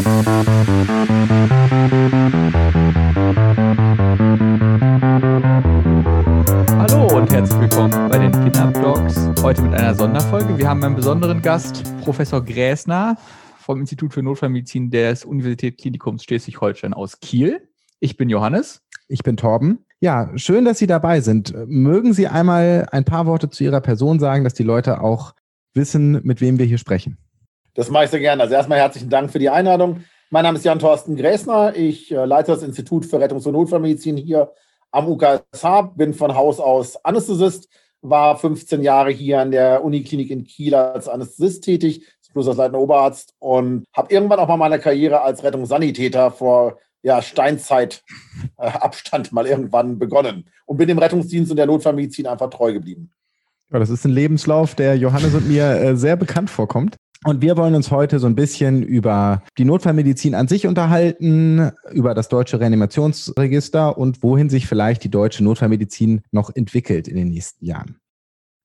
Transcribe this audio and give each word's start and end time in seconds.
Hallo 0.00 0.06
und 7.14 7.30
herzlich 7.30 7.60
willkommen 7.60 8.08
bei 8.08 8.16
den 8.16 8.32
Dogs. 8.72 9.28
Heute 9.42 9.60
mit 9.60 9.74
einer 9.74 9.94
Sonderfolge. 9.94 10.56
Wir 10.56 10.70
haben 10.70 10.82
einen 10.82 10.96
besonderen 10.96 11.42
Gast, 11.42 11.84
Professor 12.00 12.42
Gräsner 12.42 13.18
vom 13.58 13.80
Institut 13.80 14.14
für 14.14 14.22
Notfallmedizin 14.22 14.90
des 14.90 15.26
Universitätsklinikums 15.26 16.24
Schleswig-Holstein 16.24 16.94
aus 16.94 17.20
Kiel. 17.20 17.68
Ich 17.98 18.16
bin 18.16 18.30
Johannes. 18.30 18.80
Ich 19.08 19.22
bin 19.22 19.36
Torben. 19.36 19.84
Ja, 20.00 20.30
schön, 20.36 20.64
dass 20.64 20.78
Sie 20.78 20.86
dabei 20.86 21.20
sind. 21.20 21.54
Mögen 21.66 22.14
Sie 22.14 22.26
einmal 22.26 22.88
ein 22.90 23.04
paar 23.04 23.26
Worte 23.26 23.50
zu 23.50 23.64
Ihrer 23.64 23.82
Person 23.82 24.18
sagen, 24.18 24.44
dass 24.44 24.54
die 24.54 24.62
Leute 24.62 25.02
auch 25.02 25.34
wissen, 25.74 26.22
mit 26.22 26.40
wem 26.40 26.58
wir 26.58 26.64
hier 26.64 26.78
sprechen? 26.78 27.18
Das 27.80 27.88
mache 27.88 28.04
ich 28.04 28.10
sehr 28.10 28.20
gerne. 28.20 28.42
Also 28.42 28.54
erstmal 28.54 28.78
herzlichen 28.78 29.08
Dank 29.08 29.32
für 29.32 29.38
die 29.38 29.48
Einladung. 29.48 30.04
Mein 30.28 30.42
Name 30.42 30.58
ist 30.58 30.66
Jan-Thorsten 30.66 31.16
Gräsner. 31.16 31.74
Ich 31.74 32.12
äh, 32.12 32.26
leite 32.26 32.52
das 32.52 32.62
Institut 32.62 33.06
für 33.06 33.18
Rettungs- 33.18 33.46
und 33.46 33.54
Notfallmedizin 33.54 34.18
hier 34.18 34.52
am 34.90 35.08
UKSH, 35.08 35.94
bin 35.96 36.12
von 36.12 36.34
Haus 36.34 36.60
aus 36.60 37.02
Anästhesist, 37.02 37.70
war 38.02 38.36
15 38.36 38.82
Jahre 38.82 39.12
hier 39.12 39.40
an 39.40 39.50
der 39.50 39.82
Uniklinik 39.82 40.30
in 40.30 40.44
Kiel 40.44 40.74
als 40.74 41.08
Anästhesist 41.08 41.64
tätig, 41.64 42.06
plus 42.34 42.48
als 42.48 42.58
leitender 42.58 42.80
Oberarzt 42.80 43.32
und 43.38 43.86
habe 43.94 44.12
irgendwann 44.12 44.40
auch 44.40 44.48
mal 44.48 44.58
meine 44.58 44.78
Karriere 44.78 45.22
als 45.22 45.42
Rettungssanitäter 45.42 46.32
vor 46.32 46.76
ja, 47.00 47.22
Steinzeit-Abstand 47.22 49.28
äh, 49.28 49.34
mal 49.34 49.46
irgendwann 49.46 49.98
begonnen 49.98 50.50
und 50.66 50.76
bin 50.76 50.86
dem 50.86 50.98
Rettungsdienst 50.98 51.50
und 51.50 51.56
der 51.56 51.64
Notfallmedizin 51.64 52.26
einfach 52.26 52.50
treu 52.50 52.74
geblieben. 52.74 53.10
Ja, 53.72 53.78
das 53.78 53.88
ist 53.88 54.04
ein 54.04 54.12
Lebenslauf, 54.12 54.74
der 54.74 54.96
Johannes 54.96 55.32
und 55.32 55.48
mir 55.48 55.64
äh, 55.64 55.96
sehr 55.96 56.16
bekannt 56.16 56.50
vorkommt. 56.50 56.98
Und 57.24 57.42
wir 57.42 57.58
wollen 57.58 57.74
uns 57.74 57.90
heute 57.90 58.18
so 58.18 58.26
ein 58.26 58.34
bisschen 58.34 58.82
über 58.82 59.42
die 59.58 59.66
Notfallmedizin 59.66 60.34
an 60.34 60.48
sich 60.48 60.66
unterhalten, 60.66 61.70
über 61.92 62.14
das 62.14 62.28
deutsche 62.28 62.60
Reanimationsregister 62.60 63.98
und 63.98 64.22
wohin 64.22 64.48
sich 64.48 64.66
vielleicht 64.66 65.04
die 65.04 65.10
deutsche 65.10 65.44
Notfallmedizin 65.44 66.22
noch 66.30 66.48
entwickelt 66.54 67.08
in 67.08 67.16
den 67.16 67.28
nächsten 67.28 67.66
Jahren. 67.66 67.98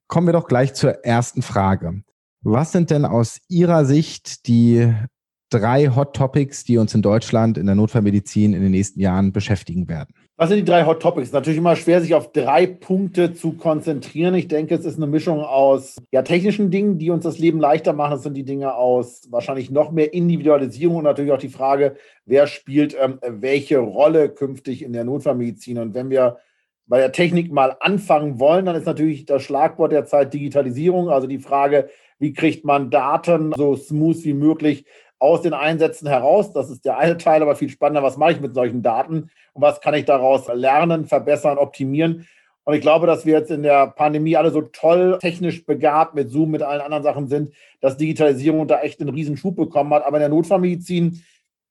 Kommen 0.07 0.27
wir 0.27 0.33
doch 0.33 0.47
gleich 0.47 0.73
zur 0.73 1.03
ersten 1.03 1.41
Frage. 1.41 2.03
Was 2.43 2.71
sind 2.71 2.91
denn 2.91 3.03
aus 3.05 3.41
Ihrer 3.49 3.85
Sicht 3.85 4.47
die 4.47 4.93
drei 5.49 5.89
Hot 5.89 6.15
Topics, 6.15 6.63
die 6.63 6.77
uns 6.77 6.93
in 6.93 7.01
Deutschland 7.01 7.57
in 7.57 7.65
der 7.65 7.75
Notfallmedizin 7.75 8.53
in 8.53 8.61
den 8.61 8.71
nächsten 8.71 9.01
Jahren 9.01 9.33
beschäftigen 9.33 9.89
werden? 9.89 10.13
Was 10.37 10.49
sind 10.49 10.57
die 10.57 10.65
drei 10.65 10.85
Hot 10.85 11.01
Topics? 11.01 11.31
Natürlich 11.31 11.59
immer 11.59 11.77
schwer, 11.77 12.01
sich 12.01 12.13
auf 12.13 12.33
drei 12.33 12.65
Punkte 12.67 13.33
zu 13.33 13.53
konzentrieren. 13.53 14.35
Ich 14.35 14.49
denke, 14.49 14.75
es 14.75 14.83
ist 14.83 14.97
eine 14.97 15.07
Mischung 15.07 15.39
aus 15.39 15.95
ja, 16.11 16.23
technischen 16.23 16.71
Dingen, 16.71 16.97
die 16.97 17.09
uns 17.09 17.23
das 17.23 17.39
Leben 17.39 17.57
leichter 17.57 17.93
machen. 17.93 18.11
Das 18.11 18.23
sind 18.23 18.33
die 18.33 18.43
Dinge 18.43 18.75
aus 18.75 19.31
wahrscheinlich 19.31 19.71
noch 19.71 19.93
mehr 19.93 20.13
Individualisierung 20.13 20.97
und 20.97 21.03
natürlich 21.05 21.31
auch 21.31 21.37
die 21.37 21.47
Frage, 21.47 21.95
wer 22.25 22.47
spielt 22.47 22.97
ähm, 22.99 23.17
welche 23.25 23.77
Rolle 23.77 24.27
künftig 24.27 24.83
in 24.83 24.91
der 24.91 25.05
Notfallmedizin. 25.05 25.77
Und 25.77 25.93
wenn 25.93 26.09
wir 26.09 26.37
bei 26.85 26.99
der 26.99 27.13
Technik 27.13 27.53
mal 27.53 27.77
anfangen 27.79 28.37
wollen, 28.37 28.65
dann 28.65 28.75
ist 28.75 28.85
natürlich 28.85 29.25
das 29.25 29.41
Schlagwort 29.41 29.93
der 29.93 30.03
Zeit 30.03 30.33
Digitalisierung, 30.33 31.09
also 31.09 31.27
die 31.27 31.39
Frage, 31.39 31.87
wie 32.19 32.33
kriegt 32.33 32.65
man 32.65 32.89
Daten 32.89 33.53
so 33.55 33.77
smooth 33.77 34.23
wie 34.25 34.33
möglich 34.33 34.85
aus 35.19 35.41
den 35.41 35.53
Einsätzen 35.53 36.07
heraus. 36.07 36.53
Das 36.53 36.69
ist 36.69 36.85
der 36.85 36.97
eine 36.97 37.17
Teil, 37.17 37.41
aber 37.41 37.55
viel 37.55 37.69
spannender, 37.69 38.03
was 38.03 38.17
mache 38.17 38.33
ich 38.33 38.41
mit 38.41 38.53
solchen 38.53 38.81
Daten 38.81 39.29
und 39.53 39.61
was 39.61 39.81
kann 39.81 39.93
ich 39.93 40.05
daraus 40.05 40.47
lernen, 40.53 41.05
verbessern, 41.05 41.57
optimieren. 41.57 42.27
Und 42.65 42.73
ich 42.73 42.81
glaube, 42.81 43.05
dass 43.05 43.25
wir 43.25 43.37
jetzt 43.37 43.51
in 43.51 43.61
der 43.61 43.87
Pandemie 43.87 44.35
alle 44.35 44.49
so 44.49 44.61
toll 44.61 45.19
technisch 45.21 45.65
begabt 45.65 46.15
mit 46.15 46.31
Zoom, 46.31 46.49
mit 46.49 46.63
allen 46.63 46.81
anderen 46.81 47.03
Sachen 47.03 47.27
sind, 47.27 47.53
dass 47.79 47.97
Digitalisierung 47.97 48.67
da 48.67 48.81
echt 48.81 48.99
einen 48.99 49.09
Riesenschub 49.09 49.55
bekommen 49.55 49.93
hat. 49.93 50.03
Aber 50.03 50.17
in 50.17 50.21
der 50.21 50.29
Notfallmedizin 50.29 51.23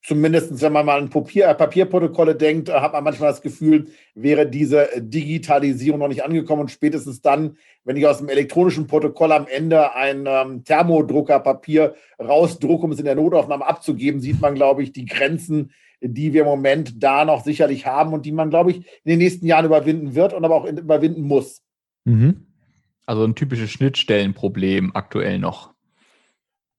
zumindest 0.04 0.60
wenn 0.60 0.72
man 0.72 0.86
mal 0.86 0.98
an 0.98 1.10
Papier, 1.10 1.48
äh, 1.48 1.54
Papierprotokolle 1.54 2.36
denkt, 2.36 2.70
hat 2.70 2.92
man 2.92 3.02
manchmal 3.02 3.30
das 3.30 3.42
Gefühl, 3.42 3.88
wäre 4.14 4.46
diese 4.46 4.88
Digitalisierung 4.98 5.98
noch 5.98 6.08
nicht 6.08 6.22
angekommen. 6.22 6.62
Und 6.62 6.70
spätestens 6.70 7.22
dann, 7.22 7.56
wenn 7.84 7.96
ich 7.96 8.06
aus 8.06 8.18
dem 8.18 8.28
elektronischen 8.28 8.86
Protokoll 8.86 9.32
am 9.32 9.46
Ende 9.46 9.94
ein 9.94 10.26
ähm, 10.26 10.62
Thermodruckerpapier 10.64 11.94
rausdrucke, 12.20 12.84
um 12.84 12.92
es 12.92 12.98
in 12.98 13.06
der 13.06 13.16
Notaufnahme 13.16 13.66
abzugeben, 13.66 14.20
sieht 14.20 14.40
man, 14.40 14.54
glaube 14.54 14.82
ich, 14.82 14.92
die 14.92 15.06
Grenzen, 15.06 15.72
die 16.00 16.34
wir 16.34 16.42
im 16.42 16.48
Moment 16.48 17.02
da 17.02 17.24
noch 17.24 17.42
sicherlich 17.42 17.86
haben 17.86 18.12
und 18.12 18.26
die 18.26 18.32
man, 18.32 18.50
glaube 18.50 18.72
ich, 18.72 18.76
in 18.76 19.10
den 19.10 19.18
nächsten 19.18 19.46
Jahren 19.46 19.64
überwinden 19.64 20.14
wird 20.14 20.34
und 20.34 20.44
aber 20.44 20.54
auch 20.54 20.66
überwinden 20.66 21.22
muss. 21.22 21.62
Mhm. 22.04 22.46
Also 23.06 23.24
ein 23.24 23.34
typisches 23.34 23.70
Schnittstellenproblem 23.70 24.94
aktuell 24.94 25.38
noch. 25.38 25.73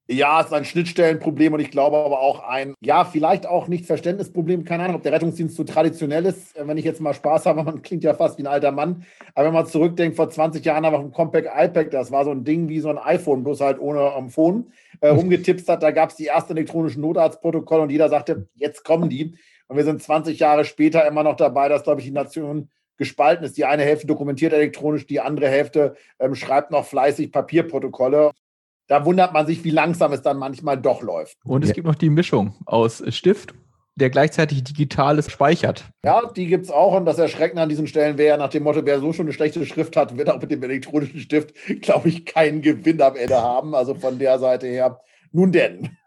Ja, 0.08 0.40
es 0.40 0.48
ist 0.48 0.54
ein 0.54 0.66
Schnittstellenproblem 0.66 1.54
und 1.54 1.60
ich 1.62 1.72
glaube 1.72 1.98
aber 1.98 2.20
auch 2.20 2.48
ein, 2.48 2.76
ja, 2.80 3.06
vielleicht 3.06 3.48
auch 3.48 3.68
nicht 3.68 3.88
Verständnisproblem. 3.88 4.64
Keine 4.64 4.84
Ahnung, 4.84 4.98
ob 4.98 5.02
der 5.02 5.14
Rettungsdienst 5.14 5.56
so 5.56 5.64
traditionell 5.64 6.28
ist. 6.28 6.54
Wenn 6.56 6.78
ich 6.78 6.86
jetzt 6.86 7.02
mal 7.02 7.16
Spaß 7.16 7.48
habe, 7.48 7.64
man 7.66 7.82
klingt 7.82 8.04
ja 8.04 8.14
fast 8.14 8.38
wie 8.38 8.44
ein 8.44 8.48
alter 8.48 8.72
Mann. 8.72 9.04
Aber 9.34 9.48
wenn 9.48 9.54
man 9.54 9.66
zurückdenkt, 9.66 10.16
vor 10.16 10.30
20 10.30 10.64
Jahren 10.64 10.86
einfach 10.86 11.00
ein 11.00 11.12
Compact 11.12 11.48
iPad, 11.48 11.92
das 11.92 12.12
war 12.12 12.24
so 12.24 12.30
ein 12.30 12.44
Ding 12.44 12.70
wie 12.70 12.82
so 12.82 12.90
ein 12.90 13.00
iPhone, 13.00 13.44
bloß 13.44 13.62
halt 13.62 13.80
ohne 13.80 14.12
um, 14.12 14.30
Phone, 14.30 14.72
äh, 15.02 15.08
rumgetippt 15.08 15.68
hat. 15.68 15.82
Da 15.82 15.90
gab 15.90 16.12
es 16.12 16.18
die 16.18 16.28
ersten 16.28 16.56
elektronischen 16.56 17.02
Notarztprotokolle 17.02 17.82
und 17.82 17.90
jeder 17.90 18.10
sagte, 18.10 18.48
jetzt 18.54 18.84
kommen 18.84 19.10
die. 19.10 19.34
Und 19.68 19.78
wir 19.78 19.86
sind 19.86 20.04
20 20.04 20.38
Jahre 20.38 20.66
später 20.66 21.08
immer 21.08 21.24
noch 21.24 21.36
dabei, 21.36 21.68
dass, 21.68 21.82
glaube 21.82 22.02
ich, 22.02 22.06
die 22.06 22.14
Nation 22.14 22.70
gespalten 22.98 23.44
ist. 23.44 23.58
Die 23.58 23.66
eine 23.66 23.82
Hälfte 23.82 24.06
dokumentiert 24.06 24.54
elektronisch, 24.54 25.08
die 25.08 25.20
andere 25.20 25.50
Hälfte 25.50 25.96
ähm, 26.20 26.36
schreibt 26.36 26.70
noch 26.70 26.86
fleißig 26.86 27.32
Papierprotokolle 27.32 28.32
da 28.88 29.06
wundert 29.06 29.34
man 29.34 29.46
sich, 29.46 29.64
wie 29.64 29.72
langsam 29.72 30.14
es 30.14 30.22
dann 30.22 30.38
manchmal 30.38 30.78
doch 30.78 31.02
läuft. 31.02 31.38
Und 31.44 31.64
es 31.64 31.70
ja. 31.70 31.76
gibt 31.76 31.88
noch 31.88 31.96
die 31.96 32.10
Mischung 32.10 32.56
aus 32.66 33.04
Stift, 33.10 33.54
der 33.96 34.10
gleichzeitig 34.10 34.64
Digitales 34.64 35.32
speichert. 35.32 35.86
Ja, 36.04 36.22
die 36.36 36.48
gibt 36.48 36.66
es 36.66 36.72
auch. 36.72 36.96
Und 36.96 37.06
das 37.06 37.18
Erschreckende 37.18 37.62
an 37.62 37.70
diesen 37.70 37.88
Stellen 37.88 38.18
wäre 38.18 38.38
nach 38.38 38.50
dem 38.50 38.64
Motto, 38.64 38.86
wer 38.86 39.00
so 39.00 39.14
schon 39.14 39.26
eine 39.26 39.34
schlechte 39.34 39.66
Schrift 39.66 39.96
hat, 39.96 40.18
wird 40.18 40.30
auch 40.30 40.42
mit 40.42 40.52
dem 40.52 40.62
elektronischen 40.64 41.20
Stift, 41.20 41.54
glaube 41.82 42.10
ich, 42.10 42.26
keinen 42.26 42.62
Gewinn 42.62 43.02
am 43.02 43.16
Ende 43.16 43.42
haben. 43.42 43.74
Also 43.74 43.96
von 43.96 44.20
der 44.20 44.40
Seite 44.40 44.68
her, 44.68 45.00
nun 45.32 45.52
denn. 45.52 45.98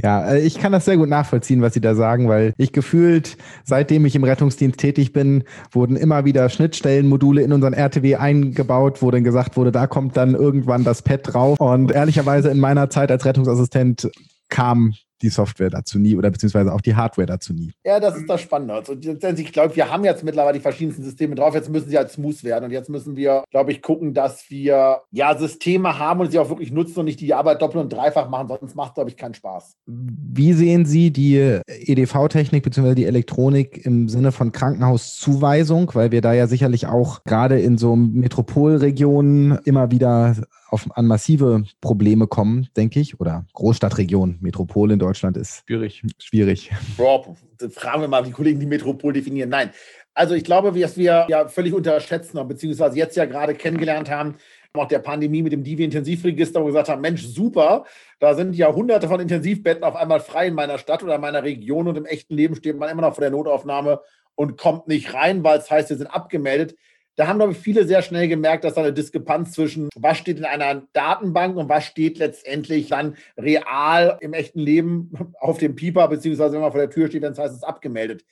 Ja, 0.00 0.30
äh, 0.30 0.40
ich 0.40 0.58
kann 0.58 0.72
das 0.72 0.84
sehr 0.84 0.96
gut 0.96 1.08
nachvollziehen, 1.08 1.60
was 1.60 1.74
Sie 1.74 1.80
da 1.80 1.94
sagen, 1.94 2.28
weil 2.28 2.54
ich 2.56 2.72
gefühlt, 2.72 3.36
seitdem 3.64 4.04
ich 4.06 4.14
im 4.14 4.24
Rettungsdienst 4.24 4.78
tätig 4.78 5.12
bin, 5.12 5.44
wurden 5.72 5.96
immer 5.96 6.24
wieder 6.24 6.48
Schnittstellenmodule 6.48 7.42
in 7.42 7.52
unseren 7.52 7.72
RTW 7.72 8.16
eingebaut, 8.16 9.02
wo 9.02 9.10
dann 9.10 9.24
gesagt 9.24 9.56
wurde, 9.56 9.72
da 9.72 9.86
kommt 9.86 10.16
dann 10.16 10.34
irgendwann 10.34 10.84
das 10.84 11.02
Pad 11.02 11.20
drauf. 11.24 11.60
Und 11.60 11.90
ehrlicherweise 11.90 12.48
in 12.48 12.60
meiner 12.60 12.90
Zeit 12.90 13.10
als 13.10 13.24
Rettungsassistent 13.24 14.08
kam 14.48 14.94
die 15.22 15.28
Software 15.28 15.70
dazu 15.70 15.98
nie 15.98 16.16
oder 16.16 16.30
beziehungsweise 16.30 16.72
auch 16.72 16.80
die 16.80 16.94
Hardware 16.94 17.26
dazu 17.26 17.52
nie. 17.52 17.72
Ja, 17.84 18.00
das 18.00 18.16
ist 18.16 18.28
das 18.28 18.40
Spannende. 18.40 18.74
Also, 18.74 18.94
ich 18.94 19.52
glaube, 19.52 19.74
wir 19.76 19.90
haben 19.90 20.04
jetzt 20.04 20.24
mittlerweile 20.24 20.58
die 20.58 20.62
verschiedensten 20.62 21.02
Systeme 21.02 21.34
drauf. 21.34 21.54
Jetzt 21.54 21.70
müssen 21.70 21.88
sie 21.88 21.96
halt 21.96 22.10
smooth 22.10 22.44
werden. 22.44 22.66
Und 22.66 22.70
jetzt 22.70 22.88
müssen 22.88 23.16
wir, 23.16 23.44
glaube 23.50 23.72
ich, 23.72 23.82
gucken, 23.82 24.14
dass 24.14 24.48
wir 24.48 25.00
ja 25.10 25.36
Systeme 25.36 25.98
haben 25.98 26.20
und 26.20 26.30
sie 26.30 26.38
auch 26.38 26.48
wirklich 26.48 26.70
nutzen 26.70 27.00
und 27.00 27.06
nicht 27.06 27.20
die 27.20 27.34
Arbeit 27.34 27.62
doppelt 27.62 27.84
und 27.84 27.92
dreifach 27.92 28.28
machen. 28.28 28.48
Sonst 28.48 28.74
macht, 28.74 28.94
glaube 28.94 29.10
ich, 29.10 29.16
keinen 29.16 29.34
Spaß. 29.34 29.76
Wie 29.86 30.52
sehen 30.52 30.86
Sie 30.86 31.10
die 31.10 31.60
EDV-Technik 31.66 32.62
beziehungsweise 32.62 32.96
die 32.96 33.06
Elektronik 33.06 33.84
im 33.84 34.08
Sinne 34.08 34.32
von 34.32 34.52
Krankenhauszuweisung? 34.52 35.90
Weil 35.94 36.12
wir 36.12 36.20
da 36.20 36.32
ja 36.32 36.46
sicherlich 36.46 36.86
auch 36.86 37.24
gerade 37.24 37.60
in 37.60 37.78
so 37.78 37.96
Metropolregionen 37.96 39.58
immer 39.64 39.90
wieder 39.90 40.36
auf, 40.68 40.86
an 40.96 41.06
massive 41.06 41.64
Probleme 41.80 42.26
kommen, 42.26 42.68
denke 42.76 43.00
ich. 43.00 43.20
Oder 43.20 43.46
Großstadtregion, 43.54 44.38
Metropole 44.40 44.92
in 44.92 44.98
Deutschland 44.98 45.36
ist 45.36 45.64
schwierig. 45.66 46.02
schwierig. 46.18 46.70
Boah, 46.96 47.36
fragen 47.70 48.02
wir 48.02 48.08
mal 48.08 48.22
die 48.22 48.30
Kollegen, 48.30 48.60
die 48.60 48.66
Metropol 48.66 49.12
definieren. 49.12 49.50
Nein. 49.50 49.70
Also 50.14 50.34
ich 50.34 50.42
glaube, 50.42 50.74
was 50.74 50.96
wir 50.96 51.26
ja 51.28 51.48
völlig 51.48 51.72
unterschätzen, 51.72 52.46
beziehungsweise 52.48 52.96
jetzt 52.96 53.16
ja 53.16 53.24
gerade 53.24 53.54
kennengelernt 53.54 54.10
haben, 54.10 54.34
auch 54.72 54.86
der 54.86 54.98
Pandemie 54.98 55.42
mit 55.42 55.52
dem 55.52 55.64
Divi-Intensivregister, 55.64 56.60
wo 56.60 56.64
wir 56.64 56.72
gesagt 56.72 56.88
haben, 56.88 57.00
Mensch, 57.00 57.24
super, 57.24 57.84
da 58.18 58.34
sind 58.34 58.54
ja 58.54 58.72
hunderte 58.72 59.08
von 59.08 59.20
Intensivbetten 59.20 59.84
auf 59.84 59.96
einmal 59.96 60.20
frei 60.20 60.48
in 60.48 60.54
meiner 60.54 60.78
Stadt 60.78 61.02
oder 61.02 61.16
in 61.16 61.20
meiner 61.20 61.42
Region 61.42 61.88
und 61.88 61.96
im 61.96 62.04
echten 62.04 62.34
Leben 62.34 62.54
steht 62.54 62.78
man 62.78 62.88
immer 62.88 63.02
noch 63.02 63.14
vor 63.14 63.22
der 63.22 63.30
Notaufnahme 63.30 64.00
und 64.34 64.56
kommt 64.56 64.88
nicht 64.88 65.14
rein, 65.14 65.42
weil 65.42 65.58
es 65.58 65.70
heißt, 65.70 65.90
wir 65.90 65.96
sind 65.96 66.08
abgemeldet 66.08 66.76
da 67.18 67.26
haben, 67.26 67.38
glaube 67.38 67.52
ich, 67.52 67.58
viele 67.58 67.84
sehr 67.84 68.00
schnell 68.00 68.28
gemerkt, 68.28 68.62
dass 68.62 68.74
da 68.74 68.80
eine 68.80 68.92
Diskrepanz 68.92 69.50
zwischen, 69.50 69.88
was 69.96 70.18
steht 70.18 70.38
in 70.38 70.44
einer 70.44 70.82
Datenbank 70.92 71.56
und 71.56 71.68
was 71.68 71.84
steht 71.84 72.16
letztendlich 72.18 72.90
dann 72.90 73.16
real 73.36 74.18
im 74.20 74.34
echten 74.34 74.60
Leben 74.60 75.10
auf 75.40 75.58
dem 75.58 75.74
Pieper, 75.74 76.06
beziehungsweise 76.06 76.54
wenn 76.54 76.60
man 76.60 76.70
vor 76.70 76.80
der 76.80 76.90
Tür 76.90 77.08
steht, 77.08 77.24
dann 77.24 77.36
heißt 77.36 77.56
es 77.56 77.64
abgemeldet. 77.64 78.24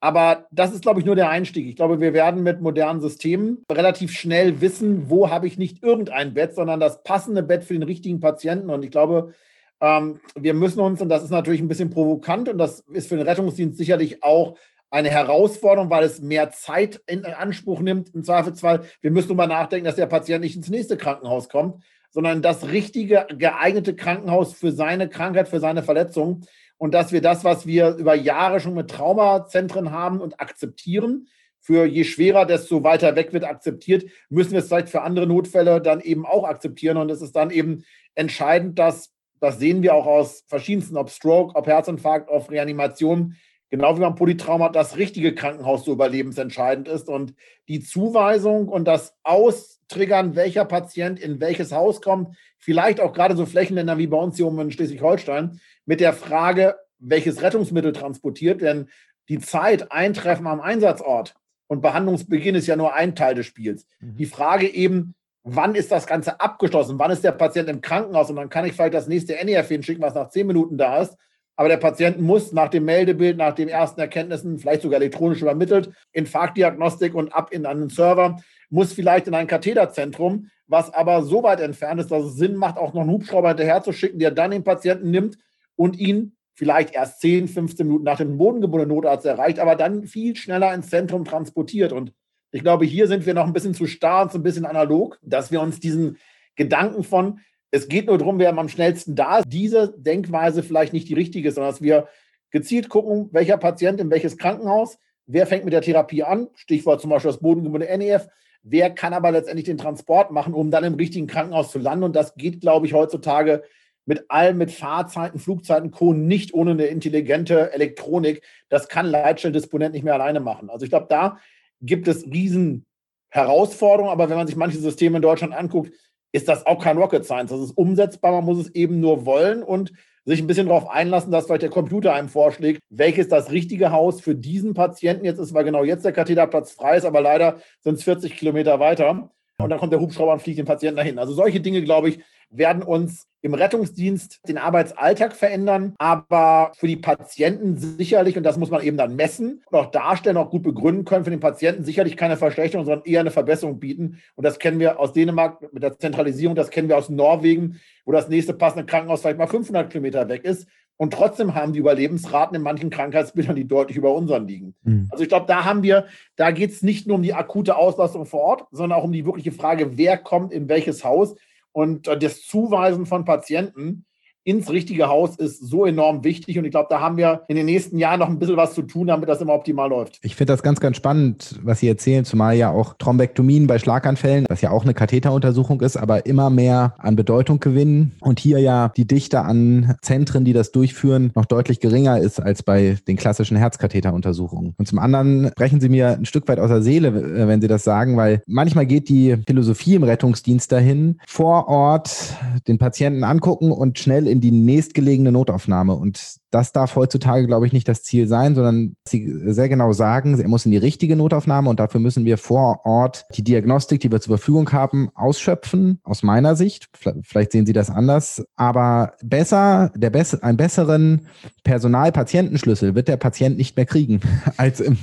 Aber 0.00 0.48
das 0.50 0.72
ist, 0.72 0.82
glaube 0.82 0.98
ich, 0.98 1.06
nur 1.06 1.14
der 1.14 1.30
Einstieg. 1.30 1.68
Ich 1.68 1.76
glaube, 1.76 2.00
wir 2.00 2.12
werden 2.12 2.42
mit 2.42 2.60
modernen 2.60 3.00
Systemen 3.00 3.64
relativ 3.70 4.10
schnell 4.10 4.60
wissen, 4.60 5.08
wo 5.08 5.30
habe 5.30 5.46
ich 5.46 5.56
nicht 5.56 5.84
irgendein 5.84 6.34
Bett, 6.34 6.56
sondern 6.56 6.80
das 6.80 7.04
passende 7.04 7.44
Bett 7.44 7.62
für 7.62 7.74
den 7.74 7.84
richtigen 7.84 8.18
Patienten. 8.18 8.68
Und 8.68 8.84
ich 8.84 8.90
glaube, 8.90 9.32
ähm, 9.80 10.18
wir 10.34 10.54
müssen 10.54 10.80
uns, 10.80 11.00
und 11.00 11.08
das 11.08 11.22
ist 11.22 11.30
natürlich 11.30 11.60
ein 11.60 11.68
bisschen 11.68 11.90
provokant 11.90 12.48
und 12.48 12.58
das 12.58 12.80
ist 12.92 13.08
für 13.08 13.16
den 13.16 13.28
Rettungsdienst 13.28 13.78
sicherlich 13.78 14.24
auch 14.24 14.56
eine 14.94 15.10
Herausforderung, 15.10 15.90
weil 15.90 16.04
es 16.04 16.20
mehr 16.20 16.52
Zeit 16.52 17.02
in 17.08 17.24
Anspruch 17.24 17.80
nimmt. 17.80 18.14
Im 18.14 18.22
Zweifelsfall, 18.22 18.84
wir 19.00 19.10
müssen 19.10 19.34
mal 19.34 19.48
nachdenken, 19.48 19.86
dass 19.86 19.96
der 19.96 20.06
Patient 20.06 20.44
nicht 20.44 20.54
ins 20.54 20.70
nächste 20.70 20.96
Krankenhaus 20.96 21.48
kommt, 21.48 21.82
sondern 22.10 22.42
das 22.42 22.68
richtige, 22.68 23.26
geeignete 23.36 23.96
Krankenhaus 23.96 24.54
für 24.54 24.70
seine 24.70 25.08
Krankheit, 25.08 25.48
für 25.48 25.58
seine 25.58 25.82
Verletzung. 25.82 26.42
Und 26.76 26.94
dass 26.94 27.10
wir 27.10 27.20
das, 27.20 27.42
was 27.42 27.66
wir 27.66 27.96
über 27.96 28.14
Jahre 28.14 28.60
schon 28.60 28.74
mit 28.74 28.88
Traumazentren 28.88 29.90
haben 29.90 30.20
und 30.20 30.40
akzeptieren, 30.40 31.26
für 31.58 31.86
je 31.86 32.04
schwerer, 32.04 32.46
desto 32.46 32.84
weiter 32.84 33.16
weg 33.16 33.32
wird 33.32 33.42
akzeptiert, 33.42 34.04
müssen 34.28 34.52
wir 34.52 34.60
es 34.60 34.68
vielleicht 34.68 34.90
für 34.90 35.02
andere 35.02 35.26
Notfälle 35.26 35.80
dann 35.80 36.00
eben 36.00 36.24
auch 36.24 36.44
akzeptieren. 36.44 36.98
Und 36.98 37.10
es 37.10 37.20
ist 37.20 37.34
dann 37.34 37.50
eben 37.50 37.84
entscheidend, 38.14 38.78
dass, 38.78 39.12
das 39.40 39.58
sehen 39.58 39.82
wir 39.82 39.94
auch 39.94 40.06
aus 40.06 40.44
verschiedensten, 40.46 40.96
ob 40.96 41.10
Stroke, 41.10 41.56
ob 41.56 41.66
Herzinfarkt, 41.66 42.30
ob 42.30 42.48
Reanimation, 42.48 43.34
genau 43.74 43.96
wie 43.96 44.02
beim 44.02 44.14
Polytrauma, 44.14 44.68
das 44.68 44.96
richtige 44.96 45.34
Krankenhaus 45.34 45.84
so 45.84 45.92
überlebensentscheidend 45.92 46.86
ist. 46.86 47.08
Und 47.08 47.34
die 47.66 47.80
Zuweisung 47.80 48.68
und 48.68 48.84
das 48.84 49.16
Austriggern, 49.24 50.36
welcher 50.36 50.64
Patient 50.64 51.18
in 51.18 51.40
welches 51.40 51.72
Haus 51.72 52.00
kommt, 52.00 52.36
vielleicht 52.60 53.00
auch 53.00 53.12
gerade 53.12 53.34
so 53.34 53.46
Flächenländer 53.46 53.98
wie 53.98 54.06
bei 54.06 54.16
uns 54.16 54.36
hier 54.36 54.46
oben 54.46 54.60
in 54.60 54.70
Schleswig-Holstein, 54.70 55.60
mit 55.86 55.98
der 55.98 56.12
Frage, 56.12 56.76
welches 57.00 57.42
Rettungsmittel 57.42 57.92
transportiert, 57.92 58.60
denn 58.60 58.88
die 59.28 59.40
Zeit 59.40 59.90
eintreffen 59.90 60.46
am 60.46 60.60
Einsatzort 60.60 61.34
und 61.66 61.80
Behandlungsbeginn 61.82 62.54
ist 62.54 62.68
ja 62.68 62.76
nur 62.76 62.94
ein 62.94 63.16
Teil 63.16 63.34
des 63.34 63.46
Spiels. 63.46 63.88
Mhm. 63.98 64.16
Die 64.18 64.26
Frage 64.26 64.68
eben, 64.72 65.16
wann 65.42 65.74
ist 65.74 65.90
das 65.90 66.06
Ganze 66.06 66.40
abgeschlossen? 66.40 67.00
Wann 67.00 67.10
ist 67.10 67.24
der 67.24 67.32
Patient 67.32 67.68
im 67.68 67.80
Krankenhaus? 67.80 68.30
Und 68.30 68.36
dann 68.36 68.50
kann 68.50 68.66
ich 68.66 68.74
vielleicht 68.74 68.94
das 68.94 69.08
nächste 69.08 69.34
NERF 69.44 69.66
hinschicken, 69.66 70.02
was 70.02 70.14
nach 70.14 70.28
zehn 70.28 70.46
Minuten 70.46 70.78
da 70.78 71.02
ist. 71.02 71.16
Aber 71.56 71.68
der 71.68 71.76
Patient 71.76 72.20
muss 72.20 72.52
nach 72.52 72.68
dem 72.68 72.84
Meldebild, 72.84 73.36
nach 73.36 73.54
den 73.54 73.68
ersten 73.68 74.00
Erkenntnissen, 74.00 74.58
vielleicht 74.58 74.82
sogar 74.82 75.00
elektronisch 75.00 75.40
übermittelt, 75.40 75.90
Infarktdiagnostik 76.12 77.14
und 77.14 77.32
ab 77.32 77.52
in 77.52 77.64
einen 77.64 77.90
Server, 77.90 78.40
muss 78.70 78.92
vielleicht 78.92 79.28
in 79.28 79.34
ein 79.34 79.46
Katheterzentrum, 79.46 80.50
was 80.66 80.92
aber 80.92 81.22
so 81.22 81.42
weit 81.42 81.60
entfernt 81.60 82.00
ist, 82.00 82.10
dass 82.10 82.24
es 82.24 82.36
Sinn 82.36 82.56
macht, 82.56 82.76
auch 82.76 82.92
noch 82.92 83.02
einen 83.02 83.10
Hubschrauber 83.10 83.48
hinterher 83.48 83.82
zu 83.82 83.92
schicken, 83.92 84.18
der 84.18 84.32
dann 84.32 84.50
den 84.50 84.64
Patienten 84.64 85.10
nimmt 85.10 85.38
und 85.76 85.96
ihn 85.98 86.36
vielleicht 86.54 86.94
erst 86.94 87.20
10, 87.20 87.48
15 87.48 87.86
Minuten 87.86 88.04
nach 88.04 88.18
dem 88.18 88.38
bodengebundenen 88.38 88.94
Notarzt 88.94 89.26
erreicht, 89.26 89.58
aber 89.58 89.76
dann 89.76 90.06
viel 90.06 90.36
schneller 90.36 90.72
ins 90.72 90.88
Zentrum 90.88 91.24
transportiert. 91.24 91.92
Und 91.92 92.12
ich 92.52 92.62
glaube, 92.62 92.84
hier 92.84 93.08
sind 93.08 93.26
wir 93.26 93.34
noch 93.34 93.46
ein 93.46 93.52
bisschen 93.52 93.74
zu 93.74 93.86
starr 93.86 94.22
und 94.22 94.32
so 94.32 94.38
ein 94.38 94.44
bisschen 94.44 94.64
analog, 94.64 95.18
dass 95.22 95.50
wir 95.50 95.60
uns 95.60 95.80
diesen 95.80 96.18
Gedanken 96.56 97.02
von, 97.02 97.40
es 97.74 97.88
geht 97.88 98.06
nur 98.06 98.18
darum, 98.18 98.38
wer 98.38 98.56
am 98.56 98.68
schnellsten 98.68 99.16
da 99.16 99.38
ist, 99.38 99.46
diese 99.48 99.92
Denkweise 99.96 100.62
vielleicht 100.62 100.92
nicht 100.92 101.08
die 101.08 101.14
richtige 101.14 101.50
sondern 101.50 101.72
dass 101.72 101.82
wir 101.82 102.06
gezielt 102.52 102.88
gucken, 102.88 103.30
welcher 103.32 103.58
Patient 103.58 104.00
in 104.00 104.10
welches 104.10 104.38
Krankenhaus, 104.38 104.96
wer 105.26 105.44
fängt 105.48 105.64
mit 105.64 105.74
der 105.74 105.82
Therapie 105.82 106.22
an, 106.22 106.46
Stichwort 106.54 107.00
zum 107.00 107.10
Beispiel 107.10 107.32
das 107.32 107.40
bodengebundene 107.40 107.98
NEF, 107.98 108.28
wer 108.62 108.90
kann 108.90 109.12
aber 109.12 109.32
letztendlich 109.32 109.64
den 109.64 109.76
Transport 109.76 110.30
machen, 110.30 110.54
um 110.54 110.70
dann 110.70 110.84
im 110.84 110.94
richtigen 110.94 111.26
Krankenhaus 111.26 111.72
zu 111.72 111.80
landen. 111.80 112.04
Und 112.04 112.14
das 112.14 112.36
geht, 112.36 112.60
glaube 112.60 112.86
ich, 112.86 112.92
heutzutage 112.92 113.64
mit 114.06 114.30
allem, 114.30 114.58
mit 114.58 114.70
Fahrzeiten, 114.70 115.40
Flugzeiten, 115.40 115.90
Co. 115.90 116.12
nicht 116.12 116.54
ohne 116.54 116.72
eine 116.72 116.86
intelligente 116.86 117.72
Elektronik. 117.72 118.44
Das 118.68 118.86
kann 118.86 119.06
Leitstelldisponent 119.06 119.94
nicht 119.94 120.04
mehr 120.04 120.14
alleine 120.14 120.38
machen. 120.38 120.70
Also 120.70 120.84
ich 120.84 120.90
glaube, 120.90 121.06
da 121.08 121.38
gibt 121.80 122.06
es 122.06 122.24
riesen 122.24 122.86
Herausforderungen, 123.30 124.12
aber 124.12 124.30
wenn 124.30 124.36
man 124.36 124.46
sich 124.46 124.54
manche 124.54 124.78
Systeme 124.78 125.16
in 125.16 125.22
Deutschland 125.22 125.54
anguckt, 125.54 125.90
ist 126.34 126.48
das 126.48 126.66
auch 126.66 126.82
kein 126.82 126.98
Rocket 126.98 127.24
Science. 127.24 127.52
Das 127.52 127.60
ist 127.60 127.78
umsetzbar, 127.78 128.32
man 128.32 128.44
muss 128.44 128.58
es 128.58 128.74
eben 128.74 128.98
nur 128.98 129.24
wollen 129.24 129.62
und 129.62 129.92
sich 130.24 130.40
ein 130.40 130.48
bisschen 130.48 130.66
darauf 130.66 130.90
einlassen, 130.90 131.30
dass 131.30 131.46
vielleicht 131.46 131.62
der 131.62 131.70
Computer 131.70 132.12
einem 132.12 132.28
vorschlägt, 132.28 132.80
welches 132.90 133.28
das 133.28 133.52
richtige 133.52 133.92
Haus 133.92 134.20
für 134.20 134.34
diesen 134.34 134.74
Patienten 134.74 135.26
jetzt 135.26 135.38
ist, 135.38 135.54
weil 135.54 135.64
genau 135.64 135.84
jetzt 135.84 136.04
der 136.04 136.12
Katheterplatz 136.12 136.72
frei 136.72 136.96
ist, 136.96 137.04
aber 137.04 137.20
leider 137.20 137.58
sind 137.80 137.98
es 137.98 138.04
40 138.04 138.36
Kilometer 138.36 138.80
weiter. 138.80 139.30
Und 139.58 139.70
dann 139.70 139.78
kommt 139.78 139.92
der 139.92 140.00
Hubschrauber 140.00 140.32
und 140.32 140.42
fliegt 140.42 140.58
den 140.58 140.66
Patienten 140.66 140.96
dahin. 140.96 141.18
Also 141.18 141.32
solche 141.32 141.60
Dinge, 141.60 141.82
glaube 141.82 142.08
ich, 142.08 142.20
werden 142.50 142.82
uns 142.82 143.28
im 143.42 143.54
Rettungsdienst 143.54 144.40
den 144.48 144.56
Arbeitsalltag 144.58 145.34
verändern, 145.34 145.94
aber 145.98 146.72
für 146.76 146.86
die 146.86 146.96
Patienten 146.96 147.76
sicherlich, 147.76 148.38
und 148.38 148.42
das 148.42 148.56
muss 148.56 148.70
man 148.70 148.82
eben 148.82 148.96
dann 148.96 149.16
messen 149.16 149.62
und 149.70 149.78
auch 149.78 149.90
darstellen, 149.90 150.38
auch 150.38 150.50
gut 150.50 150.62
begründen 150.62 151.04
können, 151.04 151.24
für 151.24 151.30
den 151.30 151.40
Patienten 151.40 151.84
sicherlich 151.84 152.16
keine 152.16 152.36
Verschlechterung, 152.38 152.86
sondern 152.86 153.04
eher 153.04 153.20
eine 153.20 153.30
Verbesserung 153.30 153.80
bieten. 153.80 154.20
Und 154.34 154.44
das 154.44 154.58
kennen 154.58 154.78
wir 154.78 154.98
aus 154.98 155.12
Dänemark 155.12 155.72
mit 155.74 155.82
der 155.82 155.98
Zentralisierung, 155.98 156.54
das 156.54 156.70
kennen 156.70 156.88
wir 156.88 156.96
aus 156.96 157.10
Norwegen, 157.10 157.80
wo 158.06 158.12
das 158.12 158.28
nächste 158.28 158.54
passende 158.54 158.86
Krankenhaus 158.86 159.20
vielleicht 159.20 159.38
mal 159.38 159.46
500 159.46 159.90
Kilometer 159.90 160.26
weg 160.28 160.44
ist. 160.44 160.66
Und 160.96 161.12
trotzdem 161.12 161.54
haben 161.54 161.72
die 161.72 161.80
Überlebensraten 161.80 162.54
in 162.54 162.62
manchen 162.62 162.88
Krankheitsbildern, 162.88 163.56
die 163.56 163.66
deutlich 163.66 163.96
über 163.96 164.14
unseren 164.14 164.46
liegen. 164.46 164.74
Mhm. 164.82 165.08
Also 165.10 165.24
ich 165.24 165.28
glaube, 165.28 165.46
da 165.46 165.64
haben 165.64 165.82
wir, 165.82 166.06
da 166.36 166.52
geht 166.52 166.70
es 166.70 166.82
nicht 166.82 167.06
nur 167.06 167.16
um 167.16 167.22
die 167.22 167.34
akute 167.34 167.76
Auslastung 167.76 168.26
vor 168.26 168.40
Ort, 168.40 168.66
sondern 168.70 168.98
auch 168.98 169.04
um 169.04 169.12
die 169.12 169.26
wirkliche 169.26 169.52
Frage, 169.52 169.96
wer 169.96 170.16
kommt 170.16 170.52
in 170.52 170.68
welches 170.68 171.04
Haus 171.04 171.34
und 171.72 172.06
äh, 172.06 172.18
das 172.18 172.42
Zuweisen 172.42 173.06
von 173.06 173.24
Patienten 173.24 174.04
ins 174.44 174.70
richtige 174.70 175.08
Haus 175.08 175.36
ist 175.36 175.66
so 175.66 175.86
enorm 175.86 176.22
wichtig. 176.22 176.58
Und 176.58 176.64
ich 176.64 176.70
glaube, 176.70 176.88
da 176.90 177.00
haben 177.00 177.16
wir 177.16 177.42
in 177.48 177.56
den 177.56 177.66
nächsten 177.66 177.98
Jahren 177.98 178.20
noch 178.20 178.28
ein 178.28 178.38
bisschen 178.38 178.56
was 178.56 178.74
zu 178.74 178.82
tun, 178.82 179.06
damit 179.06 179.28
das 179.28 179.40
immer 179.40 179.54
optimal 179.54 179.88
läuft. 179.88 180.18
Ich 180.22 180.36
finde 180.36 180.52
das 180.52 180.62
ganz, 180.62 180.80
ganz 180.80 180.96
spannend, 180.96 181.58
was 181.62 181.80
Sie 181.80 181.88
erzählen, 181.88 182.24
zumal 182.24 182.54
ja 182.54 182.70
auch 182.70 182.94
Thrombektomien 182.98 183.66
bei 183.66 183.78
Schlaganfällen, 183.78 184.44
was 184.48 184.60
ja 184.60 184.70
auch 184.70 184.84
eine 184.84 184.94
Katheteruntersuchung 184.94 185.80
ist, 185.80 185.96
aber 185.96 186.26
immer 186.26 186.50
mehr 186.50 186.94
an 186.98 187.16
Bedeutung 187.16 187.58
gewinnen. 187.58 188.12
Und 188.20 188.38
hier 188.38 188.58
ja 188.58 188.92
die 188.96 189.06
Dichte 189.06 189.40
an 189.40 189.96
Zentren, 190.02 190.44
die 190.44 190.52
das 190.52 190.72
durchführen, 190.72 191.32
noch 191.34 191.46
deutlich 191.46 191.80
geringer 191.80 192.18
ist 192.18 192.38
als 192.38 192.62
bei 192.62 192.98
den 193.08 193.16
klassischen 193.16 193.56
Herzkatheteruntersuchungen. 193.56 194.74
Und 194.76 194.86
zum 194.86 194.98
anderen 194.98 195.50
brechen 195.56 195.80
Sie 195.80 195.88
mir 195.88 196.10
ein 196.10 196.26
Stück 196.26 196.46
weit 196.48 196.58
aus 196.58 196.68
der 196.68 196.82
Seele, 196.82 197.48
wenn 197.48 197.62
Sie 197.62 197.68
das 197.68 197.84
sagen, 197.84 198.16
weil 198.16 198.42
manchmal 198.46 198.84
geht 198.84 199.08
die 199.08 199.36
Philosophie 199.46 199.94
im 199.94 200.02
Rettungsdienst 200.02 200.70
dahin, 200.70 201.18
vor 201.26 201.68
Ort 201.68 202.34
den 202.68 202.78
Patienten 202.78 203.24
angucken 203.24 203.72
und 203.72 203.98
schnell 203.98 204.26
in 204.33 204.33
in 204.34 204.40
die 204.40 204.50
nächstgelegene 204.50 205.30
Notaufnahme. 205.30 205.94
Und 205.94 206.38
das 206.50 206.72
darf 206.72 206.96
heutzutage, 206.96 207.46
glaube 207.46 207.66
ich, 207.66 207.72
nicht 207.72 207.88
das 207.88 208.02
Ziel 208.02 208.26
sein, 208.26 208.54
sondern 208.54 208.96
Sie 209.06 209.32
sehr 209.46 209.68
genau 209.68 209.92
sagen, 209.92 210.38
er 210.38 210.48
muss 210.48 210.66
in 210.66 210.72
die 210.72 210.76
richtige 210.76 211.14
Notaufnahme 211.16 211.70
und 211.70 211.78
dafür 211.78 212.00
müssen 212.00 212.24
wir 212.24 212.36
vor 212.36 212.84
Ort 212.84 213.26
die 213.36 213.42
Diagnostik, 213.42 214.00
die 214.00 214.10
wir 214.10 214.20
zur 214.20 214.38
Verfügung 214.38 214.70
haben, 214.72 215.08
ausschöpfen, 215.14 216.00
aus 216.02 216.22
meiner 216.22 216.56
Sicht. 216.56 216.88
Vielleicht 217.22 217.52
sehen 217.52 217.66
Sie 217.66 217.72
das 217.72 217.90
anders. 217.90 218.44
Aber 218.56 219.14
besser, 219.22 219.92
der 219.96 220.10
bess 220.10 220.34
einen 220.34 220.56
besseren 220.56 221.28
Personal-Patientenschlüssel 221.64 222.94
wird 222.94 223.08
der 223.08 223.16
Patient 223.16 223.56
nicht 223.56 223.76
mehr 223.76 223.86
kriegen 223.86 224.20
als 224.56 224.80
im, 224.80 224.98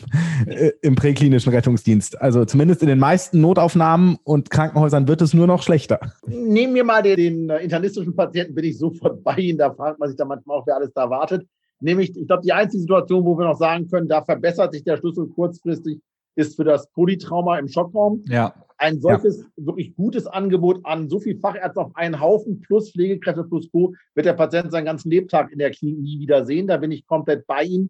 äh, 0.47 0.71
im 0.81 0.95
präklinischen 0.95 1.53
Rettungsdienst. 1.53 2.21
Also 2.21 2.45
zumindest 2.45 2.81
in 2.81 2.87
den 2.87 2.99
meisten 2.99 3.41
Notaufnahmen 3.41 4.17
und 4.23 4.49
Krankenhäusern 4.49 5.07
wird 5.07 5.21
es 5.21 5.33
nur 5.33 5.47
noch 5.47 5.63
schlechter. 5.63 5.99
Nehmen 6.27 6.75
wir 6.75 6.83
mal 6.83 7.01
den, 7.01 7.47
den 7.47 7.49
internistischen 7.49 8.15
Patienten, 8.15 8.55
bin 8.55 8.65
ich 8.65 8.77
sofort 8.77 9.20
bei 9.23 9.35
Ihnen. 9.35 9.57
Da 9.57 9.73
fragt 9.73 9.99
man 9.99 10.09
sich 10.09 10.17
da 10.17 10.25
manchmal 10.25 10.57
auch, 10.57 10.67
wer 10.67 10.75
alles 10.75 10.93
da 10.93 11.09
wartet. 11.09 11.47
Nämlich, 11.79 12.15
ich 12.15 12.27
glaube, 12.27 12.43
die 12.43 12.53
einzige 12.53 12.81
Situation, 12.81 13.25
wo 13.25 13.37
wir 13.37 13.45
noch 13.45 13.57
sagen 13.57 13.87
können, 13.89 14.07
da 14.07 14.23
verbessert 14.23 14.73
sich 14.73 14.83
der 14.83 14.97
Schlüssel 14.97 15.27
kurzfristig, 15.27 15.99
ist 16.35 16.55
für 16.55 16.63
das 16.63 16.89
Polytrauma 16.91 17.57
im 17.57 17.67
Schockraum. 17.67 18.23
Ja. 18.27 18.53
Ein 18.77 18.99
solches 18.99 19.39
ja. 19.39 19.65
wirklich 19.65 19.95
gutes 19.95 20.27
Angebot 20.27 20.79
an 20.83 21.09
so 21.09 21.19
viel 21.19 21.37
Fachärzte 21.37 21.81
auf 21.81 21.95
einen 21.95 22.19
Haufen 22.19 22.61
plus 22.61 22.91
Pflegekräfte 22.91 23.43
plus 23.43 23.69
Co. 23.71 23.93
wird 24.15 24.25
der 24.25 24.33
Patient 24.33 24.71
seinen 24.71 24.85
ganzen 24.85 25.09
Lebtag 25.09 25.51
in 25.51 25.59
der 25.59 25.71
Klinik 25.71 25.99
nie 25.99 26.19
wieder 26.19 26.45
sehen. 26.45 26.67
Da 26.67 26.77
bin 26.77 26.91
ich 26.91 27.05
komplett 27.05 27.45
bei 27.47 27.63
ihm. 27.63 27.89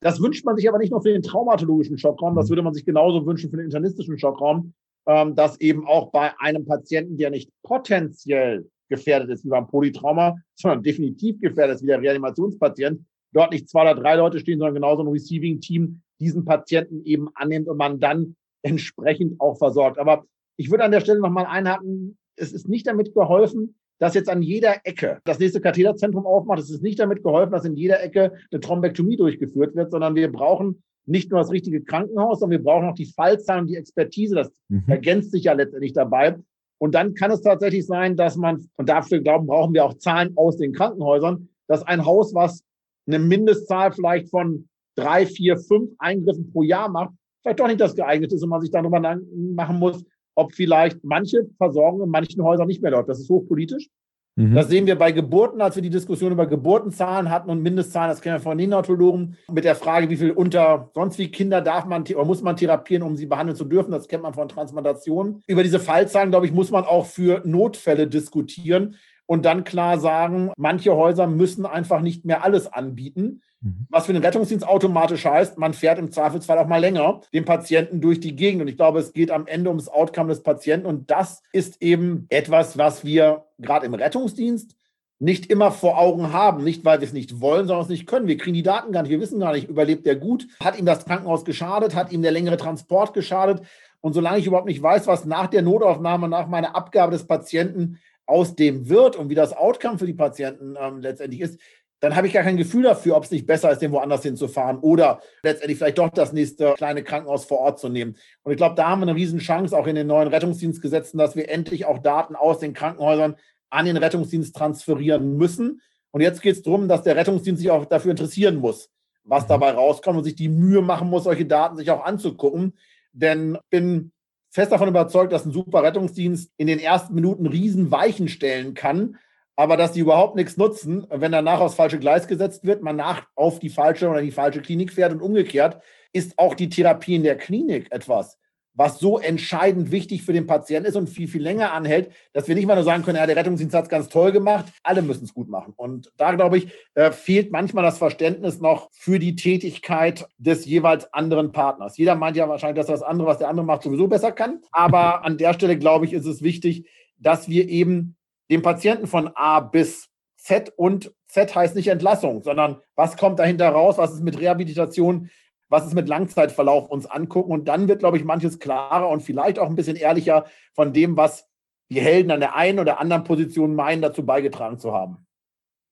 Das 0.00 0.20
wünscht 0.20 0.44
man 0.44 0.56
sich 0.56 0.68
aber 0.68 0.78
nicht 0.78 0.90
nur 0.90 1.02
für 1.02 1.12
den 1.12 1.22
traumatologischen 1.22 1.98
Schockraum, 1.98 2.34
das 2.34 2.46
mhm. 2.46 2.50
würde 2.50 2.62
man 2.62 2.74
sich 2.74 2.84
genauso 2.84 3.24
wünschen 3.26 3.50
für 3.50 3.56
den 3.56 3.66
internistischen 3.66 4.18
Schockraum, 4.18 4.74
ähm, 5.06 5.34
dass 5.34 5.58
eben 5.60 5.86
auch 5.86 6.10
bei 6.10 6.32
einem 6.38 6.66
Patienten, 6.66 7.16
der 7.16 7.30
nicht 7.30 7.50
potenziell 7.62 8.68
gefährdet 8.88 9.30
ist 9.30 9.44
wie 9.44 9.48
beim 9.48 9.66
Polytrauma, 9.66 10.36
sondern 10.54 10.82
definitiv 10.82 11.40
gefährdet 11.40 11.76
ist 11.76 11.82
wie 11.82 11.88
der 11.88 12.00
Reanimationspatient, 12.00 13.02
dort 13.32 13.52
nicht 13.52 13.68
zwei 13.68 13.82
oder 13.82 14.00
drei 14.00 14.16
Leute 14.16 14.38
stehen, 14.40 14.58
sondern 14.58 14.74
genauso 14.74 15.02
ein 15.02 15.08
Receiving-Team 15.08 16.00
diesen 16.20 16.44
Patienten 16.44 17.04
eben 17.04 17.28
annimmt 17.34 17.68
und 17.68 17.76
man 17.76 18.00
dann 18.00 18.36
entsprechend 18.62 19.40
auch 19.40 19.58
versorgt. 19.58 19.98
Aber 19.98 20.24
ich 20.56 20.70
würde 20.70 20.84
an 20.84 20.90
der 20.90 21.00
Stelle 21.00 21.20
nochmal 21.20 21.46
einhaken, 21.46 22.16
es 22.36 22.52
ist 22.52 22.68
nicht 22.68 22.86
damit 22.86 23.14
geholfen, 23.14 23.76
dass 23.98 24.14
jetzt 24.14 24.28
an 24.28 24.42
jeder 24.42 24.76
Ecke 24.84 25.20
das 25.24 25.38
nächste 25.38 25.60
Katheterzentrum 25.60 26.26
aufmacht. 26.26 26.58
Es 26.58 26.70
ist 26.70 26.82
nicht 26.82 26.98
damit 26.98 27.22
geholfen, 27.22 27.52
dass 27.52 27.64
in 27.64 27.76
jeder 27.76 28.02
Ecke 28.02 28.32
eine 28.50 28.60
Thrombektomie 28.60 29.16
durchgeführt 29.16 29.74
wird, 29.74 29.90
sondern 29.90 30.14
wir 30.14 30.30
brauchen 30.30 30.82
nicht 31.06 31.30
nur 31.30 31.40
das 31.40 31.50
richtige 31.50 31.82
Krankenhaus, 31.82 32.40
sondern 32.40 32.58
wir 32.58 32.64
brauchen 32.64 32.88
auch 32.88 32.94
die 32.94 33.06
Fallzahlen 33.06 33.62
und 33.62 33.66
die 33.68 33.76
Expertise. 33.76 34.34
Das 34.34 34.50
mhm. 34.68 34.84
ergänzt 34.86 35.30
sich 35.30 35.44
ja 35.44 35.52
letztendlich 35.52 35.92
dabei. 35.92 36.36
Und 36.78 36.94
dann 36.94 37.14
kann 37.14 37.30
es 37.30 37.40
tatsächlich 37.40 37.86
sein, 37.86 38.16
dass 38.16 38.36
man, 38.36 38.68
und 38.76 38.88
dafür 38.88 39.20
glauben, 39.20 39.46
brauchen 39.46 39.74
wir 39.74 39.84
auch 39.84 39.94
Zahlen 39.94 40.36
aus 40.36 40.56
den 40.56 40.72
Krankenhäusern, 40.72 41.48
dass 41.68 41.82
ein 41.82 42.04
Haus, 42.04 42.34
was 42.34 42.62
eine 43.06 43.18
Mindestzahl 43.18 43.92
vielleicht 43.92 44.28
von 44.30 44.68
drei, 44.96 45.26
vier, 45.26 45.58
fünf 45.58 45.90
Eingriffen 45.98 46.52
pro 46.52 46.62
Jahr 46.62 46.88
macht, 46.88 47.14
vielleicht 47.42 47.60
doch 47.60 47.66
nicht 47.66 47.80
das 47.80 47.94
geeignete 47.94 48.34
ist 48.34 48.42
und 48.42 48.50
man 48.50 48.60
sich 48.60 48.70
darüber 48.70 49.00
machen 49.00 49.78
muss, 49.78 50.04
ob 50.34 50.52
vielleicht 50.52 51.02
manche 51.02 51.48
Versorgung 51.56 52.02
in 52.02 52.10
manchen 52.10 52.42
Häusern 52.42 52.66
nicht 52.66 52.82
mehr 52.82 52.90
läuft. 52.90 53.08
Das 53.08 53.20
ist 53.20 53.30
hochpolitisch. 53.30 53.88
Mhm. 54.36 54.54
Das 54.54 54.68
sehen 54.68 54.86
wir 54.86 54.96
bei 54.96 55.12
Geburten, 55.12 55.62
als 55.62 55.76
wir 55.76 55.82
die 55.82 55.90
Diskussion 55.90 56.30
über 56.30 56.46
Geburtenzahlen 56.46 57.30
hatten 57.30 57.50
und 57.50 57.62
Mindestzahlen, 57.62 58.10
das 58.10 58.20
kennen 58.20 58.36
wir 58.36 58.40
von 58.40 58.56
Neonatologen, 58.56 59.36
mit 59.50 59.64
der 59.64 59.74
Frage, 59.74 60.10
wie 60.10 60.16
viel 60.16 60.30
unter 60.30 60.90
sonst 60.94 61.18
wie 61.18 61.30
Kinder 61.30 61.62
darf 61.62 61.86
man 61.86 62.02
oder 62.02 62.24
muss 62.24 62.42
man 62.42 62.56
therapieren, 62.56 63.02
um 63.02 63.16
sie 63.16 63.26
behandeln 63.26 63.56
zu 63.56 63.64
dürfen. 63.64 63.90
Das 63.90 64.08
kennt 64.08 64.22
man 64.22 64.34
von 64.34 64.48
Transplantationen. 64.48 65.42
Über 65.46 65.62
diese 65.62 65.80
Fallzahlen, 65.80 66.30
glaube 66.30 66.46
ich, 66.46 66.52
muss 66.52 66.70
man 66.70 66.84
auch 66.84 67.06
für 67.06 67.42
Notfälle 67.44 68.06
diskutieren 68.06 68.96
und 69.26 69.44
dann 69.44 69.64
klar 69.64 69.98
sagen, 69.98 70.52
manche 70.56 70.94
Häuser 70.94 71.26
müssen 71.26 71.66
einfach 71.66 72.00
nicht 72.00 72.24
mehr 72.24 72.44
alles 72.44 72.72
anbieten. 72.72 73.42
Mhm. 73.60 73.86
Was 73.90 74.06
für 74.06 74.12
den 74.12 74.22
Rettungsdienst 74.22 74.66
automatisch 74.66 75.24
heißt, 75.24 75.58
man 75.58 75.74
fährt 75.74 75.98
im 75.98 76.10
Zweifelsfall 76.10 76.58
auch 76.58 76.68
mal 76.68 76.80
länger 76.80 77.20
den 77.32 77.44
Patienten 77.44 78.00
durch 78.00 78.20
die 78.20 78.36
Gegend. 78.36 78.62
Und 78.62 78.68
ich 78.68 78.76
glaube, 78.76 79.00
es 79.00 79.12
geht 79.12 79.30
am 79.30 79.46
Ende 79.46 79.70
ums 79.70 79.88
Outcome 79.88 80.28
des 80.28 80.42
Patienten. 80.42 80.86
Und 80.86 81.10
das 81.10 81.42
ist 81.52 81.82
eben 81.82 82.26
etwas, 82.28 82.78
was 82.78 83.04
wir 83.04 83.44
gerade 83.58 83.86
im 83.86 83.94
Rettungsdienst 83.94 84.76
nicht 85.18 85.46
immer 85.46 85.72
vor 85.72 85.98
Augen 85.98 86.32
haben. 86.32 86.62
Nicht, 86.62 86.84
weil 86.84 87.00
wir 87.00 87.06
es 87.06 87.14
nicht 87.14 87.40
wollen, 87.40 87.66
sondern 87.66 87.84
es 87.84 87.90
nicht 87.90 88.06
können. 88.06 88.28
Wir 88.28 88.36
kriegen 88.36 88.54
die 88.54 88.62
Daten 88.62 88.92
gar 88.92 89.02
nicht. 89.02 89.10
Wir 89.10 89.20
wissen 89.20 89.40
gar 89.40 89.52
nicht, 89.52 89.68
überlebt 89.68 90.06
der 90.06 90.16
gut? 90.16 90.46
Hat 90.60 90.78
ihm 90.78 90.86
das 90.86 91.04
Krankenhaus 91.04 91.44
geschadet? 91.44 91.94
Hat 91.94 92.12
ihm 92.12 92.22
der 92.22 92.32
längere 92.32 92.58
Transport 92.58 93.14
geschadet? 93.14 93.62
Und 94.02 94.12
solange 94.12 94.38
ich 94.38 94.46
überhaupt 94.46 94.68
nicht 94.68 94.82
weiß, 94.82 95.06
was 95.06 95.24
nach 95.24 95.48
der 95.48 95.62
Notaufnahme, 95.62 96.28
nach 96.28 96.46
meiner 96.46 96.76
Abgabe 96.76 97.12
des 97.12 97.26
Patienten 97.26 97.98
aus 98.26 98.54
dem 98.54 98.88
wird 98.88 99.16
und 99.16 99.30
wie 99.30 99.34
das 99.34 99.52
Outcome 99.52 99.98
für 99.98 100.06
die 100.06 100.14
Patienten 100.14 100.76
ähm, 100.78 101.00
letztendlich 101.00 101.40
ist, 101.40 101.60
dann 102.00 102.14
habe 102.14 102.26
ich 102.26 102.32
gar 102.32 102.42
kein 102.42 102.58
Gefühl 102.58 102.82
dafür, 102.82 103.16
ob 103.16 103.24
es 103.24 103.30
nicht 103.30 103.46
besser 103.46 103.70
ist, 103.70 103.80
den 103.80 103.92
woanders 103.92 104.22
hinzufahren 104.22 104.78
oder 104.78 105.20
letztendlich 105.42 105.78
vielleicht 105.78 105.98
doch 105.98 106.10
das 106.10 106.32
nächste 106.32 106.74
kleine 106.74 107.02
Krankenhaus 107.02 107.46
vor 107.46 107.60
Ort 107.60 107.78
zu 107.78 107.88
nehmen. 107.88 108.16
Und 108.42 108.52
ich 108.52 108.58
glaube, 108.58 108.74
da 108.74 108.90
haben 108.90 109.00
wir 109.00 109.08
eine 109.08 109.16
Riesenchance, 109.16 109.76
auch 109.76 109.86
in 109.86 109.94
den 109.94 110.06
neuen 110.06 110.28
Rettungsdienstgesetzen, 110.28 111.18
dass 111.18 111.36
wir 111.36 111.48
endlich 111.48 111.86
auch 111.86 111.98
Daten 111.98 112.36
aus 112.36 112.58
den 112.58 112.74
Krankenhäusern 112.74 113.36
an 113.70 113.86
den 113.86 113.96
Rettungsdienst 113.96 114.54
transferieren 114.54 115.36
müssen. 115.36 115.80
Und 116.10 116.20
jetzt 116.20 116.42
geht 116.42 116.56
es 116.56 116.62
darum, 116.62 116.86
dass 116.86 117.02
der 117.02 117.16
Rettungsdienst 117.16 117.60
sich 117.60 117.70
auch 117.70 117.86
dafür 117.86 118.10
interessieren 118.10 118.56
muss, 118.56 118.90
was 119.24 119.44
mhm. 119.44 119.48
dabei 119.48 119.70
rauskommt 119.70 120.18
und 120.18 120.24
sich 120.24 120.36
die 120.36 120.48
Mühe 120.48 120.82
machen 120.82 121.08
muss, 121.08 121.24
solche 121.24 121.46
Daten 121.46 121.76
sich 121.76 121.90
auch 121.90 122.04
anzugucken. 122.04 122.74
Denn 123.12 123.54
ich 123.54 123.70
bin 123.70 124.12
fest 124.56 124.72
davon 124.72 124.88
überzeugt, 124.88 125.34
dass 125.34 125.44
ein 125.44 125.52
super 125.52 125.82
Rettungsdienst 125.82 126.50
in 126.56 126.66
den 126.66 126.78
ersten 126.78 127.14
Minuten 127.14 127.46
Riesenweichen 127.46 128.26
stellen 128.26 128.72
kann, 128.72 129.18
aber 129.54 129.76
dass 129.76 129.92
die 129.92 130.00
überhaupt 130.00 130.34
nichts 130.34 130.56
nutzen, 130.56 131.06
wenn 131.10 131.30
danach 131.30 131.60
aufs 131.60 131.74
falsche 131.74 131.98
Gleis 131.98 132.26
gesetzt 132.26 132.64
wird, 132.64 132.82
man 132.82 132.96
nach 132.96 133.26
auf 133.34 133.58
die 133.58 133.68
falsche 133.68 134.08
oder 134.08 134.22
die 134.22 134.30
falsche 134.30 134.62
Klinik 134.62 134.94
fährt 134.94 135.12
und 135.12 135.20
umgekehrt, 135.20 135.82
ist 136.14 136.38
auch 136.38 136.54
die 136.54 136.70
Therapie 136.70 137.16
in 137.16 137.22
der 137.22 137.36
Klinik 137.36 137.92
etwas, 137.92 138.38
was 138.76 138.98
so 138.98 139.18
entscheidend 139.18 139.90
wichtig 139.90 140.22
für 140.22 140.32
den 140.32 140.46
Patienten 140.46 140.88
ist 140.88 140.96
und 140.96 141.08
viel, 141.08 141.26
viel 141.26 141.42
länger 141.42 141.72
anhält, 141.72 142.12
dass 142.32 142.46
wir 142.46 142.54
nicht 142.54 142.66
mal 142.66 142.74
nur 142.74 142.84
sagen 142.84 143.02
können, 143.02 143.16
ja, 143.16 143.26
der 143.26 143.36
Rettungsdienst 143.36 143.74
hat 143.74 143.84
es 143.84 143.90
ganz 143.90 144.08
toll 144.08 144.32
gemacht, 144.32 144.66
alle 144.82 145.02
müssen 145.02 145.24
es 145.24 145.34
gut 145.34 145.48
machen. 145.48 145.72
Und 145.76 146.12
da, 146.18 146.32
glaube 146.32 146.58
ich, 146.58 146.68
äh, 146.94 147.10
fehlt 147.10 147.50
manchmal 147.50 147.84
das 147.84 147.98
Verständnis 147.98 148.60
noch 148.60 148.90
für 148.92 149.18
die 149.18 149.34
Tätigkeit 149.34 150.28
des 150.38 150.66
jeweils 150.66 151.12
anderen 151.12 151.52
Partners. 151.52 151.96
Jeder 151.96 152.14
meint 152.14 152.36
ja 152.36 152.48
wahrscheinlich, 152.48 152.78
dass 152.78 152.86
das 152.86 153.02
andere, 153.02 153.26
was 153.26 153.38
der 153.38 153.48
andere 153.48 153.66
macht, 153.66 153.82
sowieso 153.82 154.08
besser 154.08 154.32
kann. 154.32 154.60
Aber 154.70 155.24
an 155.24 155.38
der 155.38 155.54
Stelle, 155.54 155.78
glaube 155.78 156.04
ich, 156.04 156.12
ist 156.12 156.26
es 156.26 156.42
wichtig, 156.42 156.86
dass 157.18 157.48
wir 157.48 157.68
eben 157.68 158.16
dem 158.50 158.62
Patienten 158.62 159.06
von 159.06 159.30
A 159.34 159.60
bis 159.60 160.08
Z 160.36 160.72
und 160.76 161.12
Z 161.28 161.54
heißt 161.54 161.74
nicht 161.74 161.88
Entlassung, 161.88 162.42
sondern 162.42 162.80
was 162.94 163.16
kommt 163.16 163.38
dahinter 163.38 163.68
raus, 163.68 163.98
was 163.98 164.12
ist 164.12 164.22
mit 164.22 164.38
Rehabilitation, 164.38 165.30
was 165.68 165.86
ist 165.86 165.94
mit 165.94 166.08
Langzeitverlauf 166.08 166.88
uns 166.88 167.06
angucken. 167.06 167.50
Und 167.50 167.68
dann 167.68 167.88
wird, 167.88 168.00
glaube 168.00 168.16
ich, 168.16 168.24
manches 168.24 168.58
klarer 168.58 169.08
und 169.08 169.22
vielleicht 169.22 169.58
auch 169.58 169.68
ein 169.68 169.76
bisschen 169.76 169.96
ehrlicher 169.96 170.44
von 170.74 170.92
dem, 170.92 171.16
was 171.16 171.48
die 171.90 172.00
Helden 172.00 172.30
an 172.30 172.40
der 172.40 172.56
einen 172.56 172.78
oder 172.78 173.00
anderen 173.00 173.24
Position 173.24 173.74
meinen, 173.74 174.02
dazu 174.02 174.24
beigetragen 174.24 174.78
zu 174.78 174.92
haben. 174.92 175.26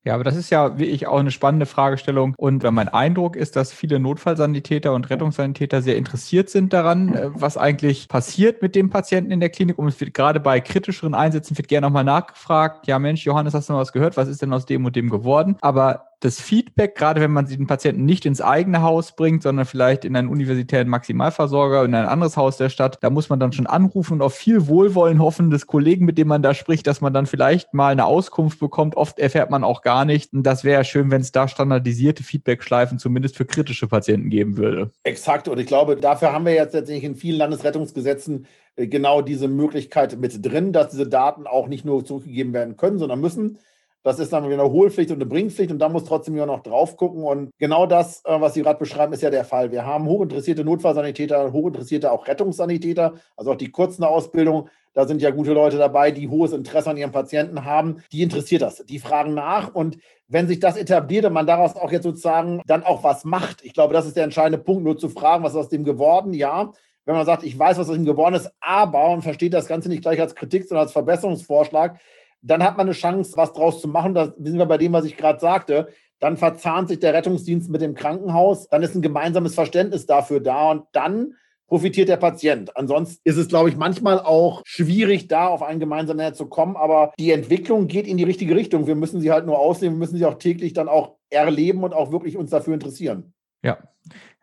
Ja, 0.06 0.12
aber 0.14 0.24
das 0.24 0.36
ist 0.36 0.50
ja 0.50 0.78
wie 0.78 0.84
ich 0.84 1.06
auch 1.06 1.18
eine 1.18 1.30
spannende 1.30 1.64
Fragestellung. 1.64 2.34
Und 2.36 2.62
mein 2.62 2.88
Eindruck 2.88 3.36
ist, 3.36 3.56
dass 3.56 3.72
viele 3.72 3.98
Notfallsanitäter 3.98 4.92
und 4.92 5.08
Rettungssanitäter 5.08 5.80
sehr 5.80 5.96
interessiert 5.96 6.50
sind 6.50 6.74
daran, 6.74 7.14
äh, 7.14 7.30
was 7.32 7.56
eigentlich 7.56 8.08
passiert 8.08 8.60
mit 8.60 8.74
dem 8.74 8.90
Patienten 8.90 9.30
in 9.30 9.40
der 9.40 9.48
Klinik. 9.48 9.78
Und 9.78 9.88
es 9.88 9.98
wird 9.98 10.12
gerade 10.12 10.40
bei 10.40 10.60
kritischeren 10.60 11.14
Einsätzen 11.14 11.56
wird 11.56 11.68
gerne 11.68 11.86
nochmal 11.86 12.04
nachgefragt. 12.04 12.86
Ja, 12.86 12.98
Mensch, 12.98 13.24
Johannes, 13.24 13.54
hast 13.54 13.70
du 13.70 13.72
noch 13.72 13.80
was 13.80 13.92
gehört? 13.92 14.18
Was 14.18 14.28
ist 14.28 14.42
denn 14.42 14.52
aus 14.52 14.66
dem 14.66 14.84
und 14.84 14.94
dem 14.94 15.08
geworden? 15.08 15.56
Aber 15.62 16.10
das 16.24 16.40
Feedback, 16.40 16.94
gerade 16.94 17.20
wenn 17.20 17.32
man 17.32 17.46
den 17.46 17.66
Patienten 17.66 18.06
nicht 18.06 18.24
ins 18.24 18.40
eigene 18.40 18.80
Haus 18.80 19.14
bringt, 19.14 19.42
sondern 19.42 19.66
vielleicht 19.66 20.06
in 20.06 20.16
einen 20.16 20.28
universitären 20.28 20.88
Maximalversorger, 20.88 21.84
in 21.84 21.94
ein 21.94 22.06
anderes 22.06 22.38
Haus 22.38 22.56
der 22.56 22.70
Stadt, 22.70 22.98
da 23.02 23.10
muss 23.10 23.28
man 23.28 23.38
dann 23.38 23.52
schon 23.52 23.66
anrufen 23.66 24.14
und 24.14 24.22
auf 24.22 24.34
viel 24.34 24.66
Wohlwollen 24.66 25.20
hoffen 25.20 25.50
des 25.50 25.66
Kollegen, 25.66 26.06
mit 26.06 26.16
dem 26.16 26.28
man 26.28 26.42
da 26.42 26.54
spricht, 26.54 26.86
dass 26.86 27.02
man 27.02 27.12
dann 27.12 27.26
vielleicht 27.26 27.74
mal 27.74 27.92
eine 27.92 28.06
Auskunft 28.06 28.58
bekommt. 28.58 28.96
Oft 28.96 29.18
erfährt 29.18 29.50
man 29.50 29.64
auch 29.64 29.82
gar 29.82 30.06
nicht. 30.06 30.32
Und 30.32 30.44
das 30.44 30.64
wäre 30.64 30.84
schön, 30.84 31.10
wenn 31.10 31.20
es 31.20 31.30
da 31.30 31.46
standardisierte 31.46 32.22
Feedbackschleifen 32.22 32.98
zumindest 32.98 33.36
für 33.36 33.44
kritische 33.44 33.86
Patienten 33.86 34.30
geben 34.30 34.56
würde. 34.56 34.90
Exakt. 35.02 35.46
Und 35.48 35.58
ich 35.58 35.66
glaube, 35.66 35.96
dafür 35.96 36.32
haben 36.32 36.46
wir 36.46 36.54
jetzt 36.54 36.72
tatsächlich 36.72 37.04
in 37.04 37.16
vielen 37.16 37.36
Landesrettungsgesetzen 37.36 38.46
äh, 38.76 38.86
genau 38.86 39.20
diese 39.20 39.48
Möglichkeit 39.48 40.18
mit 40.18 40.42
drin, 40.42 40.72
dass 40.72 40.88
diese 40.88 41.06
Daten 41.06 41.46
auch 41.46 41.68
nicht 41.68 41.84
nur 41.84 42.02
zurückgegeben 42.02 42.54
werden 42.54 42.78
können, 42.78 42.98
sondern 42.98 43.20
müssen. 43.20 43.58
Das 44.04 44.18
ist 44.18 44.34
dann 44.34 44.44
wieder 44.44 44.62
eine 44.62 44.70
Hohlpflicht 44.70 45.10
und 45.10 45.16
eine 45.16 45.24
Bringpflicht 45.24 45.72
und 45.72 45.78
da 45.78 45.88
muss 45.88 46.04
trotzdem 46.04 46.36
ja 46.36 46.44
noch 46.44 46.62
drauf 46.62 46.98
gucken. 46.98 47.24
Und 47.24 47.50
genau 47.58 47.86
das, 47.86 48.22
äh, 48.26 48.38
was 48.38 48.52
Sie 48.52 48.60
gerade 48.60 48.78
beschreiben, 48.78 49.14
ist 49.14 49.22
ja 49.22 49.30
der 49.30 49.46
Fall. 49.46 49.72
Wir 49.72 49.86
haben 49.86 50.06
hochinteressierte 50.06 50.62
Notfallsanitäter, 50.62 51.52
hochinteressierte 51.52 52.12
auch 52.12 52.28
Rettungssanitäter, 52.28 53.14
also 53.34 53.52
auch 53.52 53.56
die 53.56 53.70
kurzen 53.70 54.04
Ausbildung. 54.04 54.68
Da 54.92 55.06
sind 55.06 55.22
ja 55.22 55.30
gute 55.30 55.54
Leute 55.54 55.78
dabei, 55.78 56.10
die 56.10 56.28
hohes 56.28 56.52
Interesse 56.52 56.90
an 56.90 56.98
ihren 56.98 57.12
Patienten 57.12 57.64
haben. 57.64 58.02
Die 58.12 58.22
interessiert 58.22 58.60
das. 58.60 58.84
Die 58.84 58.98
fragen 58.98 59.32
nach 59.32 59.74
und 59.74 59.96
wenn 60.28 60.48
sich 60.48 60.60
das 60.60 60.76
etabliert 60.76 61.24
und 61.24 61.32
man 61.32 61.46
daraus 61.46 61.74
auch 61.74 61.90
jetzt 61.90 62.04
sozusagen 62.04 62.60
dann 62.66 62.82
auch 62.82 63.04
was 63.04 63.24
macht, 63.24 63.64
ich 63.64 63.72
glaube, 63.72 63.94
das 63.94 64.04
ist 64.06 64.16
der 64.16 64.24
entscheidende 64.24 64.58
Punkt, 64.58 64.84
nur 64.84 64.98
zu 64.98 65.08
fragen, 65.08 65.42
was 65.44 65.52
ist 65.52 65.58
aus 65.58 65.68
dem 65.70 65.82
geworden? 65.82 66.34
Ja, 66.34 66.72
wenn 67.06 67.14
man 67.14 67.24
sagt, 67.24 67.42
ich 67.42 67.58
weiß, 67.58 67.78
was 67.78 67.88
aus 67.88 67.96
ihm 67.96 68.04
geworden 68.04 68.34
ist, 68.34 68.50
aber 68.60 69.10
und 69.10 69.22
versteht 69.22 69.54
das 69.54 69.66
Ganze 69.66 69.88
nicht 69.88 70.02
gleich 70.02 70.20
als 70.20 70.34
Kritik, 70.34 70.64
sondern 70.64 70.84
als 70.84 70.92
Verbesserungsvorschlag, 70.92 71.98
dann 72.44 72.62
hat 72.62 72.76
man 72.76 72.86
eine 72.86 72.94
Chance, 72.94 73.32
was 73.36 73.52
draus 73.52 73.80
zu 73.80 73.88
machen. 73.88 74.14
Da 74.14 74.34
sind 74.36 74.58
wir 74.58 74.66
bei 74.66 74.78
dem, 74.78 74.92
was 74.92 75.04
ich 75.04 75.16
gerade 75.16 75.40
sagte. 75.40 75.88
Dann 76.20 76.36
verzahnt 76.36 76.88
sich 76.88 77.00
der 77.00 77.14
Rettungsdienst 77.14 77.70
mit 77.70 77.80
dem 77.80 77.94
Krankenhaus. 77.94 78.68
Dann 78.68 78.82
ist 78.82 78.94
ein 78.94 79.02
gemeinsames 79.02 79.54
Verständnis 79.54 80.06
dafür 80.06 80.40
da 80.40 80.70
und 80.70 80.84
dann 80.92 81.34
profitiert 81.66 82.10
der 82.10 82.18
Patient. 82.18 82.76
Ansonsten 82.76 83.20
ist 83.24 83.38
es, 83.38 83.48
glaube 83.48 83.70
ich, 83.70 83.76
manchmal 83.76 84.20
auch 84.20 84.62
schwierig, 84.64 85.28
da 85.28 85.48
auf 85.48 85.62
einen 85.62 85.80
gemeinsamen 85.80 86.18
Nenner 86.18 86.34
zu 86.34 86.46
kommen. 86.46 86.76
Aber 86.76 87.12
die 87.18 87.32
Entwicklung 87.32 87.86
geht 87.86 88.06
in 88.06 88.18
die 88.18 88.24
richtige 88.24 88.54
Richtung. 88.54 88.86
Wir 88.86 88.94
müssen 88.94 89.20
sie 89.20 89.32
halt 89.32 89.46
nur 89.46 89.58
aussehen. 89.58 89.94
Wir 89.94 89.98
müssen 89.98 90.18
sie 90.18 90.26
auch 90.26 90.38
täglich 90.38 90.74
dann 90.74 90.88
auch 90.88 91.16
erleben 91.30 91.82
und 91.82 91.94
auch 91.94 92.12
wirklich 92.12 92.36
uns 92.36 92.50
dafür 92.50 92.74
interessieren. 92.74 93.32
Ja. 93.62 93.78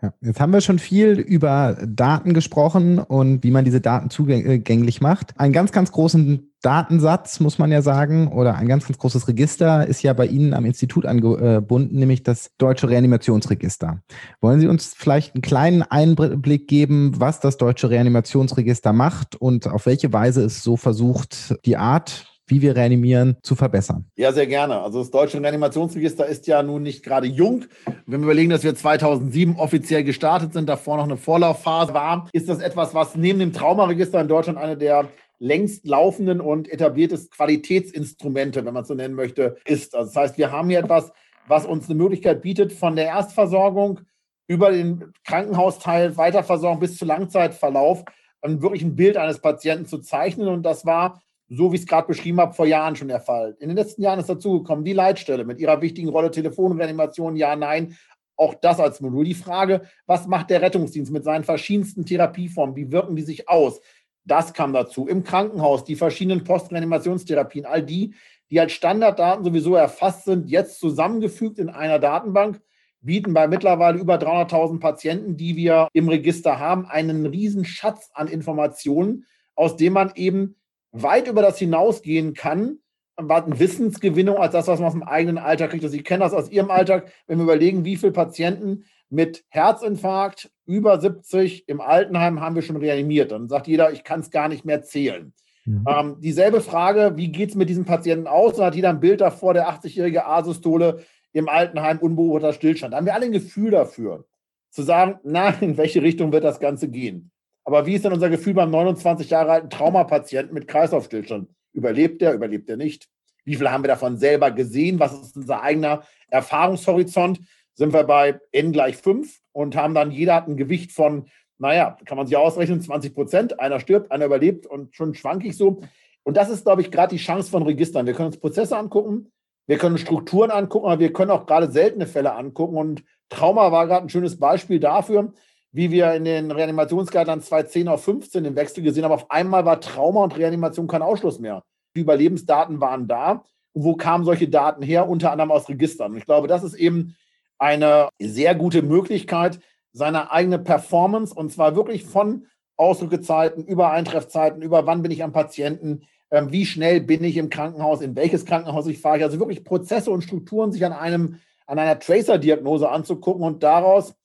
Ja. 0.02 0.14
Jetzt 0.22 0.40
haben 0.40 0.54
wir 0.54 0.62
schon 0.62 0.80
viel 0.80 1.20
über 1.20 1.78
Daten 1.86 2.34
gesprochen 2.34 3.00
und 3.00 3.44
wie 3.44 3.52
man 3.52 3.66
diese 3.66 3.82
Daten 3.82 4.10
zugänglich 4.10 5.02
macht. 5.02 5.40
Einen 5.40 5.54
ganz, 5.54 5.72
ganz 5.72 5.92
großen 5.92 6.52
Datensatz, 6.62 7.40
muss 7.40 7.58
man 7.60 7.72
ja 7.72 7.82
sagen, 7.82 8.28
oder 8.28 8.56
ein 8.56 8.68
ganz, 8.68 8.86
ganz 8.86 8.98
großes 8.98 9.28
Register 9.28 9.88
ist 9.88 10.04
ja 10.04 10.14
bei 10.14 10.28
Ihnen 10.28 10.54
am 10.54 10.66
Institut 10.66 11.06
angebunden, 11.06 11.98
nämlich 11.98 12.24
das 12.24 12.52
Deutsche 12.58 12.90
Reanimationsregister. 12.90 14.02
Wollen 14.42 14.60
Sie 14.60 14.68
uns 14.68 14.94
vielleicht 14.96 15.36
einen 15.36 15.42
kleinen 15.42 15.82
Einblick 15.82 16.68
geben, 16.68 17.14
was 17.18 17.40
das 17.40 17.58
Deutsche 17.58 17.90
Reanimationsregister 17.90 18.94
macht 18.94 19.36
und 19.36 19.68
auf 19.68 19.86
welche 19.86 20.14
Weise 20.14 20.44
es 20.44 20.64
so 20.64 20.78
versucht, 20.78 21.56
die 21.66 21.78
Art 21.78 22.31
wie 22.52 22.62
wir 22.62 22.76
reanimieren, 22.76 23.38
zu 23.42 23.56
verbessern? 23.56 24.06
Ja, 24.16 24.32
sehr 24.34 24.46
gerne. 24.46 24.82
Also 24.82 25.00
das 25.00 25.10
Deutsche 25.10 25.42
Reanimationsregister 25.42 26.26
ist 26.28 26.46
ja 26.48 26.62
nun 26.62 26.84
nicht 26.84 27.04
gerade 27.04 27.26
jung. 27.26 27.66
Wenn 28.06 28.22
wir 28.22 28.26
überlegen, 28.26 28.50
dass 28.50 28.64
wir 28.64 28.76
2007 28.76 29.56
offiziell 29.56 30.04
gestartet 30.04 30.54
sind, 30.54 30.70
davor 30.70 30.98
noch 30.98 31.06
eine 31.06 31.18
Vorlaufphase 31.18 31.94
war, 31.94 32.30
ist 32.34 32.50
das 32.50 32.60
etwas, 32.60 32.94
was 32.94 33.16
neben 33.16 33.40
dem 33.40 33.54
Traumaregister 33.54 34.22
in 34.22 34.28
Deutschland 34.28 34.60
eine 34.60 34.78
der 34.78 35.08
längst 35.40 35.88
laufenden 35.88 36.40
und 36.40 36.72
etabliertes 36.72 37.32
Qualitätsinstrumente, 37.32 38.64
wenn 38.64 38.74
man 38.76 38.84
es 38.84 38.90
so 38.90 38.94
nennen 38.94 39.16
möchte, 39.16 39.58
ist. 39.66 39.96
Also 39.96 40.10
das 40.10 40.16
heißt, 40.16 40.38
wir 40.38 40.52
haben 40.52 40.70
hier 40.70 40.80
etwas, 40.80 41.12
was 41.48 41.66
uns 41.66 41.90
eine 41.90 41.96
Möglichkeit 41.96 42.44
bietet, 42.44 42.74
von 42.74 42.96
der 42.96 43.06
Erstversorgung 43.06 44.02
über 44.48 44.72
den 44.72 45.14
Krankenhausteil, 45.26 46.16
Weiterversorgung 46.18 46.80
bis 46.80 46.98
zu 46.98 47.06
Langzeitverlauf, 47.06 48.04
wirklich 48.44 48.84
ein 48.84 48.96
Bild 48.96 49.18
eines 49.18 49.40
Patienten 49.40 49.86
zu 49.86 50.00
zeichnen. 50.00 50.48
Und 50.48 50.64
das 50.64 50.86
war, 50.86 51.22
so 51.54 51.72
wie 51.72 51.76
ich 51.76 51.82
es 51.82 51.88
gerade 51.88 52.08
beschrieben 52.08 52.40
habe, 52.40 52.54
vor 52.54 52.66
Jahren 52.66 52.96
schon 52.96 53.10
der 53.10 53.20
Fall. 53.20 53.58
In 53.60 53.68
den 53.68 53.78
letzten 53.78 54.02
Jahren 54.02 54.20
ist 54.20 54.30
dazugekommen 54.30 54.86
die 54.86 54.94
Leitstelle 54.94 55.44
mit 55.44 55.60
ihrer 55.60 55.82
wichtigen 55.82 56.08
Rolle 56.08 56.32
Telefonreanimation, 56.32 57.36
ja, 57.36 57.58
nein, 57.58 57.98
auch 58.38 58.56
das 58.56 58.80
als 58.80 59.02
Modul. 59.02 59.26
Die 59.26 59.34
Frage, 59.34 59.82
was 60.06 60.28
macht 60.28 60.50
der 60.50 60.62
Rettungsdienst 60.62 61.12
mit 61.12 61.26
seinen 61.26 61.44
verschiedensten 61.44 62.06
Therapieformen? 62.06 62.78
Wie 62.78 62.92
wirken 62.92 63.18
die 63.18 63.22
sich 63.22 63.50
aus? 63.50 63.82
Das 64.24 64.54
kam 64.54 64.72
dazu. 64.72 65.08
Im 65.08 65.26
Krankenhaus, 65.26 65.84
die 65.84 65.96
verschiedenen 65.96 66.46
Postreanimationstherapien, 66.46 67.66
all 67.66 67.84
die, 67.84 68.16
die 68.50 68.60
als 68.60 68.72
Standarddaten 68.72 69.44
sowieso 69.44 69.76
erfasst 69.76 70.26
sind, 70.26 70.50
jetzt 70.50 70.80
zusammengefügt 70.80 71.60
in 71.60 71.70
einer 71.70 72.00
Datenbank, 72.00 72.62
bieten 73.02 73.34
bei 73.34 73.48
mittlerweile 73.48 74.00
über 74.00 74.16
300.000 74.16 74.80
Patienten, 74.80 75.36
die 75.36 75.58
wir 75.58 75.90
im 75.92 76.08
Register 76.08 76.60
haben, 76.60 76.86
einen 76.86 77.26
riesen 77.26 77.66
Schatz 77.66 78.10
an 78.14 78.28
Informationen, 78.28 79.26
aus 79.56 79.76
dem 79.76 79.94
man 79.94 80.14
eben 80.16 80.56
weit 80.92 81.28
über 81.28 81.42
das 81.42 81.58
hinausgehen 81.58 82.34
kann, 82.34 82.80
eine 83.16 83.60
Wissensgewinnung 83.60 84.38
als 84.38 84.54
das, 84.54 84.68
was 84.68 84.80
man 84.80 84.88
aus 84.88 84.94
dem 84.94 85.04
eigenen 85.04 85.38
Alltag 85.38 85.72
kriegt. 85.72 85.84
Also 85.84 85.96
Sie 85.96 86.04
kennen 86.04 86.22
das 86.22 86.34
aus 86.34 86.50
Ihrem 86.50 86.72
Alltag, 86.72 87.12
wenn 87.28 87.38
wir 87.38 87.44
überlegen, 87.44 87.86
wie 87.86 87.98
viele 87.98 88.12
Patienten 88.12 88.86
mit 89.10 89.44
Herzinfarkt 89.50 90.52
über 90.66 91.00
70 91.00 91.68
im 91.68 91.82
Altenheim 91.82 92.40
haben 92.40 92.56
wir 92.56 92.62
schon 92.62 92.78
reanimiert. 92.78 93.32
Dann 93.32 93.50
sagt 93.50 93.68
jeder, 93.68 93.92
ich 93.92 94.04
kann 94.04 94.22
es 94.22 94.32
gar 94.32 94.48
nicht 94.48 94.66
mehr 94.66 94.82
zählen. 94.82 95.34
Mhm. 95.66 95.86
Ähm, 95.88 96.16
dieselbe 96.20 96.62
Frage, 96.62 97.14
wie 97.18 97.32
geht 97.32 97.50
es 97.50 97.56
mit 97.56 97.70
diesem 97.70 97.86
Patienten 97.86 98.28
aus? 98.28 98.56
Dann 98.56 98.68
hat 98.68 98.76
jeder 98.76 98.90
ein 98.90 99.00
Bild 99.00 99.22
davor, 99.22 99.54
der 99.54 99.70
80-jährige 99.70 100.26
Asystole 100.26 101.04
im 101.34 101.50
Altenheim 101.50 102.00
unbeobachteter 102.00 102.54
Stillstand. 102.54 102.94
Da 102.94 102.98
haben 102.98 103.06
wir 103.06 103.14
alle 103.14 103.26
ein 103.26 103.32
Gefühl 103.32 103.72
dafür, 103.72 104.26
zu 104.70 104.82
sagen, 104.82 105.20
na, 105.24 105.50
in 105.50 105.78
welche 105.78 106.02
Richtung 106.02 106.32
wird 106.32 106.44
das 106.44 106.60
Ganze 106.60 106.90
gehen? 106.90 107.32
Aber 107.64 107.86
wie 107.86 107.94
ist 107.94 108.06
denn 108.06 108.14
unser 108.14 108.30
Gefühl 108.30 108.54
beim 108.54 108.72
29 108.72 109.30
Jahre 109.30 109.52
alten 109.52 109.70
Traumapatienten 109.70 110.54
mit 110.54 110.68
Kreislaufstillstand? 110.68 111.50
Überlebt 111.74 112.22
der, 112.22 112.34
überlebt 112.34 112.70
er 112.70 112.78
nicht? 112.78 113.08
Wie 113.44 113.56
viel 113.56 113.70
haben 113.70 113.84
wir 113.84 113.90
davon 113.90 114.18
selber 114.18 114.52
gesehen? 114.52 115.00
Was 115.00 115.14
ist 115.14 115.36
unser 115.36 115.62
eigener 115.62 116.04
Erfahrungshorizont? 116.30 117.40
Sind 117.74 117.94
wir 117.94 118.04
bei 118.04 118.40
N 118.52 118.72
gleich 118.72 118.98
5 118.98 119.40
und 119.52 119.76
haben 119.76 119.94
dann, 119.94 120.12
jeder 120.12 120.36
hat 120.36 120.48
ein 120.48 120.58
Gewicht 120.58 120.92
von, 120.92 121.26
naja, 121.58 121.98
kann 122.06 122.18
man 122.18 122.28
sich 122.28 122.38
ausrechnen, 122.38 122.82
20 122.82 123.14
Prozent. 123.14 123.60
Einer 123.60 123.80
stirbt, 123.80 124.12
einer 124.12 124.26
überlebt 124.26 124.66
und 124.66 124.96
schon 124.96 125.14
schwank 125.16 125.46
ich 125.46 125.58
so. 125.58 125.82
Und 126.24 126.38
das 126.38 126.50
ist, 126.50 126.66
glaube 126.66 126.82
ich, 126.82 126.92
gerade 126.92 127.16
die 127.16 127.22
Chance 127.22 127.50
von 127.50 127.64
Registern. 127.64 128.06
Wir 128.06 128.14
können 128.14 128.28
uns 128.28 128.40
Prozesse 128.40 128.78
angucken, 128.78 129.32
wir 129.68 129.78
können 129.78 129.98
Strukturen 129.98 130.52
angucken, 130.52 130.88
aber 130.88 131.00
wir 131.00 131.14
können 131.14 131.32
auch 131.32 131.46
gerade 131.46 131.72
seltene 131.72 132.08
Fälle 132.08 132.34
angucken. 132.34 132.76
Und 132.76 133.04
Trauma 133.30 133.72
war 133.72 133.88
gerade 133.88 134.06
ein 134.06 134.10
schönes 134.10 134.38
Beispiel 134.38 134.80
dafür, 134.80 135.34
wie 135.72 135.92
wir 135.92 136.14
in 136.14 136.26
den 136.26 136.52
Reanimationsguidelines 136.52 137.46
2010 137.46 137.88
auf 137.88 138.04
15 138.04 138.44
den 138.44 138.56
Wechsel 138.56 138.84
gesehen 138.84 139.04
haben. 139.04 139.14
Auf 139.14 139.32
einmal 139.32 139.66
war 139.66 139.80
Trauma 139.80 140.24
und 140.24 140.38
Reanimation 140.38 140.88
kein 140.88 141.02
Ausschluss 141.02 141.40
mehr. 141.40 141.64
Die 141.96 142.02
Überlebensdaten 142.02 142.82
waren 142.82 143.08
da. 143.08 143.44
Und 143.74 143.84
wo 143.84 143.96
kamen 143.96 144.26
solche 144.26 144.50
Daten 144.50 144.84
her? 144.84 145.08
Unter 145.08 145.32
anderem 145.32 145.52
aus 145.52 145.70
Registern. 145.70 146.12
Und 146.12 146.18
ich 146.18 146.26
glaube, 146.26 146.48
das 146.48 146.64
ist 146.64 146.74
eben 146.74 147.16
eine 147.58 148.10
sehr 148.20 148.56
gute 148.56 148.82
Möglichkeit, 148.82 149.60
seine 149.94 150.32
eigene 150.32 150.60
Performance, 150.60 151.34
und 151.34 151.52
zwar 151.52 151.76
wirklich 151.76 152.04
von 152.04 152.48
Ausrückezeiten 152.76 153.66
über 153.66 153.92
Eintreffzeiten, 153.92 154.62
über 154.62 154.88
wann 154.88 155.04
bin 155.04 155.12
ich 155.12 155.24
am 155.24 155.32
Patienten, 155.32 156.02
ähm, 156.32 156.52
wie 156.52 156.66
schnell 156.66 157.02
bin 157.02 157.24
ich 157.24 157.38
im 157.38 157.50
Krankenhaus, 157.50 158.02
in 158.02 158.16
welches 158.16 158.46
Krankenhaus 158.46 158.88
ich 158.88 159.00
fahre. 159.00 159.24
Also 159.24 159.40
wirklich 159.40 159.64
Prozesse 159.64 160.10
und 160.10 160.24
Strukturen 160.24 160.72
sich 160.72 160.84
an 160.86 160.94
einem, 160.94 161.40
an 161.68 161.78
einer 161.78 162.00
Tracer-Diagnose 162.00 162.90
anzugucken 162.90 163.44
und 163.44 163.64
daraus, 163.64 164.16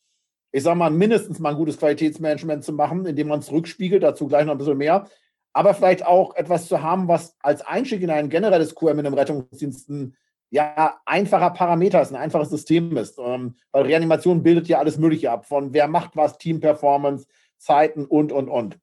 ich 0.57 0.63
sage 0.63 0.79
mal, 0.79 0.91
mindestens 0.91 1.39
mal 1.39 1.51
ein 1.51 1.57
gutes 1.57 1.77
Qualitätsmanagement 1.77 2.65
zu 2.65 2.73
machen, 2.73 3.05
indem 3.05 3.29
man 3.29 3.41
es 3.41 3.53
rückspiegelt, 3.53 4.03
dazu 4.03 4.27
gleich 4.27 4.47
noch 4.47 4.53
ein 4.53 4.59
bisschen 4.59 4.79
mehr, 4.79 5.07
aber 5.53 5.75
vielleicht 5.75 6.07
auch 6.07 6.35
etwas 6.35 6.67
zu 6.67 6.81
haben, 6.81 7.09
was 7.09 7.37
als 7.41 7.61
Einstieg 7.61 8.01
in 8.01 8.09
ein 8.09 8.31
generelles 8.31 8.75
QM 8.75 8.99
in 8.99 9.05
einem 9.05 9.13
Rettungsdienst 9.13 9.91
ein 9.91 10.17
ja, 10.49 10.99
einfacher 11.05 11.51
Parameter 11.51 12.01
ist, 12.01 12.11
ein 12.11 12.17
einfaches 12.17 12.49
System 12.49 12.97
ist. 12.97 13.19
Ähm, 13.19 13.57
weil 13.71 13.83
Reanimation 13.83 14.43
bildet 14.43 14.67
ja 14.67 14.79
alles 14.79 14.97
Mögliche 14.97 15.31
ab, 15.31 15.45
von 15.45 15.75
wer 15.75 15.89
macht 15.89 16.17
was, 16.17 16.39
Team-Performance, 16.39 17.27
Zeiten 17.59 18.07
und, 18.07 18.33
und, 18.33 18.49
und. 18.49 18.79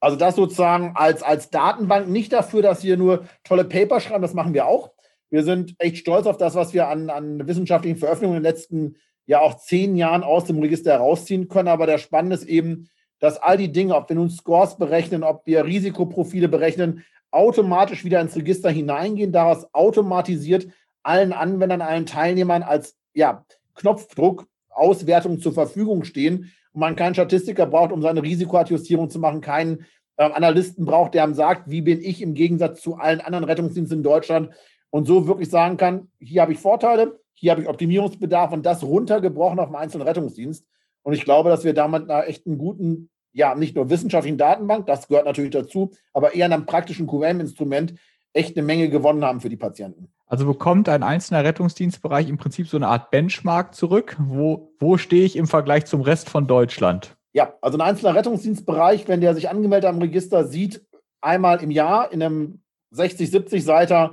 Also 0.00 0.16
das 0.16 0.34
sozusagen 0.34 0.96
als, 0.96 1.22
als 1.22 1.48
Datenbank 1.48 2.08
nicht 2.08 2.32
dafür, 2.32 2.60
dass 2.62 2.82
wir 2.82 2.96
nur 2.96 3.24
tolle 3.44 3.64
Paper 3.64 4.00
schreiben, 4.00 4.22
das 4.22 4.34
machen 4.34 4.52
wir 4.52 4.66
auch. 4.66 4.90
Wir 5.30 5.44
sind 5.44 5.76
echt 5.78 5.98
stolz 5.98 6.26
auf 6.26 6.38
das, 6.38 6.56
was 6.56 6.74
wir 6.74 6.88
an, 6.88 7.08
an 7.08 7.46
wissenschaftlichen 7.46 7.98
Veröffentlichungen 7.98 8.38
in 8.38 8.42
den 8.42 8.52
letzten 8.52 8.96
ja 9.26 9.40
auch 9.40 9.56
zehn 9.56 9.96
Jahren 9.96 10.22
aus 10.22 10.44
dem 10.44 10.58
Register 10.60 10.92
herausziehen 10.92 11.48
können. 11.48 11.68
Aber 11.68 11.86
der 11.86 11.98
Spannende 11.98 12.36
ist 12.36 12.44
eben, 12.44 12.88
dass 13.20 13.38
all 13.38 13.56
die 13.56 13.72
Dinge, 13.72 13.94
ob 13.94 14.08
wir 14.08 14.16
nun 14.16 14.30
Scores 14.30 14.76
berechnen, 14.76 15.22
ob 15.22 15.46
wir 15.46 15.64
Risikoprofile 15.64 16.48
berechnen, 16.48 17.04
automatisch 17.30 18.04
wieder 18.04 18.20
ins 18.20 18.36
Register 18.36 18.70
hineingehen, 18.70 19.32
daraus 19.32 19.66
automatisiert 19.74 20.68
allen 21.02 21.32
Anwendern, 21.32 21.82
allen 21.82 22.06
Teilnehmern 22.06 22.62
als 22.62 22.96
ja, 23.12 23.44
Knopfdruck 23.74 24.46
Auswertungen 24.70 25.40
zur 25.40 25.52
Verfügung 25.52 26.04
stehen. 26.04 26.52
Und 26.72 26.80
man 26.80 26.96
keinen 26.96 27.14
Statistiker 27.14 27.66
braucht, 27.66 27.92
um 27.92 28.02
seine 28.02 28.22
Risikoadjustierung 28.22 29.10
zu 29.10 29.18
machen, 29.18 29.40
keinen 29.40 29.86
äh, 30.16 30.24
Analysten 30.24 30.84
braucht, 30.84 31.14
der 31.14 31.24
einem 31.24 31.34
sagt, 31.34 31.70
wie 31.70 31.82
bin 31.82 32.00
ich 32.00 32.22
im 32.22 32.34
Gegensatz 32.34 32.80
zu 32.80 32.96
allen 32.96 33.20
anderen 33.20 33.44
Rettungsdiensten 33.44 33.98
in 33.98 34.04
Deutschland 34.04 34.50
und 34.90 35.06
so 35.06 35.26
wirklich 35.26 35.50
sagen 35.50 35.76
kann, 35.76 36.08
hier 36.18 36.42
habe 36.42 36.52
ich 36.52 36.58
Vorteile, 36.58 37.20
hier 37.44 37.50
habe 37.50 37.60
ich 37.60 37.68
Optimierungsbedarf 37.68 38.52
und 38.52 38.64
das 38.64 38.82
runtergebrochen 38.82 39.58
auf 39.58 39.66
einen 39.66 39.76
einzelnen 39.76 40.06
Rettungsdienst. 40.08 40.64
Und 41.02 41.12
ich 41.12 41.24
glaube, 41.24 41.50
dass 41.50 41.62
wir 41.62 41.74
damit 41.74 42.08
einer 42.08 42.26
echt 42.26 42.46
einen 42.46 42.56
guten, 42.56 43.10
ja, 43.32 43.54
nicht 43.54 43.76
nur 43.76 43.90
wissenschaftlichen 43.90 44.38
Datenbank, 44.38 44.86
das 44.86 45.08
gehört 45.08 45.26
natürlich 45.26 45.50
dazu, 45.50 45.90
aber 46.14 46.34
eher 46.34 46.46
einem 46.46 46.64
praktischen 46.64 47.06
QM-Instrument 47.06 47.96
echt 48.32 48.56
eine 48.56 48.64
Menge 48.64 48.88
gewonnen 48.88 49.22
haben 49.26 49.42
für 49.42 49.50
die 49.50 49.58
Patienten. 49.58 50.08
Also 50.26 50.46
bekommt 50.46 50.88
ein 50.88 51.02
einzelner 51.02 51.44
Rettungsdienstbereich 51.44 52.30
im 52.30 52.38
Prinzip 52.38 52.66
so 52.66 52.78
eine 52.78 52.88
Art 52.88 53.10
Benchmark 53.10 53.74
zurück. 53.74 54.16
Wo, 54.18 54.72
wo 54.78 54.96
stehe 54.96 55.26
ich 55.26 55.36
im 55.36 55.46
Vergleich 55.46 55.84
zum 55.84 56.00
Rest 56.00 56.30
von 56.30 56.46
Deutschland? 56.46 57.14
Ja, 57.34 57.52
also 57.60 57.76
ein 57.76 57.82
einzelner 57.82 58.14
Rettungsdienstbereich, 58.14 59.06
wenn 59.06 59.20
der 59.20 59.34
sich 59.34 59.50
angemeldet 59.50 59.90
am 59.90 59.98
Register 59.98 60.46
sieht, 60.46 60.82
einmal 61.20 61.62
im 61.62 61.70
Jahr 61.70 62.10
in 62.10 62.22
einem 62.22 62.62
60, 62.92 63.30
70 63.30 63.62
Seiter 63.62 64.12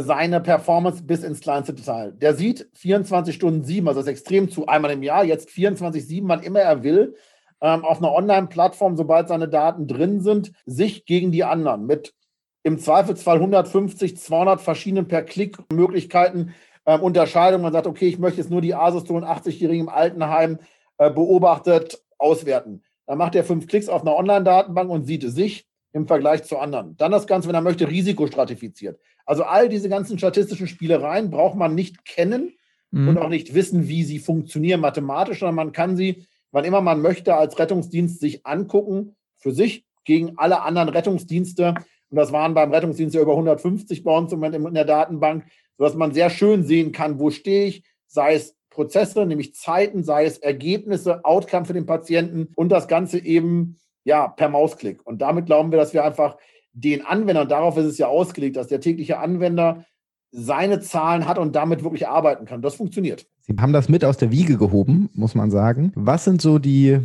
seine 0.00 0.40
Performance 0.40 1.02
bis 1.02 1.22
ins 1.22 1.40
kleinste 1.40 1.74
Detail. 1.74 2.12
Der 2.12 2.34
sieht 2.34 2.68
24 2.74 3.34
Stunden 3.34 3.64
7, 3.64 3.86
also 3.86 4.00
das 4.00 4.06
ist 4.06 4.12
extrem 4.12 4.50
zu 4.50 4.66
einmal 4.66 4.92
im 4.92 5.02
Jahr, 5.02 5.24
jetzt 5.24 5.50
24, 5.50 6.06
7, 6.06 6.28
wann 6.28 6.42
immer 6.42 6.60
er 6.60 6.82
will, 6.82 7.14
ähm, 7.60 7.84
auf 7.84 7.98
einer 7.98 8.12
Online-Plattform, 8.12 8.96
sobald 8.96 9.28
seine 9.28 9.48
Daten 9.48 9.86
drin 9.86 10.20
sind, 10.20 10.52
sich 10.66 11.04
gegen 11.04 11.32
die 11.32 11.44
anderen 11.44 11.86
mit 11.86 12.14
im 12.64 12.78
Zweifelsfall 12.78 13.36
150, 13.36 14.16
200 14.16 14.60
verschiedenen 14.60 15.08
per 15.08 15.22
Klick 15.22 15.58
Möglichkeiten, 15.72 16.54
äh, 16.84 16.98
Unterscheidung. 16.98 17.62
Man 17.62 17.72
sagt, 17.72 17.86
okay, 17.86 18.08
ich 18.08 18.18
möchte 18.18 18.40
jetzt 18.40 18.50
nur 18.50 18.60
die 18.60 18.74
Asystolen 18.74 19.24
80-Jährigen 19.24 19.86
im 19.86 19.88
Altenheim 19.88 20.58
äh, 20.98 21.10
beobachtet 21.10 22.02
auswerten. 22.18 22.82
Dann 23.06 23.18
macht 23.18 23.34
er 23.34 23.44
fünf 23.44 23.66
Klicks 23.66 23.88
auf 23.88 24.02
einer 24.02 24.16
Online-Datenbank 24.16 24.90
und 24.90 25.04
sieht 25.04 25.22
sich 25.30 25.66
im 25.92 26.06
Vergleich 26.06 26.44
zu 26.44 26.58
anderen. 26.58 26.96
Dann 26.96 27.12
das 27.12 27.26
Ganze, 27.26 27.48
wenn 27.48 27.54
er 27.54 27.60
möchte, 27.60 27.88
risikostratifiziert. 27.88 28.98
Also 29.26 29.44
all 29.44 29.68
diese 29.68 29.88
ganzen 29.88 30.18
statistischen 30.18 30.66
Spielereien 30.66 31.30
braucht 31.30 31.56
man 31.56 31.74
nicht 31.74 32.04
kennen 32.04 32.52
mhm. 32.90 33.08
und 33.08 33.18
auch 33.18 33.28
nicht 33.28 33.54
wissen, 33.54 33.88
wie 33.88 34.04
sie 34.04 34.18
funktionieren 34.18 34.80
mathematisch, 34.80 35.40
sondern 35.40 35.56
man 35.56 35.72
kann 35.72 35.96
sie, 35.96 36.26
wann 36.50 36.64
immer 36.64 36.80
man 36.80 37.02
möchte, 37.02 37.34
als 37.34 37.58
Rettungsdienst 37.58 38.20
sich 38.20 38.46
angucken, 38.46 39.16
für 39.36 39.52
sich 39.52 39.84
gegen 40.04 40.38
alle 40.38 40.62
anderen 40.62 40.88
Rettungsdienste 40.88 41.74
und 42.12 42.16
das 42.16 42.30
waren 42.30 42.52
beim 42.52 42.70
Rettungsdienst 42.70 43.14
ja 43.14 43.22
über 43.22 43.32
150 43.32 44.04
bei 44.04 44.14
uns 44.14 44.30
im 44.32 44.40
Moment 44.40 44.66
in 44.66 44.74
der 44.74 44.84
Datenbank, 44.84 45.46
sodass 45.78 45.94
man 45.94 46.12
sehr 46.12 46.28
schön 46.28 46.62
sehen 46.62 46.92
kann, 46.92 47.18
wo 47.18 47.30
stehe 47.30 47.64
ich, 47.64 47.84
sei 48.06 48.34
es 48.34 48.54
Prozesse, 48.68 49.24
nämlich 49.24 49.54
Zeiten, 49.54 50.04
sei 50.04 50.26
es 50.26 50.36
Ergebnisse, 50.36 51.24
Outcome 51.24 51.64
für 51.64 51.72
den 51.72 51.86
Patienten 51.86 52.48
und 52.54 52.68
das 52.68 52.86
Ganze 52.86 53.18
eben 53.18 53.78
ja 54.04 54.28
per 54.28 54.48
Mausklick. 54.48 55.06
Und 55.06 55.22
damit 55.22 55.46
glauben 55.46 55.70
wir, 55.70 55.78
dass 55.78 55.94
wir 55.94 56.04
einfach 56.04 56.36
den 56.72 57.04
Anwender, 57.04 57.42
und 57.42 57.50
darauf 57.50 57.76
ist 57.76 57.86
es 57.86 57.98
ja 57.98 58.08
ausgelegt, 58.08 58.56
dass 58.56 58.68
der 58.68 58.80
tägliche 58.80 59.18
Anwender 59.18 59.84
seine 60.30 60.80
Zahlen 60.80 61.28
hat 61.28 61.38
und 61.38 61.54
damit 61.54 61.84
wirklich 61.84 62.08
arbeiten 62.08 62.46
kann. 62.46 62.62
Das 62.62 62.74
funktioniert. 62.74 63.26
Sie 63.40 63.54
haben 63.58 63.72
das 63.72 63.88
mit 63.88 64.04
aus 64.04 64.16
der 64.16 64.30
Wiege 64.30 64.56
gehoben, 64.56 65.10
muss 65.14 65.34
man 65.34 65.50
sagen. 65.50 65.92
Was 65.94 66.24
sind 66.24 66.40
so 66.40 66.58
die, 66.58 66.98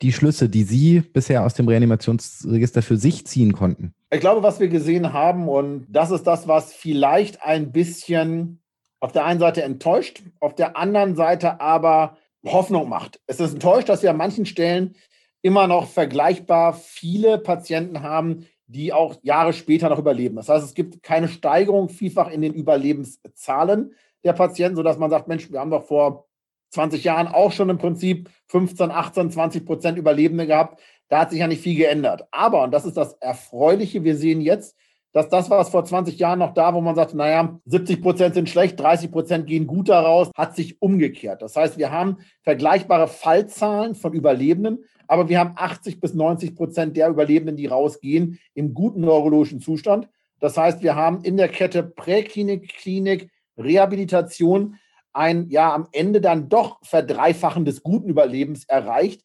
die 0.00 0.12
Schlüsse, 0.12 0.48
die 0.48 0.62
Sie 0.62 1.00
bisher 1.00 1.44
aus 1.44 1.54
dem 1.54 1.68
Reanimationsregister 1.68 2.80
für 2.80 2.96
sich 2.96 3.26
ziehen 3.26 3.52
konnten? 3.52 3.92
Ich 4.10 4.20
glaube, 4.20 4.42
was 4.42 4.60
wir 4.60 4.68
gesehen 4.68 5.12
haben, 5.12 5.48
und 5.48 5.86
das 5.90 6.10
ist 6.10 6.26
das, 6.26 6.48
was 6.48 6.72
vielleicht 6.72 7.42
ein 7.42 7.70
bisschen 7.70 8.60
auf 8.98 9.12
der 9.12 9.24
einen 9.24 9.40
Seite 9.40 9.62
enttäuscht, 9.62 10.22
auf 10.40 10.54
der 10.54 10.76
anderen 10.76 11.16
Seite 11.16 11.60
aber 11.60 12.16
Hoffnung 12.46 12.88
macht. 12.88 13.20
Es 13.26 13.40
ist 13.40 13.54
enttäuscht, 13.54 13.88
dass 13.88 14.02
wir 14.02 14.10
an 14.10 14.16
manchen 14.16 14.46
Stellen 14.46 14.94
immer 15.42 15.66
noch 15.66 15.88
vergleichbar 15.88 16.74
viele 16.74 17.38
Patienten 17.38 18.02
haben, 18.02 18.46
die 18.66 18.92
auch 18.92 19.16
Jahre 19.22 19.52
später 19.52 19.88
noch 19.88 19.98
überleben. 19.98 20.36
Das 20.36 20.48
heißt, 20.48 20.64
es 20.64 20.74
gibt 20.74 21.02
keine 21.02 21.28
Steigerung 21.28 21.88
vielfach 21.88 22.30
in 22.30 22.40
den 22.40 22.54
Überlebenszahlen 22.54 23.94
der 24.22 24.32
Patienten, 24.32 24.76
sodass 24.76 24.98
man 24.98 25.10
sagt, 25.10 25.28
Mensch, 25.28 25.50
wir 25.50 25.60
haben 25.60 25.70
doch 25.70 25.84
vor 25.84 26.28
20 26.70 27.02
Jahren 27.02 27.26
auch 27.26 27.52
schon 27.52 27.68
im 27.68 27.78
Prinzip 27.78 28.30
15, 28.46 28.90
18, 28.90 29.30
20 29.32 29.66
Prozent 29.66 29.98
Überlebende 29.98 30.46
gehabt. 30.46 30.80
Da 31.08 31.20
hat 31.20 31.30
sich 31.30 31.40
ja 31.40 31.48
nicht 31.48 31.62
viel 31.62 31.76
geändert. 31.76 32.28
Aber, 32.30 32.62
und 32.62 32.70
das 32.70 32.84
ist 32.86 32.96
das 32.96 33.14
Erfreuliche, 33.14 34.04
wir 34.04 34.16
sehen 34.16 34.40
jetzt, 34.40 34.76
dass 35.12 35.28
das, 35.28 35.50
was 35.50 35.70
vor 35.70 35.84
20 35.84 36.18
Jahren 36.18 36.38
noch 36.38 36.54
da, 36.54 36.72
wo 36.72 36.80
man 36.80 36.94
sagt, 36.94 37.14
naja, 37.14 37.58
70 37.66 38.00
Prozent 38.00 38.34
sind 38.34 38.48
schlecht, 38.48 38.78
30 38.78 39.10
Prozent 39.10 39.46
gehen 39.46 39.66
gut 39.66 39.88
daraus, 39.88 40.30
hat 40.36 40.54
sich 40.54 40.80
umgekehrt. 40.80 41.42
Das 41.42 41.56
heißt, 41.56 41.78
wir 41.78 41.90
haben 41.90 42.18
vergleichbare 42.42 43.08
Fallzahlen 43.08 43.94
von 43.94 44.12
Überlebenden, 44.12 44.84
aber 45.08 45.28
wir 45.28 45.40
haben 45.40 45.54
80 45.56 46.00
bis 46.00 46.14
90 46.14 46.54
Prozent 46.54 46.96
der 46.96 47.08
Überlebenden, 47.08 47.56
die 47.56 47.66
rausgehen, 47.66 48.38
im 48.54 48.74
guten 48.74 49.00
neurologischen 49.00 49.60
Zustand. 49.60 50.08
Das 50.38 50.56
heißt, 50.56 50.82
wir 50.82 50.94
haben 50.94 51.22
in 51.24 51.36
der 51.36 51.48
Kette 51.48 51.82
Präklinik, 51.82 52.68
Klinik, 52.68 53.30
Rehabilitation 53.58 54.76
ein 55.12 55.48
ja 55.50 55.74
am 55.74 55.88
Ende 55.92 56.20
dann 56.20 56.48
doch 56.48 56.78
Verdreifachen 56.82 57.64
des 57.64 57.82
guten 57.82 58.08
Überlebens 58.08 58.64
erreicht. 58.64 59.24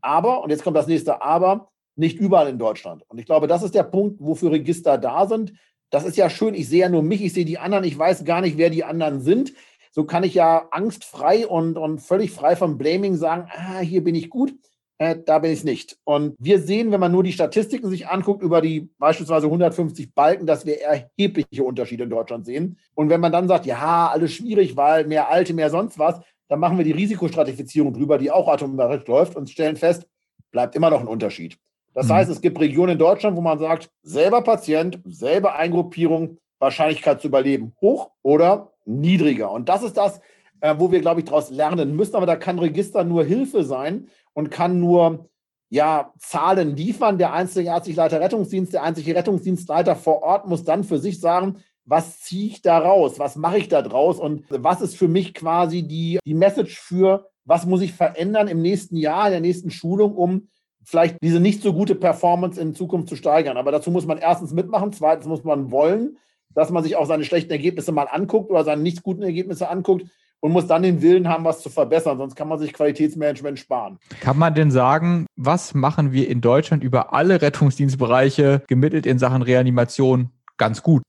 Aber, 0.00 0.42
und 0.42 0.50
jetzt 0.50 0.62
kommt 0.62 0.76
das 0.76 0.86
nächste 0.86 1.22
Aber, 1.22 1.70
nicht 1.96 2.18
überall 2.18 2.48
in 2.48 2.58
Deutschland. 2.58 3.02
Und 3.08 3.18
ich 3.18 3.26
glaube, 3.26 3.46
das 3.46 3.62
ist 3.62 3.74
der 3.74 3.84
Punkt, 3.84 4.20
wofür 4.20 4.52
Register 4.52 4.98
da 4.98 5.26
sind, 5.26 5.52
das 5.90 6.04
ist 6.04 6.16
ja 6.16 6.28
schön, 6.28 6.54
ich 6.54 6.68
sehe 6.68 6.80
ja 6.80 6.88
nur 6.88 7.02
mich, 7.02 7.22
ich 7.22 7.32
sehe 7.32 7.44
die 7.44 7.58
anderen, 7.58 7.84
ich 7.84 7.96
weiß 7.96 8.24
gar 8.24 8.40
nicht, 8.40 8.58
wer 8.58 8.70
die 8.70 8.84
anderen 8.84 9.20
sind. 9.20 9.52
So 9.92 10.04
kann 10.04 10.24
ich 10.24 10.34
ja 10.34 10.66
angstfrei 10.72 11.46
und, 11.46 11.78
und 11.78 12.00
völlig 12.00 12.32
frei 12.32 12.56
vom 12.56 12.78
Blaming 12.78 13.14
sagen, 13.14 13.48
ah, 13.54 13.78
hier 13.78 14.02
bin 14.02 14.16
ich 14.16 14.28
gut, 14.28 14.52
äh, 14.98 15.16
da 15.24 15.38
bin 15.38 15.52
ich 15.52 15.62
nicht. 15.62 15.96
Und 16.02 16.34
wir 16.40 16.58
sehen, 16.60 16.90
wenn 16.90 16.98
man 16.98 17.12
nur 17.12 17.22
die 17.22 17.32
Statistiken 17.32 17.88
sich 17.90 18.08
anguckt, 18.08 18.42
über 18.42 18.60
die 18.60 18.90
beispielsweise 18.98 19.46
150 19.46 20.12
Balken, 20.12 20.46
dass 20.46 20.66
wir 20.66 20.80
erhebliche 20.80 21.62
Unterschiede 21.62 22.04
in 22.04 22.10
Deutschland 22.10 22.44
sehen. 22.44 22.76
Und 22.94 23.08
wenn 23.08 23.20
man 23.20 23.30
dann 23.30 23.46
sagt, 23.46 23.66
ja, 23.66 24.08
alles 24.08 24.32
schwierig, 24.32 24.76
weil 24.76 25.06
mehr 25.06 25.30
Alte, 25.30 25.54
mehr 25.54 25.70
sonst 25.70 25.96
was, 25.96 26.20
dann 26.48 26.58
machen 26.58 26.76
wir 26.76 26.84
die 26.84 26.92
Risikostratifizierung 26.92 27.92
drüber, 27.92 28.18
die 28.18 28.32
auch 28.32 28.48
automatisch 28.48 29.06
läuft 29.06 29.36
und 29.36 29.48
stellen 29.48 29.76
fest, 29.76 30.08
bleibt 30.50 30.74
immer 30.74 30.90
noch 30.90 31.00
ein 31.00 31.08
Unterschied. 31.08 31.56
Das 31.94 32.08
mhm. 32.08 32.12
heißt, 32.12 32.30
es 32.30 32.40
gibt 32.40 32.60
Regionen 32.60 32.92
in 32.92 32.98
Deutschland, 32.98 33.36
wo 33.36 33.40
man 33.40 33.58
sagt, 33.58 33.90
selber 34.02 34.42
Patient, 34.42 35.00
selber 35.06 35.54
Eingruppierung, 35.54 36.38
Wahrscheinlichkeit 36.58 37.20
zu 37.20 37.28
überleben 37.28 37.72
hoch 37.80 38.10
oder 38.22 38.72
niedriger. 38.84 39.50
Und 39.50 39.68
das 39.68 39.82
ist 39.82 39.96
das, 39.96 40.20
äh, 40.60 40.74
wo 40.78 40.90
wir, 40.90 41.00
glaube 41.00 41.20
ich, 41.20 41.26
daraus 41.26 41.50
lernen 41.50 41.96
müssen. 41.96 42.16
Aber 42.16 42.26
da 42.26 42.36
kann 42.36 42.58
Register 42.58 43.04
nur 43.04 43.24
Hilfe 43.24 43.64
sein 43.64 44.08
und 44.32 44.50
kann 44.50 44.80
nur 44.80 45.28
ja, 45.70 46.12
Zahlen 46.18 46.76
liefern. 46.76 47.18
Der 47.18 47.32
einzige 47.32 47.68
ärztliche 47.68 48.00
Leiter 48.00 48.20
Rettungsdienst, 48.20 48.72
der 48.72 48.82
einzige 48.82 49.14
Rettungsdienstleiter 49.14 49.96
vor 49.96 50.22
Ort 50.22 50.46
muss 50.46 50.64
dann 50.64 50.84
für 50.84 50.98
sich 50.98 51.20
sagen, 51.20 51.58
was 51.84 52.20
ziehe 52.20 52.46
ich 52.46 52.62
da 52.62 52.78
raus? 52.78 53.18
Was 53.18 53.36
mache 53.36 53.58
ich 53.58 53.68
da 53.68 53.82
draus? 53.82 54.18
Und 54.18 54.44
was 54.48 54.80
ist 54.80 54.96
für 54.96 55.08
mich 55.08 55.34
quasi 55.34 55.82
die, 55.82 56.18
die 56.24 56.34
Message 56.34 56.78
für, 56.78 57.28
was 57.44 57.66
muss 57.66 57.82
ich 57.82 57.92
verändern 57.92 58.48
im 58.48 58.62
nächsten 58.62 58.96
Jahr, 58.96 59.26
in 59.26 59.32
der 59.32 59.40
nächsten 59.40 59.70
Schulung, 59.70 60.14
um 60.14 60.48
vielleicht 60.84 61.16
diese 61.22 61.40
nicht 61.40 61.62
so 61.62 61.72
gute 61.72 61.94
Performance 61.94 62.60
in 62.60 62.74
Zukunft 62.74 63.08
zu 63.08 63.16
steigern. 63.16 63.56
Aber 63.56 63.72
dazu 63.72 63.90
muss 63.90 64.06
man 64.06 64.18
erstens 64.18 64.52
mitmachen, 64.52 64.92
zweitens 64.92 65.26
muss 65.26 65.44
man 65.44 65.70
wollen, 65.70 66.18
dass 66.54 66.70
man 66.70 66.82
sich 66.82 66.96
auch 66.96 67.06
seine 67.06 67.24
schlechten 67.24 67.50
Ergebnisse 67.50 67.92
mal 67.92 68.08
anguckt 68.10 68.50
oder 68.50 68.64
seine 68.64 68.82
nicht 68.82 69.02
guten 69.02 69.22
Ergebnisse 69.22 69.68
anguckt 69.68 70.06
und 70.40 70.52
muss 70.52 70.66
dann 70.66 70.82
den 70.82 71.00
Willen 71.00 71.28
haben, 71.28 71.44
was 71.44 71.62
zu 71.62 71.70
verbessern. 71.70 72.18
Sonst 72.18 72.36
kann 72.36 72.48
man 72.48 72.58
sich 72.58 72.72
Qualitätsmanagement 72.72 73.58
sparen. 73.58 73.98
Kann 74.20 74.38
man 74.38 74.54
denn 74.54 74.70
sagen, 74.70 75.26
was 75.36 75.74
machen 75.74 76.12
wir 76.12 76.28
in 76.28 76.40
Deutschland 76.40 76.84
über 76.84 77.14
alle 77.14 77.40
Rettungsdienstbereiche 77.40 78.62
gemittelt 78.68 79.06
in 79.06 79.18
Sachen 79.18 79.42
Reanimation 79.42 80.30
ganz 80.58 80.82
gut? 80.82 81.02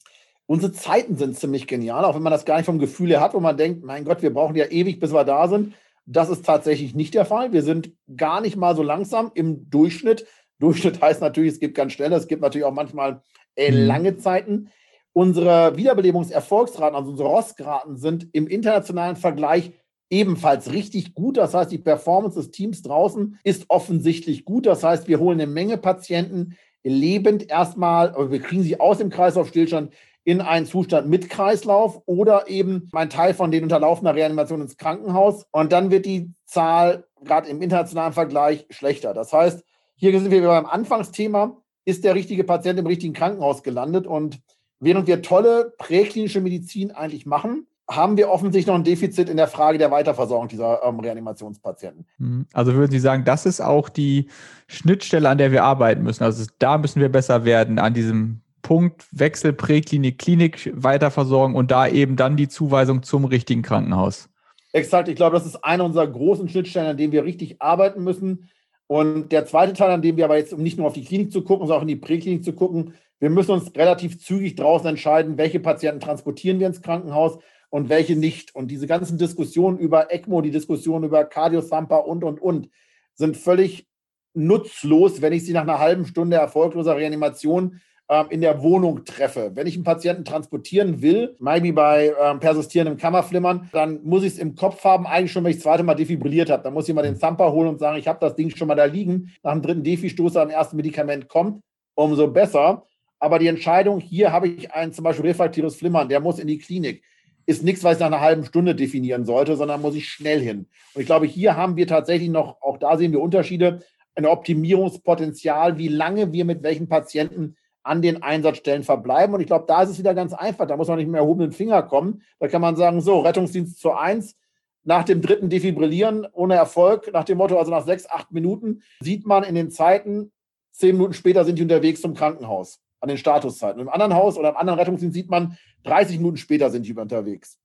Unsere 0.47 0.71
Zeiten 0.71 1.17
sind 1.17 1.37
ziemlich 1.37 1.67
genial, 1.67 2.05
auch 2.05 2.15
wenn 2.15 2.21
man 2.21 2.31
das 2.31 2.45
gar 2.45 2.57
nicht 2.57 2.67
vom 2.67 2.79
Gefühl 2.79 3.09
her 3.09 3.19
hat, 3.19 3.33
wo 3.33 3.39
man 3.39 3.57
denkt, 3.57 3.83
mein 3.83 4.05
Gott, 4.05 4.21
wir 4.21 4.33
brauchen 4.33 4.55
ja 4.55 4.65
ewig, 4.65 4.99
bis 4.99 5.11
wir 5.11 5.23
da 5.23 5.47
sind. 5.47 5.73
Das 6.05 6.29
ist 6.29 6.45
tatsächlich 6.45 6.93
nicht 6.93 7.13
der 7.13 7.25
Fall. 7.25 7.51
Wir 7.51 7.63
sind 7.63 7.91
gar 8.15 8.41
nicht 8.41 8.55
mal 8.55 8.75
so 8.75 8.83
langsam 8.83 9.31
im 9.33 9.69
Durchschnitt. 9.69 10.25
Durchschnitt 10.59 11.01
heißt 11.01 11.21
natürlich, 11.21 11.53
es 11.53 11.59
gibt 11.59 11.75
ganz 11.75 11.93
schnelle, 11.93 12.15
es 12.15 12.27
gibt 12.27 12.41
natürlich 12.41 12.65
auch 12.65 12.73
manchmal 12.73 13.21
äh, 13.55 13.71
mhm. 13.71 13.87
lange 13.87 14.17
Zeiten. 14.17 14.69
Unsere 15.13 15.77
Wiederbelebungserfolgsraten, 15.77 16.95
also 16.95 17.11
unsere 17.11 17.29
ROS-Raten, 17.29 17.95
sind 17.95 18.27
im 18.33 18.47
internationalen 18.47 19.15
Vergleich 19.15 19.71
ebenfalls 20.09 20.71
richtig 20.71 21.13
gut. 21.13 21.37
Das 21.37 21.53
heißt, 21.53 21.71
die 21.71 21.77
Performance 21.77 22.37
des 22.37 22.51
Teams 22.51 22.81
draußen 22.81 23.39
ist 23.43 23.65
offensichtlich 23.69 24.45
gut. 24.45 24.65
Das 24.65 24.83
heißt, 24.83 25.07
wir 25.07 25.19
holen 25.19 25.39
eine 25.39 25.51
Menge 25.51 25.77
Patienten 25.77 26.55
lebend 26.83 27.49
erstmal, 27.49 28.09
aber 28.09 28.31
wir 28.31 28.41
kriegen 28.41 28.61
sie 28.61 28.79
aus 28.79 28.99
dem 28.99 29.09
Kreislaufstillstand 29.09 29.93
in 30.25 30.41
einen 30.41 30.65
Zustand 30.65 31.07
mit 31.07 31.29
Kreislauf 31.29 32.01
oder 32.05 32.49
eben 32.49 32.89
ein 32.93 33.09
Teil 33.09 33.33
von 33.33 33.51
denen 33.51 33.63
unterlaufender 33.63 34.15
Reanimation 34.15 34.59
ins 34.59 34.75
Krankenhaus. 34.75 35.45
Und 35.51 35.71
dann 35.71 35.91
wird 35.91 36.05
die 36.05 36.33
Zahl 36.45 37.05
gerade 37.23 37.47
im 37.47 37.61
internationalen 37.61 38.11
Vergleich 38.11 38.65
schlechter. 38.71 39.13
Das 39.13 39.31
heißt, 39.31 39.63
hier 39.95 40.19
sind 40.19 40.31
wir 40.31 40.41
beim 40.41 40.65
Anfangsthema, 40.65 41.57
ist 41.85 42.03
der 42.03 42.15
richtige 42.15 42.43
Patient 42.43 42.79
im 42.79 42.87
richtigen 42.87 43.13
Krankenhaus 43.13 43.61
gelandet? 43.61 44.07
Und 44.07 44.41
während 44.79 45.07
wir 45.07 45.21
tolle 45.21 45.73
präklinische 45.77 46.41
Medizin 46.41 46.91
eigentlich 46.91 47.27
machen, 47.27 47.67
haben 47.87 48.17
wir 48.17 48.31
offensichtlich 48.31 48.65
noch 48.65 48.73
ein 48.73 48.83
Defizit 48.83 49.29
in 49.29 49.37
der 49.37 49.47
Frage 49.47 49.77
der 49.77 49.91
Weiterversorgung 49.91 50.47
dieser 50.47 50.81
ähm, 50.83 50.99
Reanimationspatienten. 50.99 52.07
Mhm. 52.17 52.47
Also 52.51 52.73
würden 52.73 52.91
Sie 52.91 52.99
sagen, 52.99 53.25
das 53.25 53.45
ist 53.45 53.61
auch 53.61 53.89
die 53.89 54.27
Schnittstelle, 54.67 55.29
an 55.29 55.37
der 55.37 55.51
wir 55.51 55.63
arbeiten 55.63 56.01
müssen. 56.01 56.23
Also 56.23 56.45
da 56.57 56.79
müssen 56.79 56.99
wir 56.99 57.09
besser 57.09 57.45
werden, 57.45 57.77
an 57.77 57.93
diesem 57.93 58.41
Punkt 58.65 59.05
Wechsel 59.11 59.53
Präklinik, 59.53 60.17
Klinik 60.17 60.71
weiterversorgen 60.73 61.55
und 61.55 61.69
da 61.69 61.87
eben 61.87 62.15
dann 62.15 62.35
die 62.35 62.47
Zuweisung 62.47 63.03
zum 63.03 63.25
richtigen 63.25 63.61
Krankenhaus. 63.61 64.27
Exakt, 64.73 65.07
ich 65.07 65.15
glaube, 65.15 65.35
das 65.35 65.45
ist 65.45 65.63
eine 65.63 65.83
unserer 65.83 66.07
großen 66.07 66.49
Schnittstellen, 66.49 66.87
an 66.87 66.97
denen 66.97 67.13
wir 67.13 67.25
richtig 67.25 67.61
arbeiten 67.61 68.03
müssen. 68.03 68.49
Und 68.87 69.31
der 69.31 69.45
zweite 69.45 69.73
Teil, 69.73 69.91
an 69.91 70.01
dem 70.01 70.17
wir 70.17 70.25
aber 70.25 70.37
jetzt, 70.37 70.51
um 70.51 70.63
nicht 70.63 70.79
nur 70.79 70.87
auf 70.87 70.93
die 70.93 71.03
Klinik 71.03 71.31
zu 71.31 71.43
gucken, 71.43 71.67
sondern 71.67 71.77
auch 71.77 71.83
in 71.83 71.89
die 71.89 71.95
Präklinik 71.95 72.43
zu 72.43 72.53
gucken, 72.53 72.95
wir 73.19 73.29
müssen 73.29 73.51
uns 73.51 73.71
relativ 73.75 74.19
zügig 74.19 74.55
draußen 74.55 74.87
entscheiden, 74.87 75.37
welche 75.37 75.59
Patienten 75.59 75.99
transportieren 75.99 76.59
wir 76.59 76.65
ins 76.65 76.81
Krankenhaus 76.81 77.37
und 77.69 77.89
welche 77.89 78.15
nicht. 78.15 78.55
Und 78.55 78.71
diese 78.71 78.87
ganzen 78.87 79.19
Diskussionen 79.19 79.77
über 79.77 80.11
ECMO, 80.11 80.41
die 80.41 80.49
Diskussionen 80.49 81.03
über 81.03 81.23
Cardio-Thumper 81.23 82.07
und, 82.07 82.23
und, 82.23 82.41
und, 82.41 82.69
sind 83.13 83.37
völlig 83.37 83.85
nutzlos, 84.33 85.21
wenn 85.21 85.33
ich 85.33 85.45
sie 85.45 85.53
nach 85.53 85.61
einer 85.61 85.77
halben 85.77 86.07
Stunde 86.07 86.37
erfolgloser 86.37 86.97
Reanimation 86.97 87.79
ähm, 88.09 88.27
in 88.29 88.41
der 88.41 88.61
Wohnung 88.61 89.03
treffe. 89.03 89.51
Wenn 89.55 89.67
ich 89.67 89.75
einen 89.75 89.83
Patienten 89.83 90.25
transportieren 90.25 91.01
will, 91.01 91.35
maybe 91.39 91.73
bei 91.73 92.13
ähm, 92.21 92.39
persistierendem 92.39 92.97
Kammerflimmern, 92.97 93.69
dann 93.71 94.03
muss 94.03 94.23
ich 94.23 94.33
es 94.33 94.39
im 94.39 94.55
Kopf 94.55 94.83
haben, 94.83 95.07
eigentlich 95.07 95.31
schon, 95.31 95.43
wenn 95.43 95.51
ich 95.51 95.57
das 95.57 95.63
zweite 95.63 95.83
Mal 95.83 95.95
defibrilliert 95.95 96.49
habe. 96.49 96.63
Dann 96.63 96.73
muss 96.73 96.87
ich 96.87 96.93
mal 96.93 97.01
den 97.01 97.15
Zamper 97.15 97.51
holen 97.51 97.69
und 97.69 97.79
sagen, 97.79 97.97
ich 97.97 98.07
habe 98.07 98.19
das 98.19 98.35
Ding 98.35 98.55
schon 98.55 98.67
mal 98.67 98.75
da 98.75 98.85
liegen. 98.85 99.33
Nach 99.43 99.53
dem 99.53 99.61
dritten 99.61 99.83
Defi-Stoß 99.83 100.37
am 100.37 100.49
ersten 100.49 100.75
Medikament 100.75 101.27
kommt, 101.27 101.61
umso 101.95 102.27
besser. 102.27 102.83
Aber 103.19 103.39
die 103.39 103.47
Entscheidung, 103.47 103.99
hier 103.99 104.31
habe 104.31 104.49
ich 104.49 104.71
ein 104.71 104.93
zum 104.93 105.03
Beispiel 105.03 105.25
refraktives 105.25 105.75
Flimmern, 105.75 106.09
der 106.09 106.19
muss 106.19 106.37
in 106.37 106.47
die 106.47 106.59
Klinik, 106.59 107.03
ist 107.47 107.63
nichts, 107.63 107.83
was 107.83 107.93
ich 107.93 107.99
nach 107.99 108.07
einer 108.07 108.21
halben 108.21 108.45
Stunde 108.45 108.75
definieren 108.75 109.25
sollte, 109.25 109.55
sondern 109.55 109.81
muss 109.81 109.95
ich 109.95 110.09
schnell 110.09 110.41
hin. 110.41 110.67
Und 110.93 111.01
ich 111.01 111.05
glaube, 111.05 111.25
hier 111.25 111.55
haben 111.55 111.75
wir 111.75 111.87
tatsächlich 111.87 112.29
noch, 112.29 112.61
auch 112.61 112.77
da 112.77 112.97
sehen 112.97 113.11
wir 113.11 113.21
Unterschiede, 113.21 113.81
ein 114.15 114.25
Optimierungspotenzial, 114.25 115.77
wie 115.77 115.87
lange 115.87 116.31
wir 116.31 116.45
mit 116.45 116.63
welchen 116.63 116.87
Patienten 116.87 117.55
an 117.85 118.01
den 118.01 118.23
Einsatzstellen 118.23 118.83
verbleiben. 118.83 119.35
Und 119.35 119.41
ich 119.41 119.47
glaube, 119.47 119.65
da 119.67 119.83
ist 119.83 119.89
es 119.89 119.99
wieder 119.99 120.15
ganz 120.15 120.33
einfach. 120.33 120.65
Da 120.65 120.75
muss 120.75 120.87
man 120.87 120.97
nicht 120.97 121.07
mehr 121.07 121.21
erhobenen 121.21 121.51
Finger 121.51 121.83
kommen. 121.83 122.23
Da 122.39 122.47
kann 122.47 122.61
man 122.61 122.75
sagen, 122.75 122.99
so, 122.99 123.19
Rettungsdienst 123.19 123.79
zu 123.79 123.93
eins, 123.93 124.35
nach 124.83 125.03
dem 125.03 125.21
dritten 125.21 125.49
Defibrillieren 125.49 126.27
ohne 126.33 126.55
Erfolg, 126.55 127.11
nach 127.13 127.23
dem 127.23 127.37
Motto, 127.37 127.57
also 127.57 127.71
nach 127.71 127.85
sechs, 127.85 128.09
acht 128.09 128.31
Minuten, 128.31 128.81
sieht 129.01 129.25
man 129.25 129.43
in 129.43 129.55
den 129.55 129.69
Zeiten, 129.69 130.31
zehn 130.71 130.95
Minuten 130.95 131.13
später 131.13 131.45
sind 131.45 131.59
die 131.59 131.63
unterwegs 131.63 132.01
zum 132.01 132.15
Krankenhaus, 132.15 132.79
an 133.01 133.09
den 133.09 133.17
Statuszeiten. 133.17 133.81
Im 133.81 133.89
anderen 133.89 134.15
Haus 134.15 134.37
oder 134.37 134.49
im 134.49 134.57
anderen 134.57 134.79
Rettungsdienst 134.79 135.15
sieht 135.15 135.29
man, 135.29 135.57
30 135.83 136.17
Minuten 136.17 136.37
später 136.37 136.71
sind 136.71 136.87
die 136.87 136.93
unterwegs. 136.93 137.59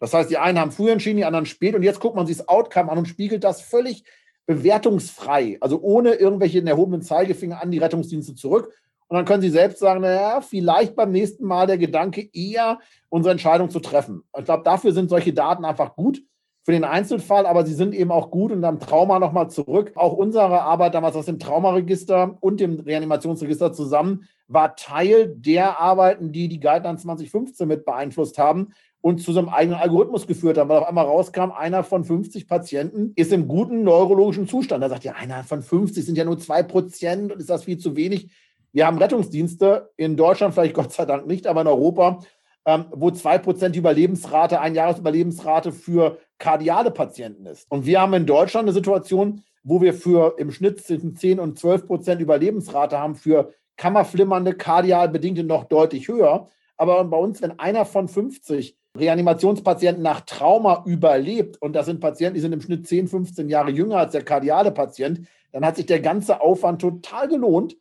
Das 0.00 0.14
heißt, 0.14 0.30
die 0.30 0.38
einen 0.38 0.58
haben 0.58 0.72
früher 0.72 0.92
entschieden, 0.92 1.18
die 1.18 1.24
anderen 1.24 1.46
spät. 1.46 1.74
Und 1.74 1.82
jetzt 1.82 2.00
guckt 2.00 2.16
man 2.16 2.26
sich 2.26 2.38
das 2.38 2.48
Outcome 2.48 2.90
an 2.90 2.98
und 2.98 3.08
spiegelt 3.08 3.44
das 3.44 3.60
völlig 3.60 4.04
bewertungsfrei, 4.46 5.58
also 5.60 5.80
ohne 5.82 6.14
irgendwelche 6.14 6.64
erhobenen 6.64 7.02
Zeigefinger 7.02 7.60
an 7.60 7.70
die 7.70 7.78
Rettungsdienste 7.78 8.34
zurück, 8.34 8.72
und 9.08 9.16
dann 9.16 9.24
können 9.24 9.42
Sie 9.42 9.50
selbst 9.50 9.78
sagen, 9.78 10.02
naja, 10.02 10.40
vielleicht 10.42 10.94
beim 10.94 11.10
nächsten 11.10 11.46
Mal 11.46 11.66
der 11.66 11.78
Gedanke 11.78 12.28
eher, 12.32 12.78
unsere 13.08 13.32
Entscheidung 13.32 13.70
zu 13.70 13.80
treffen. 13.80 14.22
Ich 14.38 14.44
glaube, 14.44 14.64
dafür 14.64 14.92
sind 14.92 15.08
solche 15.08 15.32
Daten 15.32 15.64
einfach 15.64 15.96
gut 15.96 16.22
für 16.62 16.72
den 16.72 16.84
Einzelfall, 16.84 17.46
aber 17.46 17.64
sie 17.64 17.72
sind 17.72 17.94
eben 17.94 18.10
auch 18.10 18.30
gut 18.30 18.52
und 18.52 18.60
dann 18.60 18.78
Trauma 18.78 19.18
nochmal 19.18 19.48
zurück. 19.48 19.92
Auch 19.94 20.12
unsere 20.12 20.60
Arbeit 20.60 20.94
damals 20.94 21.16
aus 21.16 21.24
dem 21.24 21.38
Traumaregister 21.38 22.36
und 22.40 22.60
dem 22.60 22.80
Reanimationsregister 22.80 23.72
zusammen 23.72 24.28
war 24.48 24.76
Teil 24.76 25.34
der 25.34 25.80
Arbeiten, 25.80 26.30
die 26.30 26.48
die 26.48 26.60
Guidelines 26.60 27.02
2015 27.02 27.66
mit 27.66 27.86
beeinflusst 27.86 28.36
haben 28.36 28.74
und 29.00 29.22
zu 29.22 29.32
so 29.32 29.38
einem 29.38 29.48
eigenen 29.48 29.80
Algorithmus 29.80 30.26
geführt 30.26 30.58
haben, 30.58 30.68
weil 30.68 30.78
auf 30.78 30.88
einmal 30.88 31.06
rauskam, 31.06 31.52
einer 31.56 31.84
von 31.84 32.04
50 32.04 32.46
Patienten 32.46 33.12
ist 33.16 33.32
im 33.32 33.48
guten 33.48 33.82
neurologischen 33.82 34.46
Zustand. 34.46 34.84
Da 34.84 34.90
sagt 34.90 35.04
ja, 35.04 35.12
einer 35.12 35.44
von 35.44 35.62
50 35.62 36.04
sind 36.04 36.18
ja 36.18 36.26
nur 36.26 36.38
zwei 36.38 36.62
Prozent 36.62 37.32
und 37.32 37.40
ist 37.40 37.48
das 37.48 37.64
viel 37.64 37.78
zu 37.78 37.96
wenig? 37.96 38.28
Wir 38.72 38.86
haben 38.86 38.98
Rettungsdienste 38.98 39.90
in 39.96 40.16
Deutschland, 40.16 40.54
vielleicht 40.54 40.74
Gott 40.74 40.92
sei 40.92 41.06
Dank 41.06 41.26
nicht, 41.26 41.46
aber 41.46 41.62
in 41.62 41.66
Europa, 41.66 42.20
ähm, 42.66 42.86
wo 42.90 43.08
2% 43.08 43.76
Überlebensrate, 43.76 44.60
ein 44.60 44.74
Jahresüberlebensrate 44.74 45.72
für 45.72 46.18
kardiale 46.38 46.90
Patienten 46.90 47.46
ist. 47.46 47.66
Und 47.70 47.86
wir 47.86 48.00
haben 48.00 48.14
in 48.14 48.26
Deutschland 48.26 48.66
eine 48.66 48.74
Situation, 48.74 49.42
wo 49.62 49.80
wir 49.80 49.94
für 49.94 50.34
im 50.38 50.50
Schnitt 50.50 50.80
zwischen 50.80 51.16
10 51.16 51.40
und 51.40 51.58
12 51.58 51.86
Prozent 51.86 52.20
Überlebensrate 52.20 52.98
haben 52.98 53.14
für 53.14 53.52
kammerflimmernde, 53.76 54.54
kardial 54.54 55.08
bedingte 55.08 55.44
noch 55.44 55.64
deutlich 55.64 56.08
höher. 56.08 56.48
Aber 56.76 57.02
bei 57.04 57.16
uns, 57.16 57.40
wenn 57.42 57.58
einer 57.58 57.84
von 57.84 58.06
50 58.06 58.76
Reanimationspatienten 58.96 60.02
nach 60.02 60.22
Trauma 60.22 60.82
überlebt, 60.86 61.60
und 61.60 61.74
das 61.74 61.86
sind 61.86 62.00
Patienten, 62.00 62.34
die 62.34 62.40
sind 62.40 62.52
im 62.52 62.60
Schnitt 62.60 62.86
10, 62.86 63.08
15 63.08 63.48
Jahre 63.48 63.70
jünger 63.70 63.98
als 63.98 64.12
der 64.12 64.24
kardiale 64.24 64.72
Patient, 64.72 65.26
dann 65.52 65.64
hat 65.64 65.76
sich 65.76 65.86
der 65.86 66.00
ganze 66.00 66.40
Aufwand 66.40 66.80
total 66.80 67.28
gelohnt 67.28 67.76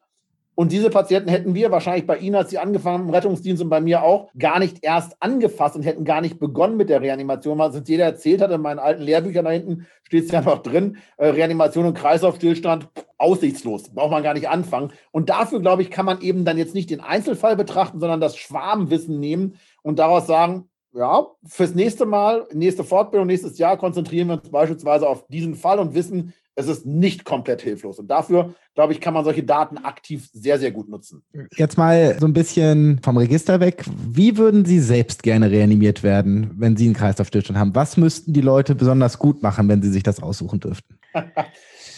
Und 0.60 0.72
diese 0.72 0.90
Patienten 0.90 1.30
hätten 1.30 1.54
wir 1.54 1.70
wahrscheinlich 1.70 2.08
bei 2.08 2.18
Ihnen, 2.18 2.34
als 2.34 2.50
Sie 2.50 2.58
angefangen 2.58 2.98
haben 2.98 3.10
im 3.10 3.14
Rettungsdienst 3.14 3.62
und 3.62 3.70
bei 3.70 3.80
mir 3.80 4.02
auch, 4.02 4.32
gar 4.40 4.58
nicht 4.58 4.84
erst 4.84 5.16
angefasst 5.20 5.76
und 5.76 5.84
hätten 5.84 6.04
gar 6.04 6.20
nicht 6.20 6.40
begonnen 6.40 6.78
mit 6.78 6.90
der 6.90 7.00
Reanimation, 7.00 7.60
weil 7.60 7.70
es 7.70 7.88
jeder 7.88 8.06
erzählt 8.06 8.42
hat. 8.42 8.50
In 8.50 8.62
meinen 8.62 8.80
alten 8.80 9.04
Lehrbüchern 9.04 9.46
da 9.46 9.52
hinten 9.52 9.86
steht 10.02 10.26
es 10.26 10.32
ja 10.32 10.42
noch 10.42 10.64
drin, 10.64 10.98
äh, 11.18 11.28
Reanimation 11.28 11.86
und 11.86 11.94
Kreislaufstillstand, 11.94 12.90
aussichtslos, 13.20 13.90
braucht 13.94 14.10
man 14.10 14.24
gar 14.24 14.34
nicht 14.34 14.50
anfangen. 14.50 14.94
Und 15.12 15.30
dafür, 15.30 15.60
glaube 15.60 15.84
ich, 15.84 15.92
kann 15.92 16.08
man 16.08 16.22
eben 16.22 16.44
dann 16.44 16.58
jetzt 16.58 16.74
nicht 16.74 16.90
den 16.90 17.02
Einzelfall 17.02 17.56
betrachten, 17.56 18.00
sondern 18.00 18.20
das 18.20 18.36
Schwarmwissen 18.36 19.20
nehmen 19.20 19.60
und 19.84 20.00
daraus 20.00 20.26
sagen, 20.26 20.70
ja, 20.92 21.28
fürs 21.46 21.76
nächste 21.76 22.08
Mal, 22.08 22.48
nächste 22.52 22.84
Fortbildung, 22.84 23.28
nächstes 23.28 23.60
Jahr 23.60 23.78
konzentrieren 23.78 24.30
wir 24.30 24.42
uns 24.42 24.50
beispielsweise 24.50 25.08
auf 25.08 25.28
diesen 25.28 25.54
Fall 25.54 25.78
und 25.78 25.94
wissen, 25.94 26.34
es 26.58 26.68
ist 26.68 26.88
nicht 26.88 27.24
komplett 27.24 27.62
hilflos. 27.62 28.00
Und 28.00 28.08
dafür, 28.08 28.56
glaube 28.74 28.92
ich, 28.92 29.00
kann 29.00 29.14
man 29.14 29.24
solche 29.24 29.44
Daten 29.44 29.78
aktiv 29.78 30.28
sehr, 30.34 30.58
sehr 30.58 30.72
gut 30.72 30.90
nutzen. 30.90 31.22
Jetzt 31.56 31.78
mal 31.78 32.18
so 32.20 32.26
ein 32.26 32.34
bisschen 32.34 33.00
vom 33.04 33.16
Register 33.18 33.60
weg. 33.60 33.86
Wie 34.10 34.38
würden 34.38 34.66
Sie 34.66 34.80
selbst 34.80 35.22
gerne 35.22 35.52
reanimiert 35.52 36.02
werden, 36.02 36.56
wenn 36.58 36.76
Sie 36.76 36.86
einen 36.86 36.96
Kreislaufstillstand 36.96 37.60
haben? 37.60 37.76
Was 37.76 37.96
müssten 37.96 38.34
die 38.34 38.42
Leute 38.42 38.74
besonders 38.74 39.20
gut 39.20 39.44
machen, 39.44 39.70
wenn 39.70 39.84
sie 39.84 39.92
sich 39.92 40.02
das 40.04 40.22
aussuchen 40.22 40.60
dürften? 40.60 40.98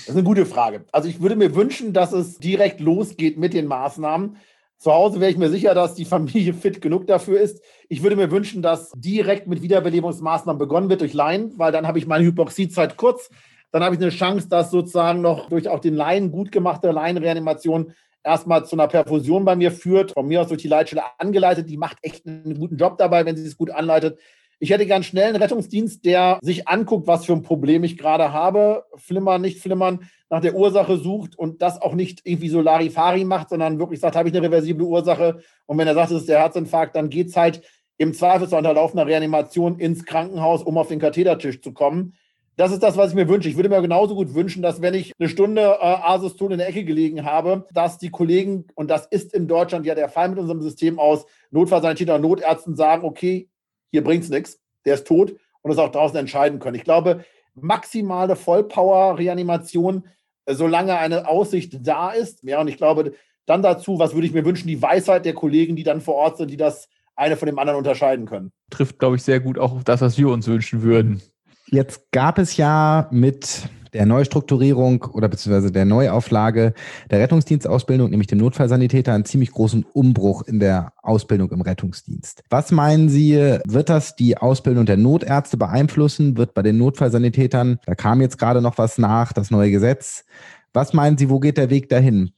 Das 0.05 0.15
ist 0.15 0.21
eine 0.21 0.27
gute 0.27 0.47
Frage. 0.47 0.85
Also 0.91 1.07
ich 1.07 1.21
würde 1.21 1.35
mir 1.35 1.53
wünschen, 1.53 1.93
dass 1.93 2.13
es 2.13 2.39
direkt 2.39 2.79
losgeht 2.79 3.37
mit 3.37 3.53
den 3.53 3.67
Maßnahmen. 3.67 4.37
Zu 4.79 4.91
Hause 4.91 5.19
wäre 5.19 5.29
ich 5.29 5.37
mir 5.37 5.51
sicher, 5.51 5.75
dass 5.75 5.93
die 5.93 6.05
Familie 6.05 6.55
fit 6.55 6.81
genug 6.81 7.05
dafür 7.05 7.39
ist. 7.39 7.61
Ich 7.89 8.01
würde 8.01 8.15
mir 8.15 8.31
wünschen, 8.31 8.63
dass 8.63 8.91
direkt 8.95 9.45
mit 9.45 9.61
Wiederbelebungsmaßnahmen 9.61 10.57
begonnen 10.57 10.89
wird 10.89 11.01
durch 11.01 11.13
Laien, 11.13 11.53
weil 11.57 11.71
dann 11.71 11.85
habe 11.85 11.99
ich 11.99 12.07
meine 12.07 12.25
Hypoxiezeit 12.25 12.97
kurz 12.97 13.29
dann 13.71 13.83
habe 13.83 13.95
ich 13.95 14.01
eine 14.01 14.09
Chance, 14.09 14.49
dass 14.49 14.71
sozusagen 14.71 15.21
noch 15.21 15.49
durch 15.49 15.67
auch 15.67 15.79
den 15.79 15.95
Laien 15.95 16.31
gut 16.31 16.51
gemachte 16.51 16.91
Laienreanimation 16.91 17.93
erstmal 18.23 18.65
zu 18.65 18.75
einer 18.75 18.87
Perfusion 18.87 19.45
bei 19.45 19.55
mir 19.55 19.71
führt, 19.71 20.11
von 20.11 20.27
mir 20.27 20.41
aus 20.41 20.47
durch 20.47 20.61
die 20.61 20.67
Leitstelle 20.67 21.03
angeleitet. 21.17 21.69
Die 21.69 21.77
macht 21.77 21.97
echt 22.01 22.27
einen 22.27 22.57
guten 22.59 22.77
Job 22.77 22.97
dabei, 22.97 23.25
wenn 23.25 23.37
sie 23.37 23.45
es 23.45 23.57
gut 23.57 23.71
anleitet. 23.71 24.19
Ich 24.61 24.71
hätte 24.71 24.85
gern 24.85 25.03
schnell 25.03 25.29
einen 25.29 25.41
Rettungsdienst, 25.41 26.03
der 26.03 26.37
sich 26.41 26.67
anguckt, 26.67 27.07
was 27.07 27.25
für 27.25 27.31
ein 27.31 27.43
Problem 27.43 27.83
ich 27.85 27.97
gerade 27.97 28.33
habe. 28.33 28.83
Flimmern, 28.95 29.41
nicht 29.41 29.61
flimmern, 29.61 30.09
nach 30.29 30.41
der 30.41 30.53
Ursache 30.53 30.97
sucht 30.97 31.37
und 31.39 31.61
das 31.61 31.81
auch 31.81 31.93
nicht 31.93 32.21
irgendwie 32.25 32.49
so 32.49 32.59
Larifari 32.59 33.23
macht, 33.23 33.49
sondern 33.49 33.79
wirklich 33.79 34.01
sagt, 34.01 34.17
habe 34.17 34.27
ich 34.27 34.35
eine 34.35 34.45
reversible 34.45 34.85
Ursache? 34.85 35.39
Und 35.65 35.77
wenn 35.77 35.87
er 35.87 35.93
sagt, 35.93 36.11
es 36.11 36.21
ist 36.21 36.29
der 36.29 36.39
Herzinfarkt, 36.39 36.95
dann 36.95 37.09
geht 37.09 37.27
es 37.27 37.37
halt 37.37 37.61
im 37.97 38.13
Zweifelsfall 38.13 38.59
unter 38.59 38.73
laufender 38.73 39.07
Reanimation 39.07 39.79
ins 39.79 40.05
Krankenhaus, 40.05 40.61
um 40.61 40.77
auf 40.77 40.89
den 40.89 40.99
Kathetertisch 40.99 41.61
zu 41.61 41.71
kommen 41.71 42.15
das 42.59 42.73
ist 42.73 42.83
das, 42.83 42.97
was 42.97 43.11
ich 43.11 43.15
mir 43.15 43.29
wünsche. 43.29 43.47
Ich 43.47 43.55
würde 43.55 43.69
mir 43.69 43.81
genauso 43.81 44.15
gut 44.15 44.33
wünschen, 44.35 44.61
dass 44.61 44.81
wenn 44.81 44.93
ich 44.93 45.13
eine 45.17 45.29
Stunde 45.29 45.61
äh, 45.61 45.81
Asystol 45.81 46.51
in 46.51 46.57
der 46.57 46.67
Ecke 46.67 46.83
gelegen 46.83 47.23
habe, 47.23 47.65
dass 47.71 47.97
die 47.97 48.09
Kollegen, 48.09 48.65
und 48.75 48.89
das 48.89 49.05
ist 49.05 49.33
in 49.33 49.47
Deutschland 49.47 49.85
ja 49.85 49.95
der 49.95 50.09
Fall 50.09 50.27
mit 50.27 50.39
unserem 50.39 50.61
System 50.61 50.99
aus, 50.99 51.25
Notfallsanitäter 51.51 52.15
und 52.15 52.21
Notärzten 52.21 52.75
sagen, 52.75 53.05
okay, 53.05 53.47
hier 53.91 54.03
bringt 54.03 54.25
es 54.25 54.29
nichts, 54.29 54.59
der 54.83 54.95
ist 54.95 55.07
tot 55.07 55.37
und 55.61 55.71
es 55.71 55.77
auch 55.77 55.89
draußen 55.89 56.17
entscheiden 56.17 56.59
können. 56.59 56.75
Ich 56.75 56.83
glaube, 56.83 57.23
maximale 57.55 58.35
Vollpower-Reanimation, 58.35 60.03
äh, 60.45 60.53
solange 60.53 60.97
eine 60.97 61.29
Aussicht 61.29 61.87
da 61.87 62.11
ist. 62.11 62.43
Ja, 62.43 62.59
und 62.59 62.67
ich 62.67 62.75
glaube, 62.75 63.13
dann 63.45 63.61
dazu, 63.61 63.99
was 63.99 64.15
würde 64.15 64.27
ich 64.27 64.33
mir 64.33 64.43
wünschen, 64.43 64.67
die 64.67 64.81
Weisheit 64.81 65.23
der 65.23 65.33
Kollegen, 65.33 65.77
die 65.77 65.83
dann 65.83 66.01
vor 66.01 66.15
Ort 66.15 66.35
sind, 66.35 66.51
die 66.51 66.57
das 66.57 66.89
eine 67.15 67.37
von 67.37 67.45
dem 67.45 67.57
anderen 67.57 67.77
unterscheiden 67.77 68.25
können. 68.25 68.51
Trifft, 68.69 68.99
glaube 68.99 69.15
ich, 69.15 69.23
sehr 69.23 69.39
gut 69.39 69.57
auch 69.57 69.71
auf 69.71 69.85
das, 69.85 70.01
was 70.01 70.17
wir 70.17 70.27
uns 70.27 70.45
wünschen 70.45 70.81
würden. 70.81 71.21
Jetzt 71.71 72.11
gab 72.11 72.39
es 72.39 72.57
ja 72.57 73.07
mit 73.11 73.69
der 73.93 74.05
Neustrukturierung 74.05 75.03
oder 75.13 75.27
beziehungsweise 75.27 75.71
der 75.71 75.85
Neuauflage 75.85 76.73
der 77.09 77.19
Rettungsdienstausbildung, 77.19 78.09
nämlich 78.09 78.27
dem 78.27 78.37
Notfallsanitäter, 78.39 79.13
einen 79.13 79.25
ziemlich 79.25 79.51
großen 79.51 79.83
Umbruch 79.93 80.43
in 80.43 80.59
der 80.59 80.93
Ausbildung 81.01 81.51
im 81.51 81.61
Rettungsdienst. 81.61 82.43
Was 82.49 82.71
meinen 82.71 83.09
Sie, 83.09 83.33
wird 83.67 83.89
das 83.89 84.15
die 84.15 84.37
Ausbildung 84.37 84.85
der 84.85 84.97
Notärzte 84.97 85.57
beeinflussen? 85.57 86.37
Wird 86.37 86.53
bei 86.53 86.61
den 86.61 86.77
Notfallsanitätern, 86.77 87.79
da 87.85 87.95
kam 87.95 88.21
jetzt 88.21 88.37
gerade 88.37 88.61
noch 88.61 88.77
was 88.77 88.97
nach, 88.97 89.33
das 89.33 89.51
neue 89.51 89.71
Gesetz. 89.71 90.25
Was 90.73 90.93
meinen 90.93 91.17
Sie, 91.17 91.29
wo 91.29 91.39
geht 91.39 91.57
der 91.57 91.69
Weg 91.69 91.89
dahin? 91.89 92.31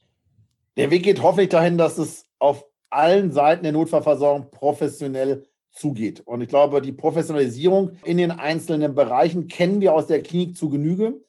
Der 0.76 0.90
Weg 0.90 1.02
geht 1.02 1.22
hoffentlich 1.22 1.50
dahin, 1.50 1.76
dass 1.76 1.98
es 1.98 2.24
auf 2.38 2.64
allen 2.88 3.32
Seiten 3.32 3.62
der 3.62 3.72
Notfallversorgung 3.72 4.50
professionell 4.50 5.44
zugeht. 5.72 6.20
Und 6.20 6.40
ich 6.42 6.48
glaube, 6.48 6.80
die 6.80 6.92
Professionalisierung 6.92 7.92
in 8.04 8.18
den 8.18 8.30
einzelnen 8.30 8.94
Bereichen 8.94 9.48
kennen 9.48 9.80
wir 9.80 9.94
aus 9.94 10.06
der 10.06 10.22
Klinik 10.22 10.56
zu 10.56 10.68
Genüge. 10.68 11.20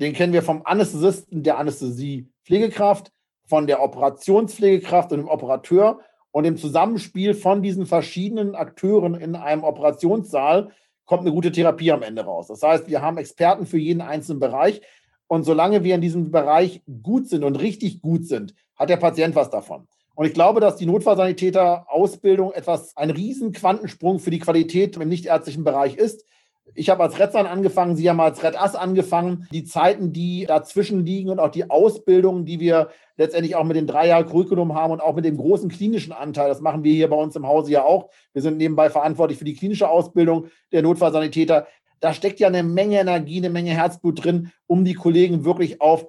Den 0.00 0.14
kennen 0.14 0.32
wir 0.32 0.42
vom 0.42 0.62
Anästhesisten, 0.64 1.42
der 1.42 1.58
Anästhesie-Pflegekraft, 1.58 3.12
von 3.46 3.66
der 3.66 3.82
Operationspflegekraft 3.82 5.12
und 5.12 5.18
dem 5.18 5.28
Operateur. 5.28 6.00
Und 6.30 6.44
im 6.44 6.56
Zusammenspiel 6.56 7.34
von 7.34 7.62
diesen 7.62 7.86
verschiedenen 7.86 8.54
Akteuren 8.54 9.14
in 9.14 9.34
einem 9.34 9.64
Operationssaal 9.64 10.70
kommt 11.04 11.22
eine 11.22 11.32
gute 11.32 11.50
Therapie 11.50 11.90
am 11.90 12.02
Ende 12.02 12.22
raus. 12.22 12.46
Das 12.46 12.62
heißt, 12.62 12.88
wir 12.88 13.02
haben 13.02 13.18
Experten 13.18 13.66
für 13.66 13.78
jeden 13.78 14.00
einzelnen 14.00 14.38
Bereich. 14.38 14.80
Und 15.26 15.42
solange 15.42 15.82
wir 15.82 15.96
in 15.96 16.00
diesem 16.00 16.30
Bereich 16.30 16.82
gut 17.02 17.28
sind 17.28 17.42
und 17.42 17.56
richtig 17.56 18.00
gut 18.00 18.26
sind, 18.26 18.54
hat 18.76 18.90
der 18.90 18.96
Patient 18.96 19.34
was 19.34 19.50
davon. 19.50 19.88
Und 20.20 20.26
ich 20.26 20.34
glaube, 20.34 20.60
dass 20.60 20.76
die 20.76 20.84
Notfallsanitäter-Ausbildung 20.84 22.52
etwas, 22.52 22.94
ein 22.94 23.08
riesen 23.08 23.52
Quantensprung 23.52 24.18
für 24.18 24.30
die 24.30 24.38
Qualität 24.38 24.98
im 24.98 25.08
nichtärztlichen 25.08 25.64
Bereich 25.64 25.96
ist. 25.96 26.26
Ich 26.74 26.90
habe 26.90 27.02
als 27.04 27.18
Rettsan 27.18 27.46
angefangen, 27.46 27.96
Sie 27.96 28.10
haben 28.10 28.20
als 28.20 28.42
Rettass 28.42 28.74
angefangen. 28.74 29.48
Die 29.50 29.64
Zeiten, 29.64 30.12
die 30.12 30.44
dazwischen 30.44 31.06
liegen 31.06 31.30
und 31.30 31.40
auch 31.40 31.48
die 31.48 31.70
Ausbildung, 31.70 32.44
die 32.44 32.60
wir 32.60 32.90
letztendlich 33.16 33.56
auch 33.56 33.64
mit 33.64 33.76
den 33.76 33.86
drei 33.86 34.08
Jahren 34.08 34.26
Curriculum 34.26 34.74
haben 34.74 34.92
und 34.92 35.00
auch 35.00 35.14
mit 35.14 35.24
dem 35.24 35.38
großen 35.38 35.70
klinischen 35.70 36.12
Anteil, 36.12 36.50
das 36.50 36.60
machen 36.60 36.84
wir 36.84 36.92
hier 36.92 37.08
bei 37.08 37.16
uns 37.16 37.34
im 37.34 37.46
Hause 37.46 37.72
ja 37.72 37.84
auch. 37.84 38.10
Wir 38.34 38.42
sind 38.42 38.58
nebenbei 38.58 38.90
verantwortlich 38.90 39.38
für 39.38 39.46
die 39.46 39.56
klinische 39.56 39.88
Ausbildung 39.88 40.48
der 40.70 40.82
Notfallsanitäter. 40.82 41.66
Da 42.00 42.12
steckt 42.12 42.40
ja 42.40 42.48
eine 42.48 42.62
Menge 42.62 43.00
Energie, 43.00 43.38
eine 43.38 43.48
Menge 43.48 43.70
Herzblut 43.70 44.22
drin, 44.22 44.52
um 44.66 44.84
die 44.84 44.92
Kollegen 44.92 45.46
wirklich 45.46 45.80
auf 45.80 46.04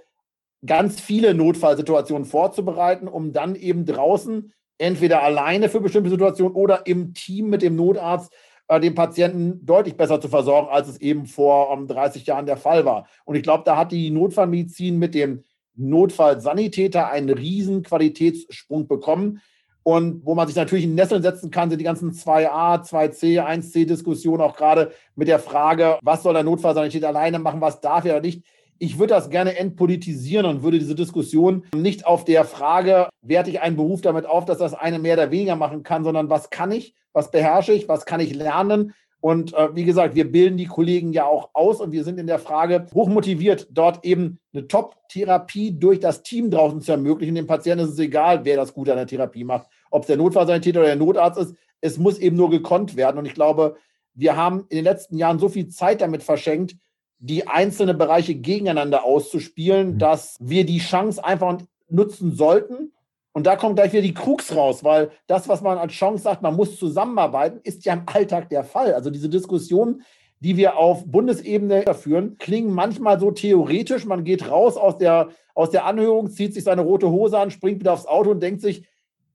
ganz 0.65 0.99
viele 0.99 1.33
Notfallsituationen 1.33 2.25
vorzubereiten, 2.25 3.07
um 3.07 3.33
dann 3.33 3.55
eben 3.55 3.85
draußen 3.85 4.53
entweder 4.77 5.21
alleine 5.21 5.69
für 5.69 5.79
bestimmte 5.79 6.09
Situationen 6.09 6.55
oder 6.55 6.87
im 6.87 7.13
Team 7.13 7.49
mit 7.49 7.61
dem 7.61 7.75
Notarzt 7.75 8.33
äh, 8.67 8.79
den 8.79 8.95
Patienten 8.95 9.65
deutlich 9.65 9.95
besser 9.95 10.19
zu 10.21 10.27
versorgen, 10.27 10.69
als 10.69 10.87
es 10.87 11.01
eben 11.01 11.25
vor 11.25 11.69
um, 11.71 11.87
30 11.87 12.25
Jahren 12.25 12.45
der 12.45 12.57
Fall 12.57 12.85
war. 12.85 13.07
Und 13.25 13.35
ich 13.35 13.43
glaube, 13.43 13.63
da 13.65 13.77
hat 13.77 13.91
die 13.91 14.09
Notfallmedizin 14.09 14.97
mit 14.97 15.13
dem 15.13 15.43
Notfallsanitäter 15.75 17.09
einen 17.09 17.29
riesen 17.29 17.83
Qualitätssprung 17.83 18.87
bekommen. 18.87 19.41
Und 19.83 20.25
wo 20.25 20.35
man 20.35 20.47
sich 20.47 20.55
natürlich 20.55 20.85
in 20.85 20.93
Nesseln 20.95 21.23
setzen 21.23 21.49
kann, 21.49 21.69
sind 21.69 21.79
die 21.79 21.85
ganzen 21.85 22.11
2a, 22.11 22.87
2c, 22.87 23.43
1c 23.43 23.85
Diskussionen 23.85 24.41
auch 24.41 24.55
gerade 24.55 24.91
mit 25.15 25.27
der 25.27 25.39
Frage, 25.39 25.97
was 26.03 26.21
soll 26.21 26.33
der 26.33 26.43
Notfallsanitäter 26.43 27.07
alleine 27.07 27.39
machen, 27.39 27.61
was 27.61 27.81
darf 27.81 28.05
er 28.05 28.13
oder 28.13 28.21
nicht 28.21 28.43
ich 28.81 28.97
würde 28.97 29.13
das 29.13 29.29
gerne 29.29 29.57
entpolitisieren 29.57 30.47
und 30.47 30.63
würde 30.63 30.79
diese 30.79 30.95
Diskussion 30.95 31.65
nicht 31.75 32.07
auf 32.07 32.25
der 32.25 32.45
Frage, 32.45 33.09
werte 33.21 33.51
ich 33.51 33.61
einen 33.61 33.75
Beruf 33.75 34.01
damit 34.01 34.25
auf, 34.25 34.45
dass 34.45 34.57
das 34.57 34.73
eine 34.73 34.97
mehr 34.97 35.13
oder 35.13 35.29
weniger 35.29 35.55
machen 35.55 35.83
kann, 35.83 36.03
sondern 36.03 36.31
was 36.31 36.49
kann 36.49 36.71
ich, 36.71 36.95
was 37.13 37.29
beherrsche 37.29 37.73
ich, 37.73 37.87
was 37.87 38.07
kann 38.07 38.19
ich 38.19 38.33
lernen. 38.33 38.95
Und 39.19 39.53
äh, 39.53 39.75
wie 39.75 39.83
gesagt, 39.83 40.15
wir 40.15 40.31
bilden 40.31 40.57
die 40.57 40.65
Kollegen 40.65 41.13
ja 41.13 41.25
auch 41.25 41.51
aus 41.53 41.79
und 41.79 41.91
wir 41.91 42.03
sind 42.03 42.19
in 42.19 42.25
der 42.25 42.39
Frage 42.39 42.87
hochmotiviert, 42.91 43.67
dort 43.69 44.03
eben 44.03 44.39
eine 44.51 44.67
Top-Therapie 44.67 45.77
durch 45.77 45.99
das 45.99 46.23
Team 46.23 46.49
draußen 46.49 46.81
zu 46.81 46.91
ermöglichen. 46.91 47.35
Dem 47.35 47.45
Patienten 47.45 47.85
ist 47.85 47.91
es 47.91 47.99
egal, 47.99 48.45
wer 48.45 48.55
das 48.55 48.73
gut 48.73 48.89
an 48.89 48.97
der 48.97 49.05
Therapie 49.05 49.43
macht, 49.43 49.67
ob 49.91 50.01
es 50.01 50.07
der 50.07 50.17
Notfallsanitäter 50.17 50.79
oder 50.79 50.87
der 50.87 50.95
Notarzt 50.95 51.37
ist. 51.39 51.55
Es 51.81 51.99
muss 51.99 52.17
eben 52.17 52.35
nur 52.35 52.49
gekonnt 52.49 52.95
werden. 52.95 53.19
Und 53.19 53.27
ich 53.27 53.35
glaube, 53.35 53.75
wir 54.15 54.35
haben 54.35 54.65
in 54.69 54.77
den 54.77 54.85
letzten 54.85 55.17
Jahren 55.17 55.37
so 55.37 55.49
viel 55.49 55.67
Zeit 55.67 56.01
damit 56.01 56.23
verschenkt, 56.23 56.77
die 57.21 57.47
einzelnen 57.47 57.97
Bereiche 57.97 58.33
gegeneinander 58.33 59.05
auszuspielen, 59.05 59.93
mhm. 59.93 59.97
dass 59.99 60.37
wir 60.41 60.65
die 60.65 60.79
Chance 60.79 61.23
einfach 61.23 61.59
nutzen 61.87 62.35
sollten. 62.35 62.91
Und 63.31 63.45
da 63.47 63.55
kommt 63.55 63.75
gleich 63.75 63.93
wieder 63.93 64.01
die 64.01 64.13
Krux 64.13 64.55
raus, 64.55 64.83
weil 64.83 65.11
das, 65.27 65.47
was 65.47 65.61
man 65.61 65.77
als 65.77 65.93
Chance 65.93 66.23
sagt, 66.23 66.41
man 66.41 66.55
muss 66.55 66.77
zusammenarbeiten, 66.77 67.59
ist 67.63 67.85
ja 67.85 67.93
im 67.93 68.03
Alltag 68.07 68.49
der 68.49 68.63
Fall. 68.63 68.93
Also 68.93 69.09
diese 69.09 69.29
Diskussionen, 69.29 70.01
die 70.39 70.57
wir 70.57 70.77
auf 70.77 71.05
Bundesebene 71.05 71.93
führen, 71.93 72.37
klingen 72.39 72.73
manchmal 72.73 73.19
so 73.19 73.31
theoretisch. 73.31 74.05
Man 74.05 74.23
geht 74.23 74.49
raus 74.49 74.75
aus 74.75 74.97
der, 74.97 75.29
aus 75.53 75.69
der 75.69 75.85
Anhörung, 75.85 76.31
zieht 76.31 76.55
sich 76.55 76.63
seine 76.63 76.81
rote 76.81 77.09
Hose 77.09 77.37
an, 77.37 77.51
springt 77.51 77.79
wieder 77.79 77.93
aufs 77.93 78.07
Auto 78.07 78.31
und 78.31 78.41
denkt 78.41 78.61
sich, 78.61 78.85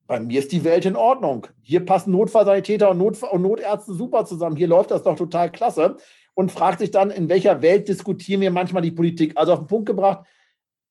bei 0.08 0.20
mir 0.20 0.40
ist 0.40 0.52
die 0.52 0.64
Welt 0.64 0.84
in 0.84 0.96
Ordnung. 0.96 1.46
Hier 1.62 1.84
passen 1.84 2.12
Notfallsanitäter 2.12 2.90
und, 2.90 2.98
Notfall 2.98 3.30
und 3.30 3.42
Notärzte 3.42 3.94
super 3.94 4.24
zusammen. 4.24 4.56
Hier 4.56 4.68
läuft 4.68 4.90
das 4.90 5.04
doch 5.04 5.16
total 5.16 5.50
klasse 5.50 5.96
und 6.36 6.52
fragt 6.52 6.80
sich 6.80 6.90
dann, 6.90 7.10
in 7.10 7.30
welcher 7.30 7.62
Welt 7.62 7.88
diskutieren 7.88 8.42
wir 8.42 8.50
manchmal 8.50 8.82
die 8.82 8.90
Politik. 8.90 9.32
Also 9.36 9.54
auf 9.54 9.60
den 9.60 9.68
Punkt 9.68 9.86
gebracht, 9.86 10.26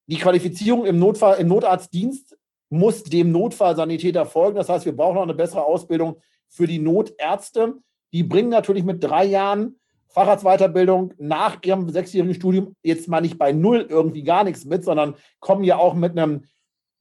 die 0.08 0.18
Qualifizierung 0.18 0.86
im 0.86 0.98
Notfall, 0.98 1.40
im 1.40 1.48
Notarztdienst 1.48 2.36
muss 2.70 3.04
dem 3.04 3.32
Notfallsanitäter 3.32 4.26
folgen. 4.26 4.58
Das 4.58 4.70
heißt, 4.70 4.86
wir 4.86 4.96
brauchen 4.96 5.16
noch 5.16 5.24
eine 5.24 5.36
bessere 5.36 5.64
Ausbildung 5.64 6.20
für 6.50 6.66
die 6.66 6.80
Notärzte. 6.80 7.76
Die 8.12 8.24
bringen 8.24 8.50
natürlich 8.50 8.84
mit 8.84 9.04
drei 9.04 9.24
Jahren 9.26 9.80
Facharztweiterbildung 10.08 11.14
nach 11.20 11.58
ihrem 11.64 11.90
sechsjährigen 11.90 12.34
Studium 12.34 12.76
jetzt 12.82 13.08
mal 13.08 13.22
nicht 13.22 13.38
bei 13.38 13.52
null 13.52 13.86
irgendwie 13.88 14.24
gar 14.24 14.44
nichts 14.44 14.66
mit, 14.66 14.84
sondern 14.84 15.16
kommen 15.40 15.64
ja 15.64 15.78
auch 15.78 15.94
mit 15.94 16.18
einem 16.18 16.46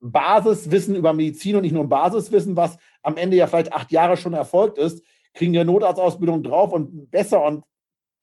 Basiswissen 0.01 0.97
über 0.97 1.15
Medizin 1.15 1.57
und 1.57 1.63
nicht 1.63 1.73
nur 1.73 1.85
ein 1.85 1.89
Basiswissen, 1.89 2.57
was 2.57 2.77
am 3.03 3.17
Ende 3.17 3.39
ja 3.39 3.47
vielleicht 3.47 3.73
acht 3.73 3.91
Jahre 3.91 4.19
schon 4.19 4.35
erfolgt 4.35 4.77
ist, 4.77 5.03
kriegen 5.33 5.55
wir 5.55 5.65
Notarztausbildung 5.65 6.43
drauf 6.43 6.73
und 6.73 7.11
besser 7.11 7.43
und 7.43 7.65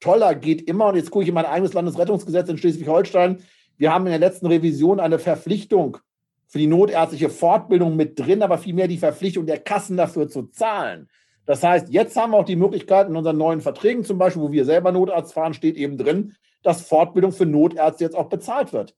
toller 0.01 0.35
geht 0.35 0.67
immer. 0.67 0.87
Und 0.87 0.95
jetzt 0.97 1.11
gucke 1.11 1.23
ich 1.23 1.29
in 1.29 1.35
mein 1.35 1.45
eigenes 1.45 1.73
Landesrettungsgesetz 1.73 2.49
in 2.49 2.57
Schleswig-Holstein. 2.57 3.37
Wir 3.77 3.93
haben 3.93 4.05
in 4.05 4.11
der 4.11 4.19
letzten 4.19 4.47
Revision 4.47 4.99
eine 4.99 5.17
Verpflichtung 5.17 5.97
für 6.47 6.59
die 6.59 6.67
notärztliche 6.67 7.29
Fortbildung 7.29 7.95
mit 7.95 8.19
drin, 8.19 8.43
aber 8.43 8.57
vielmehr 8.57 8.89
die 8.89 8.97
Verpflichtung 8.97 9.45
der 9.45 9.59
Kassen 9.59 9.95
dafür 9.95 10.27
zu 10.27 10.43
zahlen. 10.47 11.07
Das 11.45 11.63
heißt, 11.63 11.89
jetzt 11.89 12.15
haben 12.17 12.31
wir 12.31 12.37
auch 12.37 12.45
die 12.45 12.57
Möglichkeit 12.57 13.07
in 13.07 13.15
unseren 13.15 13.37
neuen 13.37 13.61
Verträgen, 13.61 14.03
zum 14.03 14.17
Beispiel, 14.17 14.41
wo 14.41 14.51
wir 14.51 14.65
selber 14.65 14.91
Notarzt 14.91 15.33
fahren, 15.33 15.53
steht 15.53 15.77
eben 15.77 15.97
drin, 15.97 16.35
dass 16.61 16.81
Fortbildung 16.81 17.31
für 17.31 17.45
Notärzte 17.45 18.03
jetzt 18.03 18.15
auch 18.15 18.29
bezahlt 18.29 18.73
wird. 18.73 18.95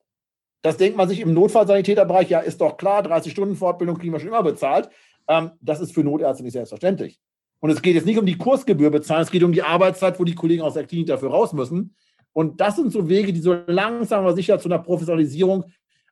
Das 0.63 0.77
denkt 0.77 0.97
man 0.97 1.07
sich 1.07 1.19
im 1.19 1.33
Notfallsanitäterbereich, 1.33 2.29
ja, 2.29 2.39
ist 2.39 2.59
doch 2.59 2.77
klar, 2.77 3.03
30 3.03 3.31
Stunden 3.31 3.55
Fortbildung 3.55 3.97
kriegen 3.97 4.13
wir 4.13 4.19
schon 4.19 4.29
immer 4.29 4.43
bezahlt. 4.43 4.89
Ähm, 5.27 5.51
das 5.61 5.79
ist 5.79 5.93
für 5.93 6.03
Notärzte 6.03 6.43
nicht 6.43 6.53
selbstverständlich. 6.53 7.19
Und 7.63 7.69
es 7.69 7.82
geht 7.82 7.95
jetzt 7.95 8.06
nicht 8.06 8.19
um 8.19 8.26
die 8.26 8.38
Kursgebühr 8.38 8.89
bezahlen, 8.89 9.21
es 9.21 9.32
geht 9.32 9.41
um 9.41 9.54
die 9.54 9.63
Arbeitszeit, 9.63 10.19
wo 10.19 10.26
die 10.26 10.36
Kollegen 10.36 10.63
aus 10.63 10.73
der 10.73 10.84
Klinik 10.84 11.08
dafür 11.08 11.30
raus 11.30 11.54
müssen. 11.54 11.95
Und 12.34 12.60
das 12.60 12.76
sind 12.76 12.91
so 12.91 13.08
Wege, 13.08 13.32
die 13.32 13.39
so 13.39 13.54
langsam 13.67 14.26
aber 14.26 14.36
sicher 14.36 14.60
zu 14.60 14.67
einer 14.67 14.80
Professionalisierung 14.80 15.63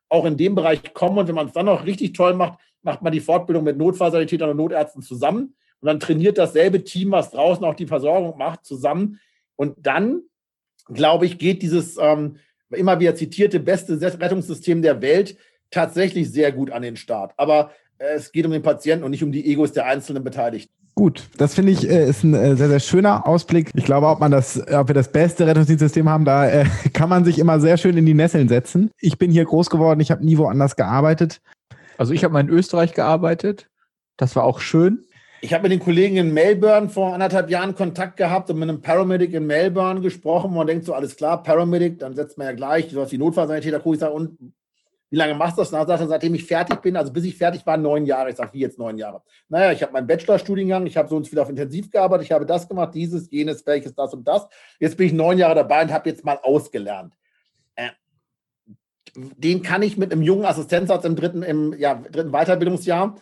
auch 0.08 0.24
in 0.24 0.38
dem 0.38 0.56
Bereich 0.56 0.94
kommen. 0.94 1.18
Und 1.18 1.28
wenn 1.28 1.36
man 1.36 1.48
es 1.48 1.54
dann 1.54 1.66
noch 1.66 1.86
richtig 1.86 2.14
toll 2.14 2.36
macht, 2.36 2.58
macht 2.84 3.02
man 3.02 3.12
die 3.12 3.20
Fortbildung 3.20 3.66
mit 3.66 3.78
Notfallsanitätern 3.78 4.52
und 4.52 4.56
Notärzten 4.56 5.02
zusammen. 5.02 5.54
Und 5.82 5.88
dann 5.88 6.00
trainiert 6.00 6.38
dasselbe 6.38 6.86
Team, 6.86 7.12
was 7.12 7.32
draußen 7.32 7.66
auch 7.66 7.76
die 7.76 7.88
Versorgung 7.88 8.38
macht, 8.38 8.64
zusammen. 8.64 9.20
Und 9.58 9.76
dann, 9.86 10.22
glaube 10.88 11.26
ich, 11.26 11.38
geht 11.38 11.64
dieses 11.64 11.98
ähm, 12.00 12.38
immer 12.70 12.98
wieder 13.02 13.14
zitierte 13.16 13.60
beste 13.60 14.00
Rettungssystem 14.00 14.82
der 14.82 15.02
Welt 15.02 15.36
tatsächlich 15.70 16.32
sehr 16.32 16.54
gut 16.54 16.72
an 16.72 16.82
den 16.82 16.96
Start. 16.96 17.34
Aber 17.36 17.72
äh, 17.98 18.14
es 18.14 18.32
geht 18.32 18.46
um 18.46 18.54
den 18.54 18.62
Patienten 18.62 19.04
und 19.04 19.12
nicht 19.12 19.24
um 19.24 19.34
die 19.34 19.52
Egos 19.52 19.74
der 19.74 19.86
einzelnen 19.86 20.24
Beteiligten. 20.24 20.81
Gut, 20.96 21.30
das 21.38 21.56
finde 21.56 21.72
ich 21.72 21.90
äh, 21.90 22.10
ist 22.10 22.24
ein 22.24 22.34
äh, 22.34 22.56
sehr, 22.56 22.68
sehr 22.68 22.80
schöner 22.80 23.26
Ausblick. 23.26 23.72
Ich 23.76 23.86
glaube, 23.86 24.08
ob 24.08 24.20
man 24.20 24.32
das, 24.32 24.62
ob 24.72 24.90
wir 24.90 24.96
das 24.96 25.12
beste 25.12 25.48
Rettungsdienstsystem 25.48 26.10
haben, 26.10 26.26
da 26.26 26.48
äh, 26.48 26.66
kann 26.94 27.10
man 27.10 27.24
sich 27.24 27.40
immer 27.40 27.60
sehr 27.60 27.78
schön 27.78 27.98
in 27.98 28.06
die 28.06 28.14
Nesseln 28.14 28.50
setzen. 28.50 28.92
Ich 29.00 29.18
bin 29.18 29.32
hier 29.32 29.46
groß 29.46 29.70
geworden, 29.70 30.00
ich 30.02 30.12
habe 30.12 30.26
nie 30.26 30.38
woanders 30.38 30.76
gearbeitet. 30.76 31.42
Also 31.98 32.14
ich 32.14 32.24
habe 32.24 32.34
mal 32.34 32.42
in 32.42 32.50
Österreich 32.50 32.94
gearbeitet. 32.94 33.70
Das 34.18 34.36
war 34.36 34.44
auch 34.44 34.60
schön. 34.60 35.06
Ich 35.44 35.54
habe 35.54 35.64
mit 35.64 35.72
den 35.72 35.80
Kollegen 35.80 36.18
in 36.18 36.34
Melbourne 36.34 36.90
vor 36.90 37.14
anderthalb 37.14 37.50
Jahren 37.50 37.74
Kontakt 37.74 38.18
gehabt 38.18 38.52
und 38.52 38.60
mit 38.60 38.70
einem 38.70 38.82
Paramedic 38.82 39.34
in 39.34 39.48
Melbourne 39.48 40.02
gesprochen. 40.02 40.54
Man 40.54 40.68
denkt 40.68 40.86
so, 40.86 40.94
alles 40.94 41.16
klar, 41.16 41.42
Paramedic, 41.42 41.98
dann 41.98 42.16
setzt 42.16 42.38
man 42.38 42.48
ja 42.48 42.54
gleich, 42.54 42.96
was 42.96 43.10
die 43.10 43.18
Notfallsanitäter, 43.18 43.80
gucke 43.80 43.96
ich 43.96 44.00
sage, 44.00 44.14
und 44.14 44.38
wie 45.12 45.18
lange 45.18 45.36
machst 45.36 45.58
du 45.58 45.62
das? 45.62 45.72
Na, 45.72 45.86
sagt 45.86 46.02
er, 46.02 46.08
seitdem 46.08 46.34
ich 46.36 46.46
fertig 46.46 46.82
bin, 46.82 46.96
also 46.96 47.12
bis 47.12 47.26
ich 47.26 47.38
fertig 47.38 47.66
war, 47.66 47.76
neun 47.76 48.06
Jahre. 48.06 48.30
Ich 48.30 48.38
sage, 48.38 48.54
wie 48.54 48.60
jetzt 48.60 48.80
neun 48.80 48.98
Jahre? 48.98 49.22
Naja, 49.50 49.74
ich 49.74 49.84
habe 49.84 49.92
meinen 49.92 50.08
Bachelorstudiengang, 50.08 50.86
ich 50.86 50.96
habe 50.96 51.10
so 51.10 51.18
und 51.18 51.28
viel 51.28 51.38
auf 51.38 51.50
Intensiv 51.50 51.92
gearbeitet, 51.92 52.28
ich 52.28 52.32
habe 52.32 52.46
das 52.46 52.68
gemacht, 52.68 52.96
dieses, 52.96 53.30
jenes, 53.30 53.66
welches, 53.68 53.94
das 53.94 54.14
und 54.14 54.26
das. 54.26 54.48
Jetzt 54.80 54.96
bin 54.96 55.08
ich 55.08 55.14
neun 55.14 55.38
Jahre 55.38 55.56
dabei 55.56 55.84
und 55.84 55.92
habe 55.92 56.10
jetzt 56.10 56.24
mal 56.24 56.40
ausgelernt. 56.42 57.14
Äh, 57.76 57.90
den 59.16 59.62
kann 59.62 59.82
ich 59.82 59.98
mit 59.98 60.14
einem 60.14 60.22
jungen 60.22 60.46
Assistenzarzt 60.46 61.06
im 61.06 61.18
dritten, 61.18 61.44
im 61.44 61.78
ja, 61.78 61.96
dritten 61.96 62.32
Weiterbildungsjahr 62.32 63.16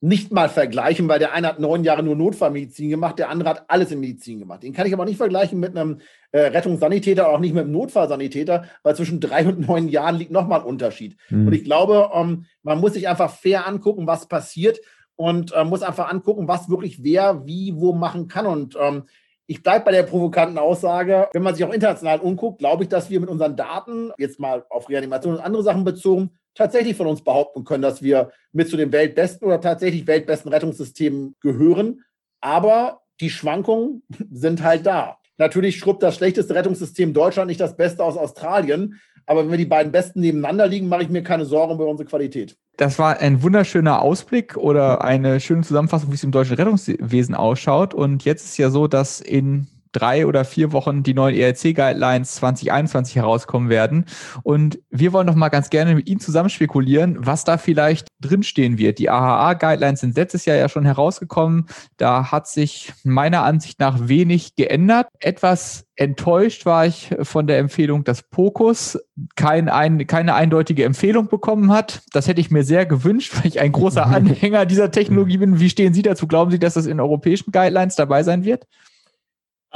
nicht 0.00 0.30
mal 0.30 0.48
vergleichen, 0.48 1.08
weil 1.08 1.18
der 1.18 1.32
eine 1.32 1.48
hat 1.48 1.58
neun 1.58 1.82
Jahre 1.82 2.02
nur 2.02 2.16
Notfallmedizin 2.16 2.90
gemacht, 2.90 3.18
der 3.18 3.30
andere 3.30 3.48
hat 3.50 3.64
alles 3.68 3.90
in 3.90 4.00
Medizin 4.00 4.38
gemacht. 4.38 4.62
Den 4.62 4.72
kann 4.72 4.86
ich 4.86 4.92
aber 4.92 5.06
nicht 5.06 5.16
vergleichen 5.16 5.58
mit 5.58 5.76
einem 5.76 6.00
äh, 6.32 6.40
Rettungssanitäter, 6.40 7.28
auch 7.28 7.38
nicht 7.38 7.54
mit 7.54 7.64
einem 7.64 7.72
Notfallsanitäter, 7.72 8.64
weil 8.82 8.94
zwischen 8.94 9.20
drei 9.20 9.46
und 9.46 9.66
neun 9.66 9.88
Jahren 9.88 10.16
liegt 10.16 10.30
nochmal 10.30 10.60
ein 10.60 10.66
Unterschied. 10.66 11.16
Mhm. 11.30 11.46
Und 11.46 11.52
ich 11.54 11.64
glaube, 11.64 12.10
ähm, 12.14 12.44
man 12.62 12.78
muss 12.78 12.92
sich 12.92 13.08
einfach 13.08 13.30
fair 13.30 13.66
angucken, 13.66 14.06
was 14.06 14.28
passiert 14.28 14.78
und 15.16 15.52
äh, 15.52 15.64
muss 15.64 15.82
einfach 15.82 16.10
angucken, 16.10 16.46
was 16.46 16.68
wirklich 16.68 17.02
wer 17.02 17.46
wie 17.46 17.74
wo 17.76 17.94
machen 17.94 18.28
kann. 18.28 18.46
Und 18.46 18.76
ähm, 18.78 19.04
ich 19.46 19.62
bleibe 19.62 19.86
bei 19.86 19.92
der 19.92 20.02
provokanten 20.02 20.58
Aussage, 20.58 21.28
wenn 21.32 21.42
man 21.42 21.54
sich 21.54 21.64
auch 21.64 21.72
international 21.72 22.20
umguckt, 22.20 22.58
glaube 22.58 22.82
ich, 22.82 22.90
dass 22.90 23.08
wir 23.08 23.20
mit 23.20 23.30
unseren 23.30 23.56
Daten, 23.56 24.12
jetzt 24.18 24.38
mal 24.40 24.64
auf 24.68 24.88
Reanimation 24.90 25.34
und 25.34 25.40
andere 25.40 25.62
Sachen 25.62 25.84
bezogen, 25.84 26.30
tatsächlich 26.56 26.96
von 26.96 27.06
uns 27.06 27.22
behaupten 27.22 27.64
können, 27.64 27.82
dass 27.82 28.02
wir 28.02 28.30
mit 28.52 28.68
zu 28.68 28.76
den 28.76 28.90
weltbesten 28.90 29.46
oder 29.46 29.60
tatsächlich 29.60 30.06
weltbesten 30.06 30.50
Rettungssystemen 30.52 31.36
gehören. 31.40 32.02
Aber 32.40 33.02
die 33.20 33.30
Schwankungen 33.30 34.02
sind 34.30 34.62
halt 34.62 34.86
da. 34.86 35.18
Natürlich 35.38 35.78
schrubbt 35.78 36.02
das 36.02 36.16
schlechteste 36.16 36.54
Rettungssystem 36.54 37.12
Deutschland 37.12 37.48
nicht 37.48 37.60
das 37.60 37.76
Beste 37.76 38.02
aus 38.02 38.16
Australien. 38.16 38.98
Aber 39.26 39.42
wenn 39.42 39.50
wir 39.50 39.58
die 39.58 39.66
beiden 39.66 39.92
Besten 39.92 40.20
nebeneinander 40.20 40.66
liegen, 40.66 40.88
mache 40.88 41.02
ich 41.02 41.08
mir 41.08 41.22
keine 41.22 41.44
Sorgen 41.44 41.74
über 41.74 41.86
unsere 41.86 42.08
Qualität. 42.08 42.56
Das 42.76 42.98
war 42.98 43.18
ein 43.18 43.42
wunderschöner 43.42 44.00
Ausblick 44.00 44.56
oder 44.56 45.02
eine 45.02 45.40
schöne 45.40 45.62
Zusammenfassung, 45.62 46.10
wie 46.10 46.14
es 46.14 46.24
im 46.24 46.30
deutschen 46.30 46.56
Rettungswesen 46.56 47.34
ausschaut. 47.34 47.92
Und 47.92 48.24
jetzt 48.24 48.44
ist 48.44 48.58
ja 48.58 48.70
so, 48.70 48.86
dass 48.86 49.20
in 49.20 49.66
drei 49.96 50.26
oder 50.26 50.44
vier 50.44 50.72
Wochen 50.72 51.02
die 51.02 51.14
neuen 51.14 51.34
ERC-Guidelines 51.34 52.34
2021 52.36 53.16
herauskommen 53.16 53.70
werden. 53.70 54.04
Und 54.42 54.78
wir 54.90 55.12
wollen 55.12 55.26
doch 55.26 55.34
mal 55.34 55.48
ganz 55.48 55.70
gerne 55.70 55.94
mit 55.94 56.08
Ihnen 56.08 56.20
zusammen 56.20 56.50
spekulieren, 56.50 57.16
was 57.18 57.44
da 57.44 57.56
vielleicht 57.56 58.08
drinstehen 58.20 58.78
wird. 58.78 58.98
Die 58.98 59.08
AHA-Guidelines 59.08 60.00
sind 60.00 60.16
letztes 60.16 60.44
Jahr 60.44 60.56
ja 60.56 60.68
schon 60.68 60.84
herausgekommen. 60.84 61.66
Da 61.96 62.30
hat 62.30 62.46
sich 62.46 62.92
meiner 63.04 63.42
Ansicht 63.42 63.80
nach 63.80 64.08
wenig 64.08 64.54
geändert. 64.54 65.08
Etwas 65.18 65.86
enttäuscht 65.96 66.66
war 66.66 66.86
ich 66.86 67.14
von 67.22 67.46
der 67.46 67.58
Empfehlung, 67.58 68.04
dass 68.04 68.22
POCUS 68.22 68.98
kein, 69.34 69.68
ein, 69.70 70.06
keine 70.06 70.34
eindeutige 70.34 70.84
Empfehlung 70.84 71.28
bekommen 71.28 71.72
hat. 71.72 72.02
Das 72.12 72.28
hätte 72.28 72.40
ich 72.40 72.50
mir 72.50 72.64
sehr 72.64 72.84
gewünscht, 72.84 73.34
weil 73.36 73.46
ich 73.46 73.60
ein 73.60 73.72
großer 73.72 74.06
Anhänger 74.06 74.66
dieser 74.66 74.90
Technologie 74.90 75.38
bin. 75.38 75.58
Wie 75.58 75.70
stehen 75.70 75.94
Sie 75.94 76.02
dazu? 76.02 76.26
Glauben 76.26 76.50
Sie, 76.50 76.58
dass 76.58 76.74
das 76.74 76.86
in 76.86 77.00
europäischen 77.00 77.50
Guidelines 77.50 77.96
dabei 77.96 78.22
sein 78.22 78.44
wird? 78.44 78.66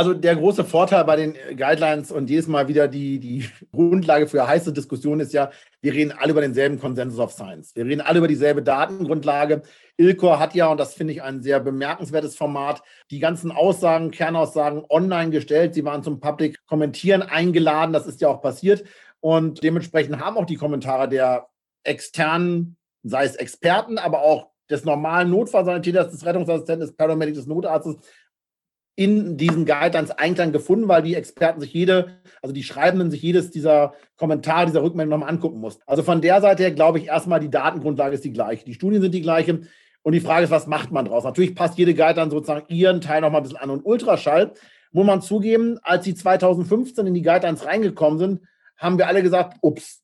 Also 0.00 0.14
der 0.14 0.34
große 0.34 0.64
Vorteil 0.64 1.04
bei 1.04 1.16
den 1.16 1.34
Guidelines 1.58 2.10
und 2.10 2.30
jedes 2.30 2.46
Mal 2.46 2.68
wieder 2.68 2.88
die, 2.88 3.18
die 3.18 3.44
Grundlage 3.70 4.28
für 4.28 4.48
heiße 4.48 4.72
Diskussionen 4.72 5.20
ist 5.20 5.34
ja, 5.34 5.50
wir 5.82 5.92
reden 5.92 6.14
alle 6.18 6.30
über 6.30 6.40
denselben 6.40 6.80
Consensus 6.80 7.20
of 7.20 7.32
Science. 7.32 7.76
Wir 7.76 7.84
reden 7.84 8.00
alle 8.00 8.16
über 8.16 8.26
dieselbe 8.26 8.62
Datengrundlage. 8.62 9.60
Ilcor 9.98 10.38
hat 10.38 10.54
ja, 10.54 10.68
und 10.68 10.80
das 10.80 10.94
finde 10.94 11.12
ich 11.12 11.22
ein 11.22 11.42
sehr 11.42 11.60
bemerkenswertes 11.60 12.34
Format, 12.34 12.82
die 13.10 13.18
ganzen 13.18 13.52
Aussagen, 13.52 14.10
Kernaussagen 14.10 14.86
online 14.88 15.32
gestellt. 15.32 15.74
Sie 15.74 15.84
waren 15.84 16.02
zum 16.02 16.18
Public 16.18 16.64
Kommentieren 16.64 17.20
eingeladen. 17.20 17.92
Das 17.92 18.06
ist 18.06 18.22
ja 18.22 18.28
auch 18.28 18.40
passiert. 18.40 18.84
Und 19.20 19.62
dementsprechend 19.62 20.18
haben 20.18 20.38
auch 20.38 20.46
die 20.46 20.56
Kommentare 20.56 21.10
der 21.10 21.48
externen, 21.84 22.78
sei 23.02 23.26
es 23.26 23.36
Experten, 23.36 23.98
aber 23.98 24.22
auch 24.22 24.48
des 24.70 24.86
normalen 24.86 25.28
Notfallsanitäters, 25.28 26.10
des 26.10 26.24
Rettungsassistenten, 26.24 26.86
des 26.86 26.96
Paramedics, 26.96 27.36
des 27.36 27.46
Notarztes 27.46 27.98
in 29.00 29.38
diesen 29.38 29.64
Guidelines 29.64 30.10
Einklang 30.10 30.52
gefunden, 30.52 30.86
weil 30.86 31.00
die 31.00 31.14
Experten 31.14 31.58
sich 31.58 31.72
jede, 31.72 32.18
also 32.42 32.52
die 32.52 32.62
Schreibenden 32.62 33.10
sich 33.10 33.22
jedes 33.22 33.50
dieser 33.50 33.94
Kommentare, 34.18 34.66
dieser 34.66 34.82
Rückmeldung 34.82 35.18
nochmal 35.18 35.30
angucken 35.30 35.58
mussten. 35.58 35.82
Also 35.86 36.02
von 36.02 36.20
der 36.20 36.42
Seite 36.42 36.64
her 36.64 36.72
glaube 36.72 36.98
ich 36.98 37.06
erstmal, 37.06 37.40
die 37.40 37.48
Datengrundlage 37.48 38.14
ist 38.14 38.26
die 38.26 38.32
gleiche. 38.32 38.66
Die 38.66 38.74
Studien 38.74 39.00
sind 39.00 39.14
die 39.14 39.22
gleiche. 39.22 39.62
Und 40.02 40.12
die 40.12 40.20
Frage 40.20 40.44
ist, 40.44 40.50
was 40.50 40.66
macht 40.66 40.92
man 40.92 41.06
draus? 41.06 41.24
Natürlich 41.24 41.54
passt 41.54 41.78
jede 41.78 41.94
Guideline 41.94 42.30
sozusagen 42.30 42.66
ihren 42.68 43.00
Teil 43.00 43.22
nochmal 43.22 43.40
ein 43.40 43.44
bisschen 43.44 43.58
an. 43.58 43.70
Und 43.70 43.86
Ultraschall, 43.86 44.52
muss 44.92 45.06
man 45.06 45.22
zugeben, 45.22 45.78
als 45.82 46.04
sie 46.04 46.14
2015 46.14 47.06
in 47.06 47.14
die 47.14 47.22
Guidelines 47.22 47.64
reingekommen 47.64 48.18
sind, 48.18 48.40
haben 48.76 48.98
wir 48.98 49.06
alle 49.06 49.22
gesagt, 49.22 49.56
ups, 49.62 50.02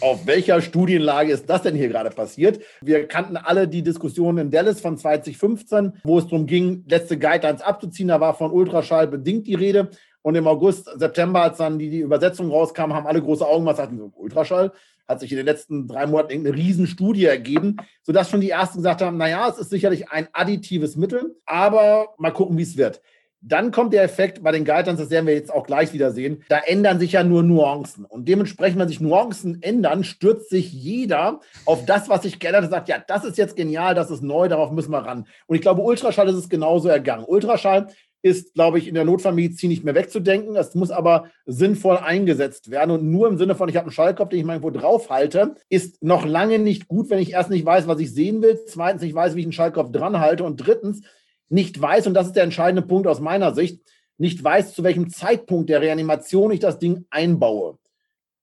auf 0.00 0.26
welcher 0.26 0.60
Studienlage 0.60 1.32
ist 1.32 1.48
das 1.48 1.62
denn 1.62 1.74
hier 1.74 1.88
gerade 1.88 2.10
passiert? 2.10 2.60
Wir 2.80 3.06
kannten 3.06 3.36
alle 3.36 3.68
die 3.68 3.82
Diskussion 3.82 4.38
in 4.38 4.50
Dallas 4.50 4.80
von 4.80 4.98
2015, 4.98 5.94
wo 6.04 6.18
es 6.18 6.24
darum 6.24 6.46
ging, 6.46 6.84
letzte 6.88 7.18
Guidelines 7.18 7.62
abzuziehen. 7.62 8.08
Da 8.08 8.20
war 8.20 8.34
von 8.34 8.50
Ultraschall 8.50 9.06
bedingt 9.06 9.46
die 9.46 9.54
Rede. 9.54 9.90
Und 10.22 10.34
im 10.36 10.46
August, 10.46 10.88
September, 10.98 11.42
als 11.42 11.58
dann 11.58 11.78
die, 11.78 11.90
die 11.90 12.00
Übersetzung 12.00 12.50
rauskam, 12.50 12.92
haben 12.92 13.06
alle 13.06 13.20
große 13.20 13.46
Augen 13.46 13.64
gemacht, 13.64 13.76
sagten 13.76 13.98
so, 13.98 14.12
Ultraschall 14.16 14.72
hat 15.06 15.20
sich 15.20 15.30
in 15.30 15.36
den 15.36 15.46
letzten 15.46 15.86
drei 15.86 16.06
Monaten 16.06 16.30
irgendeine 16.30 16.56
Riesenstudie 16.56 17.26
ergeben, 17.26 17.76
sodass 18.02 18.30
schon 18.30 18.40
die 18.40 18.50
ersten 18.50 18.78
gesagt 18.78 19.02
haben, 19.02 19.18
naja, 19.18 19.48
es 19.48 19.58
ist 19.58 19.70
sicherlich 19.70 20.10
ein 20.10 20.28
additives 20.32 20.96
Mittel, 20.96 21.36
aber 21.44 22.14
mal 22.16 22.30
gucken, 22.30 22.56
wie 22.56 22.62
es 22.62 22.78
wird. 22.78 23.02
Dann 23.46 23.72
kommt 23.72 23.92
der 23.92 24.02
Effekt 24.02 24.42
bei 24.42 24.52
den 24.52 24.64
Guidelines, 24.64 25.00
das 25.00 25.10
werden 25.10 25.26
wir 25.26 25.34
jetzt 25.34 25.52
auch 25.52 25.66
gleich 25.66 25.92
wieder 25.92 26.12
sehen, 26.12 26.42
da 26.48 26.58
ändern 26.58 26.98
sich 26.98 27.12
ja 27.12 27.22
nur 27.22 27.42
Nuancen. 27.42 28.06
Und 28.06 28.26
dementsprechend, 28.26 28.78
wenn 28.80 28.88
sich 28.88 29.00
Nuancen 29.00 29.62
ändern, 29.62 30.02
stürzt 30.02 30.48
sich 30.48 30.72
jeder 30.72 31.40
auf 31.66 31.84
das, 31.84 32.08
was 32.08 32.22
sich 32.22 32.38
geändert 32.38 32.64
hat, 32.64 32.70
sagt, 32.70 32.88
ja, 32.88 33.02
das 33.06 33.24
ist 33.24 33.36
jetzt 33.36 33.56
genial, 33.56 33.94
das 33.94 34.10
ist 34.10 34.22
neu, 34.22 34.48
darauf 34.48 34.70
müssen 34.70 34.92
wir 34.92 35.00
ran. 35.00 35.26
Und 35.46 35.56
ich 35.56 35.62
glaube, 35.62 35.82
Ultraschall 35.82 36.28
ist 36.28 36.36
es 36.36 36.48
genauso 36.48 36.88
ergangen. 36.88 37.24
Ultraschall 37.26 37.88
ist, 38.24 38.54
glaube 38.54 38.78
ich, 38.78 38.88
in 38.88 38.94
der 38.94 39.04
Notfallmedizin 39.04 39.68
nicht 39.68 39.84
mehr 39.84 39.94
wegzudenken. 39.94 40.56
Es 40.56 40.74
muss 40.74 40.90
aber 40.90 41.26
sinnvoll 41.44 41.98
eingesetzt 41.98 42.70
werden. 42.70 42.90
Und 42.90 43.04
nur 43.04 43.28
im 43.28 43.36
Sinne 43.36 43.54
von, 43.54 43.68
ich 43.68 43.76
habe 43.76 43.84
einen 43.84 43.92
Schallkopf, 43.92 44.30
den 44.30 44.38
ich 44.38 44.46
mal 44.46 44.54
irgendwo 44.54 44.70
drauf 44.70 45.10
halte, 45.10 45.56
ist 45.68 46.02
noch 46.02 46.24
lange 46.24 46.58
nicht 46.58 46.88
gut, 46.88 47.10
wenn 47.10 47.18
ich 47.18 47.32
erst 47.32 47.50
nicht 47.50 47.66
weiß, 47.66 47.86
was 47.86 48.00
ich 48.00 48.14
sehen 48.14 48.40
will, 48.40 48.58
zweitens 48.66 49.02
nicht 49.02 49.14
weiß, 49.14 49.34
wie 49.34 49.40
ich 49.40 49.44
einen 49.44 49.52
Schallkopf 49.52 49.92
dran 49.92 50.20
halte 50.20 50.44
und 50.44 50.56
drittens 50.56 51.02
nicht 51.48 51.80
weiß, 51.80 52.06
und 52.06 52.14
das 52.14 52.28
ist 52.28 52.36
der 52.36 52.44
entscheidende 52.44 52.82
Punkt 52.82 53.06
aus 53.06 53.20
meiner 53.20 53.54
Sicht, 53.54 53.80
nicht 54.18 54.42
weiß, 54.42 54.74
zu 54.74 54.84
welchem 54.84 55.10
Zeitpunkt 55.10 55.70
der 55.70 55.80
Reanimation 55.80 56.52
ich 56.52 56.60
das 56.60 56.78
Ding 56.78 57.06
einbaue. 57.10 57.78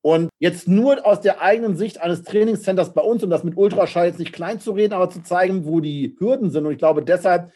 Und 0.01 0.29
jetzt 0.39 0.67
nur 0.67 1.05
aus 1.05 1.21
der 1.21 1.41
eigenen 1.41 1.77
Sicht 1.77 2.01
eines 2.01 2.23
Trainingscenters 2.23 2.93
bei 2.93 3.01
uns, 3.01 3.23
um 3.23 3.29
das 3.29 3.43
mit 3.43 3.55
Ultraschall 3.55 4.07
jetzt 4.07 4.19
nicht 4.19 4.33
klein 4.33 4.59
zu 4.59 4.71
reden, 4.71 4.93
aber 4.93 5.09
zu 5.09 5.21
zeigen, 5.21 5.65
wo 5.65 5.79
die 5.79 6.15
Hürden 6.17 6.49
sind. 6.49 6.65
Und 6.65 6.71
ich 6.71 6.79
glaube, 6.79 7.03
deshalb 7.03 7.51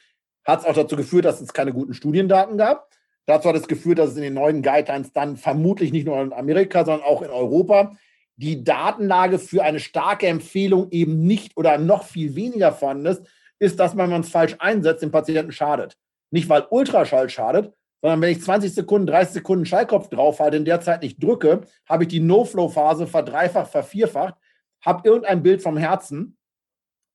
hat 0.46 0.60
es 0.60 0.66
auch 0.66 0.76
dazu 0.76 0.96
geführt, 0.96 1.26
dass 1.26 1.42
es 1.42 1.54
keine 1.54 1.74
guten 1.74 1.96
Studiendaten 1.96 2.58
gab. 2.58 2.88
Dazu 3.26 3.50
hat 3.50 3.56
es 3.56 3.68
geführt, 3.68 3.98
dass 3.98 4.12
es 4.12 4.18
in 4.18 4.22
den 4.22 4.36
neuen 4.36 4.62
Guidelines 4.62 5.12
dann 5.12 5.38
vermutlich 5.38 5.92
nicht 5.92 6.06
nur 6.06 6.22
in 6.22 6.34
Amerika, 6.34 6.86
sondern 6.86 7.04
auch 7.04 7.24
in 7.24 7.32
Europa 7.32 7.98
die 8.38 8.64
Datenlage 8.64 9.40
für 9.40 9.64
eine 9.64 9.80
starke 9.80 10.28
Empfehlung 10.28 10.92
eben 10.92 11.26
nicht 11.26 11.58
oder 11.58 11.78
noch 11.78 12.04
viel 12.04 12.36
weniger 12.36 12.74
vorhanden 12.74 13.08
ist, 13.08 13.24
ist, 13.60 13.80
dass 13.80 13.94
man, 13.94 14.06
wenn 14.06 14.12
man 14.14 14.22
es 14.22 14.30
falsch 14.30 14.56
einsetzt, 14.60 15.02
dem 15.02 15.12
Patienten 15.12 15.52
schadet. 15.52 15.98
Nicht, 16.32 16.50
weil 16.50 16.66
Ultraschall 16.70 17.30
schadet, 17.30 17.74
sondern 18.02 18.22
wenn 18.22 18.32
ich 18.32 18.42
20 18.42 18.74
Sekunden, 18.74 19.08
30 19.08 19.34
Sekunden 19.34 19.66
Schallkopf 19.66 20.10
draufhalte, 20.10 20.58
in 20.58 20.66
der 20.66 20.82
Zeit 20.82 21.02
nicht 21.02 21.24
drücke, 21.24 21.62
habe 21.88 22.04
ich 22.04 22.10
die 22.10 22.20
No-Flow-Phase 22.20 23.08
verdreifacht, 23.08 23.72
vervierfacht, 23.72 24.36
habe 24.86 25.08
irgendein 25.08 25.42
Bild 25.42 25.64
vom 25.64 25.78
Herzen, 25.78 26.38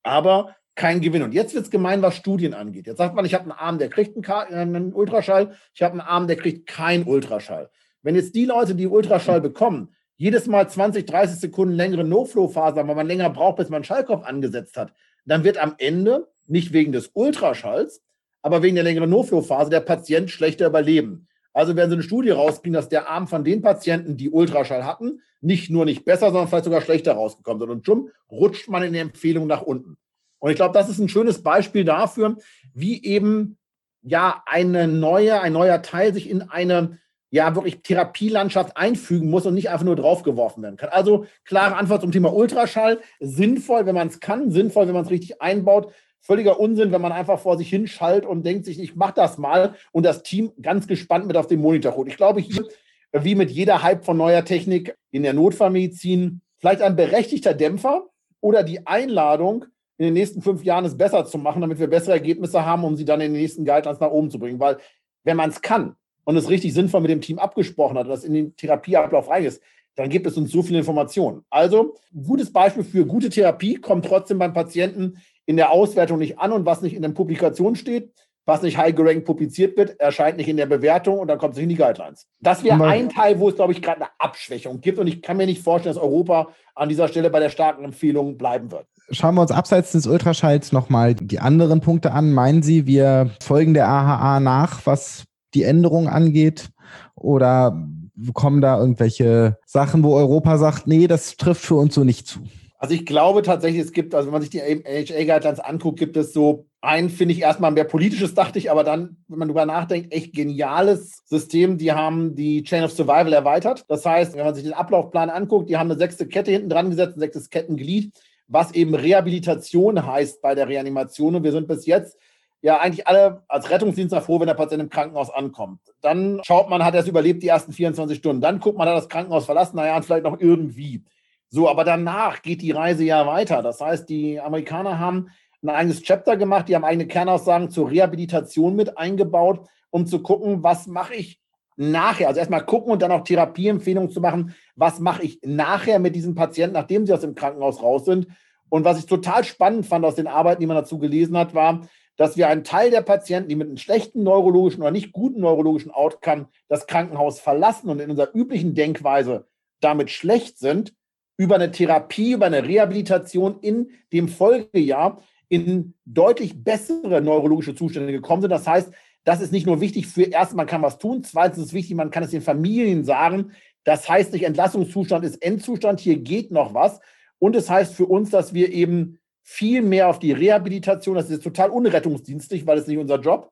aber 0.03 0.57
kein 0.75 1.01
Gewinn. 1.01 1.23
Und 1.23 1.35
jetzt 1.35 1.55
wird 1.55 1.65
es 1.65 1.71
gemein, 1.71 2.03
was 2.03 2.17
Studien 2.17 2.55
angeht. 2.55 2.87
Jetzt 2.87 2.99
sagt 2.99 3.15
man, 3.15 3.25
ich 3.25 3.35
habe 3.35 3.45
einen 3.45 3.53
Arm, 3.53 3.79
der 3.79 3.91
kriegt 3.91 4.17
einen, 4.17 4.75
einen 4.75 4.93
Ultraschall, 4.93 5.55
ich 5.75 5.83
habe 5.83 5.93
einen 5.93 6.01
Arm, 6.01 6.27
der 6.27 6.37
kriegt 6.37 6.67
keinen 6.67 7.05
Ultraschall. 7.05 7.71
Wenn 8.03 8.15
jetzt 8.15 8.35
die 8.35 8.47
Leute, 8.47 8.75
die 8.75 8.87
Ultraschall 8.87 9.41
bekommen, 9.41 9.95
jedes 10.17 10.47
Mal 10.47 10.69
20, 10.69 11.07
30 11.07 11.39
Sekunden 11.39 11.75
längere 11.75 12.05
No-Flow-Phase 12.05 12.79
haben, 12.79 12.89
weil 12.89 12.97
man 12.97 13.07
länger 13.07 13.31
braucht, 13.31 13.57
bis 13.57 13.69
man 13.69 13.85
Schallkopf 13.85 14.25
angesetzt 14.25 14.77
hat, 14.77 14.93
dann 15.25 15.45
wird 15.45 15.59
am 15.59 15.75
Ende, 15.79 16.29
nicht 16.47 16.73
wegen 16.73 16.93
des 16.93 17.11
Ultraschalls, 17.15 18.03
aber 18.43 18.63
wegen 18.63 18.75
der 18.75 18.85
längeren 18.85 19.11
No-Flow-Phase, 19.11 19.71
der 19.71 19.81
Patient 19.81 20.31
schlechter 20.31 20.67
überleben. 20.67 21.29
Also 21.53 21.77
werden 21.77 21.91
sie 21.91 21.97
eine 21.97 22.03
Studie 22.03 22.31
rauskriegen, 22.31 22.75
dass 22.75 22.89
der 22.89 23.09
Arm 23.09 23.27
von 23.27 23.45
den 23.45 23.61
Patienten, 23.61 24.17
die 24.17 24.31
Ultraschall 24.31 24.85
hatten, 24.85 25.21
nicht 25.41 25.71
nur 25.71 25.85
nicht 25.85 26.05
besser, 26.05 26.27
sondern 26.27 26.49
vielleicht 26.49 26.65
sogar 26.65 26.81
schlechter 26.81 27.13
rausgekommen 27.13 27.61
sind. 27.61 27.71
Und 27.71 27.87
schon 27.87 28.11
rutscht 28.31 28.69
man 28.69 28.83
in 28.83 28.93
der 28.93 29.03
Empfehlung 29.03 29.47
nach 29.47 29.63
unten. 29.63 29.97
Und 30.39 30.51
ich 30.51 30.57
glaube, 30.57 30.75
das 30.75 30.89
ist 30.89 30.99
ein 30.99 31.09
schönes 31.09 31.43
Beispiel 31.43 31.85
dafür, 31.85 32.37
wie 32.73 33.05
eben 33.05 33.59
ja 34.03 34.43
eine 34.47 34.89
neue, 34.89 35.41
ein 35.41 35.53
neuer 35.53 35.83
Teil 35.83 36.15
sich 36.15 36.31
in 36.31 36.43
eine 36.43 36.99
ja 37.31 37.55
wirklich 37.55 37.83
Therapielandschaft 37.83 38.77
einfügen 38.77 39.31
muss 39.31 39.47
und 39.47 39.55
nicht 39.55 39.71
einfach 39.71 39.85
nur 39.85 39.97
draufgeworfen 39.97 40.63
werden 40.63 40.77
kann. 40.77 40.91
Also 40.91 41.27
klare 41.45 41.77
Antwort 41.77 42.03
zum 42.03 42.13
Thema 42.13 42.35
Ultraschall. 42.35 43.01
Sinnvoll, 43.21 43.87
wenn 43.87 43.95
man 43.95 44.09
es 44.09 44.21
kann, 44.21 44.51
sinnvoll, 44.51 44.87
wenn 44.87 44.95
man 44.95 45.05
es 45.05 45.11
richtig 45.11 45.41
einbaut. 45.41 45.93
Völliger 46.21 46.61
Unsinn, 46.61 46.93
wenn 46.93 47.01
man 47.01 47.13
einfach 47.13 47.39
vor 47.39 47.57
sich 47.57 47.71
hinschallt 47.71 48.27
und 48.27 48.45
denkt 48.45 48.67
sich, 48.67 48.81
ich 48.81 48.95
mache 48.95 49.15
das 49.15 49.39
mal 49.39 49.75
und 49.93 50.05
das 50.05 50.23
Team 50.23 50.53
ganz 50.61 50.87
gespannt 50.87 51.27
mit 51.27 51.37
auf 51.37 51.47
den 51.47 51.61
Monitor 51.61 51.97
holt. 51.97 52.09
Ich 52.09 52.17
glaube, 52.17 52.41
hier, 52.41 52.67
wie 53.13 53.35
mit 53.35 53.51
jeder 53.51 53.83
Hype 53.83 54.05
von 54.05 54.17
neuer 54.17 54.45
Technik 54.45 54.97
in 55.11 55.23
der 55.23 55.33
Notfallmedizin, 55.33 56.43
vielleicht 56.59 56.83
ein 56.83 56.97
berechtigter 56.97 57.55
Dämpfer 57.55 58.07
oder 58.41 58.63
die 58.63 58.87
Einladung, 58.87 59.65
in 59.97 60.07
den 60.07 60.15
nächsten 60.15 60.41
fünf 60.41 60.65
Jahren 60.65 60.87
es 60.87 60.97
besser 60.97 61.27
zu 61.27 61.37
machen, 61.37 61.61
damit 61.61 61.79
wir 61.79 61.87
bessere 61.87 62.13
Ergebnisse 62.13 62.65
haben, 62.65 62.85
um 62.85 62.97
sie 62.97 63.05
dann 63.05 63.21
in 63.21 63.35
den 63.35 63.43
nächsten 63.43 63.67
Guidelines 63.67 64.01
nach 64.01 64.11
oben 64.11 64.31
zu 64.31 64.39
bringen. 64.39 64.59
Weil 64.59 64.79
wenn 65.25 65.37
man 65.37 65.51
es 65.51 65.61
kann 65.61 65.95
und 66.25 66.37
es 66.37 66.49
richtig 66.49 66.75
sinnvoll 66.75 67.01
mit 67.01 67.11
dem 67.11 67.21
Team 67.21 67.39
abgesprochen 67.39 67.99
hat, 67.99 68.09
dass 68.09 68.25
in 68.25 68.35
den 68.35 68.57
Therapieablauf 68.57 69.29
rein 69.29 69.45
ist, 69.45 69.63
dann 69.97 70.09
gibt 70.09 70.27
es 70.27 70.37
uns 70.37 70.51
so 70.53 70.63
viele 70.63 70.79
Informationen. 70.79 71.45
Also, 71.51 71.95
gutes 72.15 72.53
Beispiel 72.53 72.85
für 72.85 73.07
gute 73.07 73.29
Therapie 73.29 73.75
kommt 73.75 74.07
trotzdem 74.07 74.39
beim 74.39 74.53
Patienten 74.53 75.19
in 75.47 75.57
der 75.57 75.71
Auswertung 75.71 76.19
nicht 76.19 76.39
an 76.39 76.53
und 76.53 76.65
was 76.65 76.81
nicht 76.81 76.95
in 76.95 77.03
den 77.03 77.15
Publikationen 77.15 77.77
steht, 77.77 78.13
was 78.47 78.63
nicht 78.63 78.79
high 78.79 78.95
gerankt 78.95 79.27
publiziert 79.27 79.77
wird, 79.77 79.99
erscheint 80.01 80.37
nicht 80.37 80.49
in 80.49 80.57
der 80.57 80.67
Bewertung 80.67 81.19
und 81.19 81.29
dann 81.29 81.39
kommt 81.39 81.53
es 81.53 81.57
nicht 81.59 81.65
in 81.65 81.69
die 81.71 81.77
Guidelines. 81.77 82.27
Das 82.41 82.65
wäre 82.65 82.83
ein 82.85 83.09
Teil, 83.09 83.39
wo 83.39 83.49
es, 83.49 83.57
glaube 83.57 83.73
ich, 83.73 83.83
gerade 83.83 84.03
eine 84.03 84.11
Abschwächung 84.19 84.81
gibt 84.81 84.99
und 84.99 85.07
ich 85.07 85.23
kann 85.23 85.37
mir 85.37 85.47
nicht 85.47 85.63
vorstellen, 85.63 85.95
dass 85.95 86.03
Europa 86.03 86.49
an 86.75 86.89
dieser 86.89 87.09
Stelle 87.09 87.31
bei 87.31 87.41
der 87.41 87.51
starken 87.51 87.85
Empfehlung 87.85 88.39
bleiben 88.39 88.73
wird. 88.73 88.87
Schauen 89.11 89.35
wir 89.35 89.43
uns 89.43 89.53
abseits 89.53 89.93
des 89.93 90.07
Ultraschalls 90.07 90.73
nochmal 90.73 91.15
die 91.15 91.41
anderen 91.41 91.81
Punkte 91.81 92.13
an. 92.13 92.33
Meinen 92.33 92.63
Sie, 92.63 92.87
wir 92.87 93.31
folgen 93.43 93.75
der 93.75 93.89
AHA 93.89 94.41
nach, 94.41 94.87
was 94.87 95.25
die 95.55 95.65
Änderung 95.65 96.09
angeht? 96.09 96.71
Oder 97.15 97.87
kommen 98.35 98.61
da 98.61 98.79
irgendwelche 98.79 99.57
Sachen, 99.67 100.03
wo 100.03 100.15
Europa 100.15 100.59
sagt, 100.59 100.87
nee, 100.87 101.07
das 101.07 101.37
trifft 101.37 101.65
für 101.65 101.77
uns 101.77 101.95
so 101.95 102.05
nicht 102.05 102.27
zu? 102.27 102.41
Also 102.79 102.95
ich 102.95 103.05
glaube 103.05 103.43
tatsächlich, 103.43 103.83
es 103.83 103.93
gibt, 103.93 104.15
also 104.15 104.27
wenn 104.27 104.33
man 104.33 104.41
sich 104.41 104.51
die 104.51 104.63
AHA-Guidelines 104.63 105.61
anguckt, 105.61 105.99
gibt 105.99 106.17
es 106.17 106.33
so 106.33 106.67
ein, 106.81 107.11
finde 107.11 107.35
ich 107.35 107.43
erstmal 107.43 107.71
mehr 107.73 107.85
politisches, 107.85 108.35
dachte 108.35 108.59
ich, 108.59 108.71
aber 108.71 108.85
dann, 108.85 109.19
wenn 109.29 109.39
man 109.39 109.49
drüber 109.49 109.67
nachdenkt, 109.67 110.15
echt 110.15 110.33
geniales 110.33 111.23
System. 111.27 111.77
Die 111.77 111.93
haben 111.93 112.35
die 112.35 112.63
Chain 112.63 112.85
of 112.85 112.93
Survival 112.93 113.35
erweitert. 113.35 113.85
Das 113.89 114.07
heißt, 114.07 114.35
wenn 114.35 114.47
man 114.47 114.55
sich 114.55 114.65
den 114.65 114.73
Ablaufplan 114.73 115.29
anguckt, 115.29 115.69
die 115.69 115.77
haben 115.77 115.91
eine 115.91 115.99
sechste 115.99 116.27
Kette 116.27 116.51
hinten 116.51 116.71
dran 116.71 116.89
gesetzt, 116.89 117.17
ein 117.17 117.21
sechstes 117.21 117.51
Kettenglied 117.51 118.13
was 118.51 118.73
eben 118.73 118.95
Rehabilitation 118.95 120.05
heißt 120.05 120.43
bei 120.43 120.55
der 120.55 120.69
Reanimation. 120.69 121.37
Und 121.37 121.45
wir 121.45 121.53
sind 121.53 121.69
bis 121.69 121.87
jetzt 121.87 122.19
ja 122.63 122.79
eigentlich 122.79 123.07
alle 123.07 123.43
als 123.49 123.71
Rettungsdienst 123.71 124.15
froh, 124.17 124.41
wenn 124.41 124.47
der 124.47 124.55
Patient 124.55 124.83
im 124.83 124.91
Krankenhaus 124.91 125.31
ankommt. 125.31 125.81
Dann 126.01 126.41
schaut 126.45 126.69
man, 126.69 126.85
hat 126.85 126.95
er 126.95 127.01
es 127.01 127.09
überlebt 127.09 127.43
die 127.43 127.49
ersten 127.49 127.73
24 127.73 128.19
Stunden. 128.19 128.43
Dann 128.43 128.61
guckt 128.61 128.77
man, 128.77 128.87
hat 128.87 128.95
er 128.95 129.01
das 129.01 129.09
Krankenhaus 129.09 129.47
verlassen, 129.47 129.77
naja, 129.77 130.01
vielleicht 130.03 130.25
noch 130.25 130.41
irgendwie. 130.41 131.05
So, 131.49 131.69
aber 131.69 131.85
danach 131.85 132.43
geht 132.43 132.63
die 132.63 132.71
Reise 132.71 133.05
ja 133.05 133.27
weiter. 133.27 133.63
Das 133.63 133.81
heißt, 133.81 134.09
die 134.09 134.41
Amerikaner 134.41 134.99
haben 134.99 135.31
ein 135.63 135.71
eigenes 135.71 136.03
Chapter 136.03 136.37
gemacht, 136.37 136.69
die 136.69 136.77
haben 136.77 136.85
eigene 136.85 137.07
Kernaussagen 137.07 137.71
zur 137.71 137.91
Rehabilitation 137.91 138.77
mit 138.77 138.97
eingebaut, 138.97 139.67
um 139.91 140.07
zu 140.07 140.23
gucken, 140.23 140.63
was 140.63 140.87
mache 140.87 141.15
ich 141.15 141.41
nachher, 141.77 142.29
also 142.29 142.39
erstmal 142.39 142.65
gucken 142.65 142.93
und 142.93 143.03
dann 143.03 143.11
auch 143.11 143.25
Therapieempfehlungen 143.25 144.11
zu 144.11 144.21
machen, 144.21 144.55
was 144.77 145.01
mache 145.01 145.23
ich 145.23 145.41
nachher 145.43 145.99
mit 145.99 146.15
diesen 146.15 146.35
Patienten, 146.35 146.75
nachdem 146.75 147.07
sie 147.07 147.13
aus 147.13 147.23
dem 147.23 147.35
Krankenhaus 147.35 147.83
raus 147.83 148.05
sind. 148.05 148.29
Und 148.69 148.85
was 148.85 148.99
ich 148.99 149.07
total 149.07 149.45
spannend 149.45 149.87
fand 149.87 150.05
aus 150.05 150.15
den 150.15 150.27
Arbeiten, 150.27 150.61
die 150.61 150.67
man 150.67 150.77
dazu 150.77 150.99
gelesen 150.99 151.37
hat, 151.37 151.55
war, 151.55 151.81
dass 152.21 152.37
wir 152.37 152.49
einen 152.49 152.65
Teil 152.65 152.91
der 152.91 153.01
Patienten, 153.01 153.49
die 153.49 153.57
mit 153.57 153.69
einem 153.69 153.79
schlechten 153.79 154.23
neurologischen 154.23 154.83
oder 154.83 154.91
nicht 154.91 155.11
guten 155.11 155.41
neurologischen 155.41 155.91
Outcome 155.91 156.49
das 156.69 156.87
Krankenhaus 156.87 157.41
verlassen 157.41 157.89
und 157.89 157.99
in 157.99 158.11
unserer 158.11 158.35
üblichen 158.35 158.75
Denkweise 158.75 159.47
damit 159.81 160.11
schlecht 160.11 160.59
sind, 160.59 160.93
über 161.39 161.55
eine 161.55 161.71
Therapie, 161.71 162.33
über 162.33 162.45
eine 162.45 162.63
Rehabilitation 162.63 163.61
in 163.63 163.93
dem 164.13 164.29
Folgejahr 164.29 165.23
in 165.49 165.95
deutlich 166.05 166.63
bessere 166.63 167.23
neurologische 167.23 167.75
Zustände 167.75 168.13
gekommen 168.13 168.43
sind. 168.43 168.51
Das 168.51 168.67
heißt, 168.67 168.93
das 169.25 169.41
ist 169.41 169.51
nicht 169.51 169.65
nur 169.65 169.81
wichtig 169.81 170.07
für 170.07 170.25
erstens, 170.25 170.59
man 170.59 170.67
kann 170.67 170.83
was 170.83 170.99
tun, 170.99 171.25
zweitens 171.25 171.65
ist 171.65 171.73
wichtig, 171.73 171.97
man 171.97 172.11
kann 172.11 172.23
es 172.23 172.33
den 172.33 172.43
Familien 172.43 173.03
sagen. 173.03 173.53
Das 173.85 174.11
heißt 174.11 174.35
nicht, 174.35 174.45
Entlassungszustand 174.45 175.25
ist 175.25 175.43
Endzustand, 175.43 176.01
hier 176.01 176.19
geht 176.19 176.51
noch 176.51 176.75
was. 176.75 177.01
Und 177.39 177.57
es 177.57 177.71
heißt 177.71 177.95
für 177.95 178.05
uns, 178.05 178.29
dass 178.29 178.53
wir 178.53 178.71
eben 178.71 179.20
viel 179.53 179.83
mehr 179.83 180.09
auf 180.09 180.21
die 180.21 180.31
Rehabilitation, 180.31 181.17
das 181.17 181.29
ist 181.29 181.43
total 181.43 181.71
unrettungsdienstlich, 181.71 182.69
weil 182.69 182.79
es 182.79 182.87
nicht 182.87 182.99
unser 182.99 183.19
Job, 183.19 183.51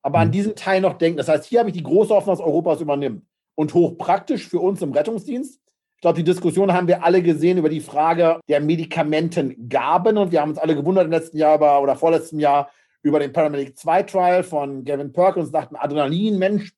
aber 0.00 0.20
an 0.20 0.28
mhm. 0.28 0.32
diesen 0.32 0.54
Teil 0.54 0.80
noch 0.80 0.94
denken. 0.94 1.16
Das 1.16 1.26
heißt, 1.26 1.46
hier 1.46 1.58
habe 1.58 1.70
ich 1.70 1.74
die 1.74 1.82
große 1.82 2.14
Hoffnung, 2.14 2.36
dass 2.36 2.44
Europa 2.44 2.74
es 2.74 2.80
übernimmt. 2.80 3.24
Und 3.56 3.74
hochpraktisch 3.74 4.46
für 4.46 4.60
uns 4.60 4.80
im 4.82 4.92
Rettungsdienst. 4.92 5.60
Ich 5.96 6.00
glaube, 6.00 6.16
die 6.16 6.24
Diskussion 6.24 6.72
haben 6.72 6.86
wir 6.86 7.02
alle 7.02 7.22
gesehen 7.22 7.58
über 7.58 7.68
die 7.68 7.80
Frage 7.80 8.38
der 8.48 8.60
Medikamentengaben. 8.60 10.16
Und 10.16 10.30
wir 10.30 10.40
haben 10.40 10.50
uns 10.50 10.58
alle 10.58 10.76
gewundert 10.76 11.06
im 11.06 11.10
letzten 11.10 11.36
Jahr 11.36 11.56
über, 11.56 11.82
oder 11.82 11.96
vorletzten 11.96 12.38
Jahr 12.38 12.70
über 13.02 13.18
den 13.18 13.32
Paramedic 13.32 13.76
2 13.76 14.02
Trial 14.04 14.44
von 14.44 14.84
Gavin 14.84 15.12
Perkins, 15.12 15.50
dachten, 15.50 15.74
Adrenalin, 15.74 16.38
Mensch, 16.38 16.72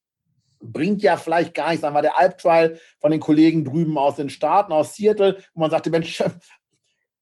bringt 0.63 1.03
ja 1.03 1.19
vielleicht 1.19 1.53
gar 1.53 1.69
nichts. 1.69 1.83
Dann 1.83 1.93
war 1.93 2.03
der 2.03 2.19
Alp-Trial 2.19 2.79
von 2.99 3.11
den 3.11 3.21
Kollegen 3.21 3.63
drüben 3.65 3.99
aus 3.99 4.17
den 4.17 4.31
Staaten, 4.31 4.73
aus 4.73 4.95
Seattle, 4.97 5.37
wo 5.53 5.61
man 5.61 5.71
sagte, 5.71 5.91
Mensch, 5.91 6.23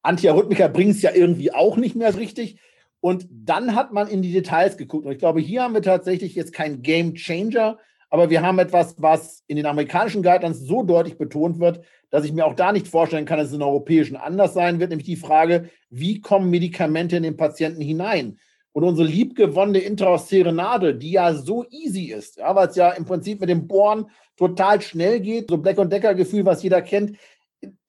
Antiarrhythmika 0.03 0.69
bringt 0.69 0.97
es 0.97 1.03
ja 1.03 1.13
irgendwie 1.15 1.53
auch 1.53 1.77
nicht 1.77 1.97
mehr 1.97 2.17
richtig. 2.17 2.59
Und 3.01 3.27
dann 3.31 3.75
hat 3.75 3.93
man 3.93 4.09
in 4.09 4.23
die 4.23 4.33
Details 4.33 4.77
geguckt. 4.77 5.07
Und 5.07 5.13
ich 5.13 5.19
glaube, 5.19 5.41
hier 5.41 5.63
haben 5.63 5.75
wir 5.75 5.83
tatsächlich 5.83 6.35
jetzt 6.35 6.53
kein 6.53 6.83
Game 6.83 7.15
Changer, 7.15 7.79
aber 8.11 8.31
wir 8.31 8.43
haben 8.43 8.59
etwas, 8.59 8.95
was 8.99 9.43
in 9.47 9.57
den 9.57 9.67
amerikanischen 9.67 10.23
Guidelines 10.23 10.61
so 10.61 10.83
deutlich 10.83 11.19
betont 11.19 11.59
wird, 11.59 11.85
dass 12.11 12.25
ich 12.25 12.33
mir 12.33 12.47
auch 12.47 12.55
da 12.55 12.71
nicht 12.71 12.87
vorstellen 12.87 13.25
kann, 13.25 13.39
dass 13.39 13.49
es 13.49 13.55
in 13.55 13.63
europäischen 13.63 14.17
anders 14.17 14.53
sein 14.53 14.79
wird, 14.79 14.91
nämlich 14.91 15.07
die 15.07 15.17
Frage, 15.17 15.71
wie 15.89 16.21
kommen 16.21 16.51
Medikamente 16.51 17.17
in 17.17 17.23
den 17.23 17.39
Patienten 17.39 17.81
hinein? 17.81 18.39
Und 18.73 18.85
unsere 18.85 19.09
liebgewonnene 19.09 19.79
intraoszäre 19.79 20.53
Nadel, 20.53 20.95
die 20.95 21.13
ja 21.13 21.35
so 21.35 21.65
easy 21.71 22.13
ist, 22.13 22.37
ja, 22.37 22.55
weil 22.55 22.69
es 22.69 22.77
ja 22.77 22.91
im 22.91 23.05
Prinzip 23.05 23.41
mit 23.41 23.49
dem 23.49 23.67
Bohren 23.67 24.07
total 24.37 24.81
schnell 24.81 25.21
geht, 25.21 25.51
so 25.51 25.59
Black- 25.59 25.79
und 25.79 25.93
Decker-Gefühl, 25.93 26.45
was 26.45 26.63
jeder 26.63 26.83
kennt, 26.83 27.17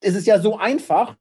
es 0.00 0.14
ist 0.14 0.26
ja 0.26 0.38
so 0.38 0.56
einfach. 0.56 1.16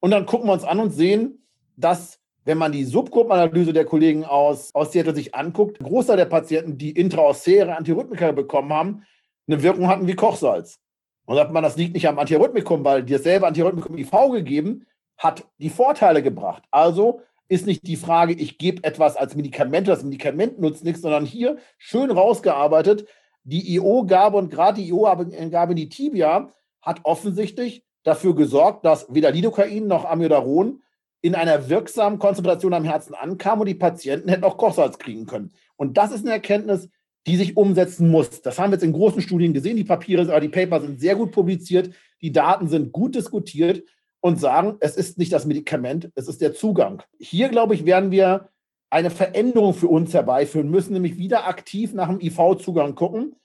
Und 0.00 0.10
dann 0.10 0.26
gucken 0.26 0.48
wir 0.48 0.52
uns 0.52 0.64
an 0.64 0.80
und 0.80 0.90
sehen, 0.90 1.46
dass, 1.76 2.20
wenn 2.44 2.58
man 2.58 2.72
die 2.72 2.84
Subgruppenanalyse 2.84 3.72
der 3.72 3.84
Kollegen 3.84 4.24
aus, 4.24 4.74
aus 4.74 4.92
Seattle 4.92 5.14
sich 5.14 5.34
anguckt, 5.34 5.80
ein 5.80 5.86
Großteil 5.86 6.16
der 6.16 6.24
Patienten, 6.24 6.78
die 6.78 6.90
intraoszäre 6.90 7.76
Antirhythmika 7.76 8.32
bekommen 8.32 8.72
haben, 8.72 9.04
eine 9.46 9.62
Wirkung 9.62 9.88
hatten 9.88 10.06
wie 10.06 10.14
Kochsalz. 10.14 10.78
Und 11.24 11.36
sagt 11.36 11.52
man, 11.52 11.62
das 11.62 11.76
liegt 11.76 11.94
nicht 11.94 12.08
am 12.08 12.18
Antirhythmikum, 12.18 12.84
weil 12.84 13.02
dir 13.02 13.18
selber 13.18 13.48
Antirhythmikum 13.48 13.98
IV 13.98 14.10
gegeben 14.32 14.86
hat 15.18 15.44
die 15.58 15.68
Vorteile 15.68 16.22
gebracht. 16.22 16.62
Also 16.70 17.20
ist 17.48 17.66
nicht 17.66 17.86
die 17.86 17.96
Frage, 17.96 18.34
ich 18.34 18.58
gebe 18.58 18.84
etwas 18.84 19.16
als 19.16 19.34
Medikament, 19.34 19.88
das 19.88 20.04
Medikament 20.04 20.60
nutzt 20.60 20.84
nichts, 20.84 21.02
sondern 21.02 21.26
hier 21.26 21.58
schön 21.76 22.10
rausgearbeitet, 22.10 23.06
die 23.42 23.74
IO-Gabe 23.74 24.36
und 24.36 24.50
gerade 24.50 24.80
die 24.80 24.88
IO-Gabe 24.88 25.72
in 25.72 25.76
die 25.76 25.88
Tibia 25.88 26.52
hat 26.82 27.00
offensichtlich 27.04 27.84
dafür 28.08 28.34
gesorgt, 28.34 28.84
dass 28.84 29.06
weder 29.12 29.30
Lidocain 29.30 29.86
noch 29.86 30.04
Amiodaron 30.04 30.82
in 31.20 31.34
einer 31.34 31.68
wirksamen 31.68 32.18
Konzentration 32.18 32.74
am 32.74 32.84
Herzen 32.84 33.14
ankam 33.14 33.60
und 33.60 33.66
die 33.66 33.74
Patienten 33.74 34.28
hätten 34.28 34.44
auch 34.44 34.56
Kochsalz 34.56 34.98
kriegen 34.98 35.26
können. 35.26 35.52
Und 35.76 35.96
das 35.96 36.12
ist 36.12 36.24
eine 36.24 36.32
Erkenntnis, 36.32 36.88
die 37.26 37.36
sich 37.36 37.56
umsetzen 37.56 38.10
muss. 38.10 38.42
Das 38.42 38.58
haben 38.58 38.70
wir 38.70 38.76
jetzt 38.76 38.84
in 38.84 38.92
großen 38.92 39.20
Studien 39.20 39.52
gesehen. 39.52 39.76
Die 39.76 39.84
Papiere, 39.84 40.40
die 40.40 40.48
Paper 40.48 40.80
sind 40.80 41.00
sehr 41.00 41.16
gut 41.16 41.32
publiziert, 41.32 41.90
die 42.22 42.32
Daten 42.32 42.68
sind 42.68 42.92
gut 42.92 43.14
diskutiert 43.14 43.82
und 44.20 44.40
sagen, 44.40 44.76
es 44.80 44.96
ist 44.96 45.18
nicht 45.18 45.32
das 45.32 45.44
Medikament, 45.44 46.10
es 46.14 46.28
ist 46.28 46.40
der 46.40 46.54
Zugang. 46.54 47.02
Hier, 47.18 47.48
glaube 47.48 47.74
ich, 47.74 47.84
werden 47.84 48.10
wir 48.10 48.48
eine 48.90 49.10
Veränderung 49.10 49.74
für 49.74 49.88
uns 49.88 50.14
herbeiführen 50.14 50.70
müssen, 50.70 50.94
nämlich 50.94 51.18
wieder 51.18 51.46
aktiv 51.46 51.92
nach 51.92 52.08
dem 52.08 52.20
IV-Zugang 52.20 52.94
gucken 52.94 53.36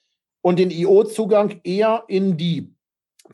und 0.41 0.57
den 0.57 0.71
IO-Zugang 0.71 1.59
eher 1.63 2.05
in 2.07 2.37
die 2.37 2.73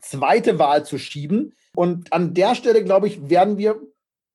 zweite 0.00 0.58
Wahl 0.58 0.84
zu 0.84 0.98
schieben. 0.98 1.54
Und 1.74 2.12
an 2.12 2.34
der 2.34 2.54
Stelle, 2.54 2.84
glaube 2.84 3.08
ich, 3.08 3.30
werden 3.30 3.58
wir, 3.58 3.80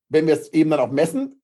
wenn 0.09 0.27
wir 0.27 0.33
es 0.33 0.51
eben 0.53 0.69
dann 0.69 0.79
auch 0.79 0.91
messen, 0.91 1.41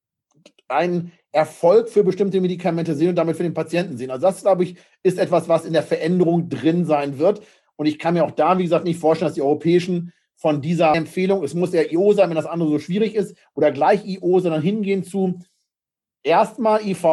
einen 0.67 1.11
Erfolg 1.31 1.89
für 1.89 2.03
bestimmte 2.03 2.41
Medikamente 2.41 2.95
sehen 2.95 3.09
und 3.09 3.15
damit 3.15 3.37
für 3.37 3.43
den 3.43 3.53
Patienten 3.53 3.97
sehen. 3.97 4.11
Also 4.11 4.27
das, 4.27 4.41
glaube 4.41 4.63
ich, 4.63 4.75
ist 5.03 5.17
etwas, 5.17 5.47
was 5.47 5.65
in 5.65 5.73
der 5.73 5.83
Veränderung 5.83 6.49
drin 6.49 6.85
sein 6.85 7.19
wird. 7.19 7.41
Und 7.75 7.85
ich 7.85 7.99
kann 7.99 8.13
mir 8.13 8.25
auch 8.25 8.31
da, 8.31 8.57
wie 8.57 8.63
gesagt, 8.63 8.85
nicht 8.85 8.99
vorstellen, 8.99 9.29
dass 9.29 9.35
die 9.35 9.41
europäischen 9.41 10.13
von 10.35 10.61
dieser 10.61 10.95
Empfehlung, 10.95 11.43
es 11.43 11.53
muss 11.53 11.71
der 11.71 11.91
IO 11.91 12.13
sein, 12.13 12.29
wenn 12.29 12.35
das 12.35 12.47
andere 12.47 12.69
so 12.69 12.79
schwierig 12.79 13.15
ist, 13.15 13.35
oder 13.53 13.71
gleich 13.71 14.05
IO, 14.05 14.39
sondern 14.39 14.61
hingehen 14.61 15.03
zu 15.03 15.39
erstmal 16.23 16.85
IV 16.85 17.05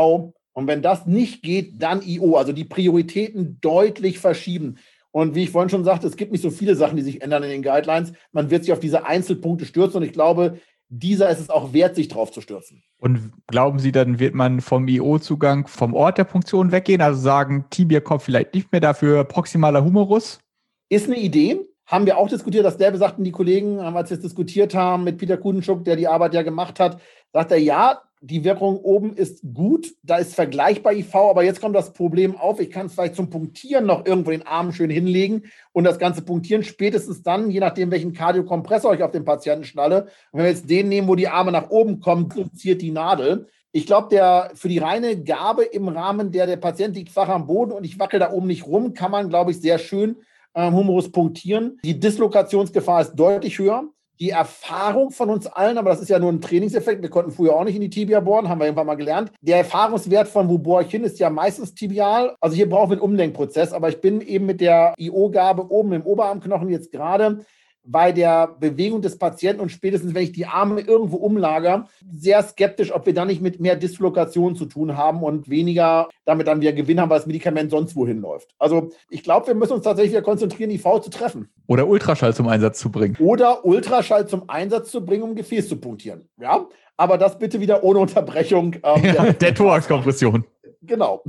und 0.58 0.66
wenn 0.66 0.82
das 0.82 1.06
nicht 1.06 1.42
geht, 1.42 1.80
dann 1.82 2.02
IO. 2.02 2.36
Also 2.36 2.52
die 2.52 2.64
Prioritäten 2.64 3.58
deutlich 3.60 4.18
verschieben. 4.18 4.78
Und 5.10 5.34
wie 5.34 5.44
ich 5.44 5.50
vorhin 5.50 5.70
schon 5.70 5.84
sagte, 5.84 6.06
es 6.06 6.16
gibt 6.16 6.32
nicht 6.32 6.42
so 6.42 6.50
viele 6.50 6.74
Sachen, 6.74 6.96
die 6.96 7.02
sich 7.02 7.22
ändern 7.22 7.42
in 7.42 7.50
den 7.50 7.62
Guidelines. 7.62 8.12
Man 8.32 8.50
wird 8.50 8.64
sich 8.64 8.72
auf 8.72 8.80
diese 8.80 9.06
Einzelpunkte 9.06 9.64
stürzen 9.64 9.98
und 9.98 10.02
ich 10.02 10.12
glaube, 10.12 10.58
dieser 10.90 11.28
ist 11.28 11.40
es 11.40 11.50
auch 11.50 11.72
wert, 11.72 11.96
sich 11.96 12.08
drauf 12.08 12.32
zu 12.32 12.40
stürzen. 12.40 12.82
Und 12.98 13.32
glauben 13.46 13.78
Sie, 13.78 13.92
dann 13.92 14.18
wird 14.18 14.34
man 14.34 14.60
vom 14.60 14.88
IO-Zugang 14.88 15.66
vom 15.66 15.94
Ort 15.94 16.18
der 16.18 16.24
Punktion 16.24 16.72
weggehen? 16.72 17.02
Also 17.02 17.20
sagen, 17.20 17.66
Tibia 17.70 18.00
kommt 18.00 18.22
vielleicht 18.22 18.54
nicht 18.54 18.72
mehr 18.72 18.80
dafür 18.80 19.24
proximaler 19.24 19.84
Humerus? 19.84 20.40
Ist 20.88 21.06
eine 21.06 21.18
Idee. 21.18 21.60
Haben 21.86 22.06
wir 22.06 22.18
auch 22.18 22.28
diskutiert, 22.28 22.64
dass 22.64 22.76
der 22.76 22.90
besagten 22.90 23.24
die 23.24 23.32
Kollegen, 23.32 23.80
als 23.80 24.10
wir 24.10 24.16
es 24.16 24.22
diskutiert 24.22 24.74
haben 24.74 25.04
mit 25.04 25.18
Peter 25.18 25.36
Kudenschuk, 25.36 25.84
der 25.84 25.96
die 25.96 26.08
Arbeit 26.08 26.34
ja 26.34 26.42
gemacht 26.42 26.80
hat, 26.80 27.00
sagt 27.32 27.50
er, 27.50 27.58
ja, 27.58 28.02
die 28.20 28.44
Wirkung 28.44 28.78
oben 28.78 29.14
ist 29.14 29.42
gut, 29.54 29.94
da 30.02 30.16
ist 30.16 30.34
vergleichbar 30.34 30.92
IV, 30.92 31.14
aber 31.14 31.44
jetzt 31.44 31.60
kommt 31.60 31.76
das 31.76 31.92
Problem 31.92 32.36
auf, 32.36 32.58
ich 32.60 32.70
kann 32.70 32.86
es 32.86 32.94
vielleicht 32.94 33.14
zum 33.14 33.30
Punktieren 33.30 33.86
noch 33.86 34.06
irgendwo 34.06 34.30
den 34.30 34.46
Arm 34.46 34.72
schön 34.72 34.90
hinlegen 34.90 35.44
und 35.72 35.84
das 35.84 35.98
ganze 35.98 36.22
Punktieren 36.22 36.64
spätestens 36.64 37.22
dann, 37.22 37.50
je 37.50 37.60
nachdem, 37.60 37.90
welchen 37.90 38.12
Kardiokompressor 38.12 38.94
ich 38.94 39.02
auf 39.02 39.12
den 39.12 39.24
Patienten 39.24 39.64
schnalle. 39.64 40.04
Und 40.32 40.38
wenn 40.38 40.44
wir 40.44 40.50
jetzt 40.50 40.68
den 40.68 40.88
nehmen, 40.88 41.08
wo 41.08 41.14
die 41.14 41.28
Arme 41.28 41.52
nach 41.52 41.70
oben 41.70 42.00
kommen, 42.00 42.28
produziert 42.28 42.82
die 42.82 42.90
Nadel. 42.90 43.46
Ich 43.70 43.86
glaube, 43.86 44.08
der 44.10 44.50
für 44.54 44.68
die 44.68 44.78
reine 44.78 45.22
Gabe 45.22 45.62
im 45.62 45.88
Rahmen 45.88 46.32
der 46.32 46.46
der 46.46 46.56
Patient 46.56 46.96
liegt 46.96 47.10
flach 47.10 47.28
am 47.28 47.46
Boden 47.46 47.72
und 47.72 47.84
ich 47.84 47.98
wackel 47.98 48.18
da 48.18 48.32
oben 48.32 48.46
nicht 48.46 48.66
rum, 48.66 48.94
kann 48.94 49.10
man, 49.10 49.28
glaube 49.28 49.52
ich, 49.52 49.60
sehr 49.60 49.78
schön 49.78 50.16
ähm, 50.54 50.74
Humerus 50.74 51.12
punktieren. 51.12 51.78
Die 51.84 52.00
Dislokationsgefahr 52.00 53.02
ist 53.02 53.14
deutlich 53.14 53.58
höher 53.58 53.84
die 54.20 54.30
Erfahrung 54.30 55.10
von 55.10 55.30
uns 55.30 55.46
allen, 55.46 55.78
aber 55.78 55.90
das 55.90 56.00
ist 56.00 56.08
ja 56.08 56.18
nur 56.18 56.30
ein 56.30 56.40
Trainingseffekt, 56.40 57.02
wir 57.02 57.10
konnten 57.10 57.30
früher 57.30 57.54
auch 57.54 57.64
nicht 57.64 57.76
in 57.76 57.80
die 57.80 57.90
Tibia 57.90 58.20
bohren, 58.20 58.48
haben 58.48 58.60
wir 58.60 58.66
irgendwann 58.66 58.86
mal 58.86 58.94
gelernt. 58.94 59.32
Der 59.40 59.58
Erfahrungswert 59.58 60.28
von 60.28 60.48
wo 60.48 60.58
bohre 60.58 60.82
ich 60.82 60.90
hin 60.90 61.04
ist 61.04 61.18
ja 61.18 61.30
meistens 61.30 61.74
tibial. 61.74 62.36
Also 62.40 62.56
hier 62.56 62.68
brauchen 62.68 62.90
wir 62.90 62.94
einen 62.94 63.02
Umlenkprozess, 63.02 63.72
aber 63.72 63.88
ich 63.88 64.00
bin 64.00 64.20
eben 64.20 64.46
mit 64.46 64.60
der 64.60 64.94
IO-Gabe 64.98 65.70
oben 65.70 65.92
im 65.92 66.02
Oberarmknochen 66.02 66.68
jetzt 66.68 66.92
gerade 66.92 67.44
bei 67.90 68.12
der 68.12 68.48
Bewegung 68.60 69.00
des 69.00 69.18
Patienten 69.18 69.62
und 69.62 69.70
spätestens, 69.70 70.14
wenn 70.14 70.22
ich 70.22 70.32
die 70.32 70.46
Arme 70.46 70.80
irgendwo 70.80 71.16
umlager, 71.16 71.88
sehr 72.10 72.42
skeptisch, 72.42 72.94
ob 72.94 73.06
wir 73.06 73.14
da 73.14 73.24
nicht 73.24 73.40
mit 73.40 73.60
mehr 73.60 73.76
Dislokation 73.76 74.56
zu 74.56 74.66
tun 74.66 74.96
haben 74.96 75.22
und 75.22 75.48
weniger 75.48 76.08
damit 76.26 76.46
dann 76.46 76.60
wieder 76.60 76.74
Gewinn 76.74 77.00
haben, 77.00 77.08
weil 77.08 77.18
das 77.18 77.26
Medikament 77.26 77.70
sonst 77.70 77.96
wohin 77.96 78.20
läuft. 78.20 78.54
Also 78.58 78.90
ich 79.08 79.22
glaube, 79.22 79.46
wir 79.46 79.54
müssen 79.54 79.72
uns 79.72 79.84
tatsächlich 79.84 80.12
wieder 80.12 80.22
konzentrieren, 80.22 80.70
die 80.70 80.78
V 80.78 80.98
zu 80.98 81.08
treffen. 81.08 81.48
Oder 81.66 81.88
Ultraschall 81.88 82.34
zum 82.34 82.48
Einsatz 82.48 82.78
zu 82.78 82.90
bringen. 82.90 83.16
Oder 83.20 83.64
Ultraschall 83.64 84.28
zum 84.28 84.48
Einsatz 84.48 84.90
zu 84.90 85.04
bringen, 85.04 85.22
um 85.22 85.34
Gefäß 85.34 85.68
zu 85.68 85.76
punktieren. 85.76 86.28
Ja, 86.38 86.66
aber 86.98 87.16
das 87.16 87.38
bitte 87.38 87.60
wieder 87.60 87.82
ohne 87.84 88.00
Unterbrechung. 88.00 88.74
Ähm, 88.82 88.82
ja, 89.04 89.12
der, 89.12 89.32
der 89.32 89.54
Thoraxkompression. 89.54 90.44
Genau. 90.82 91.22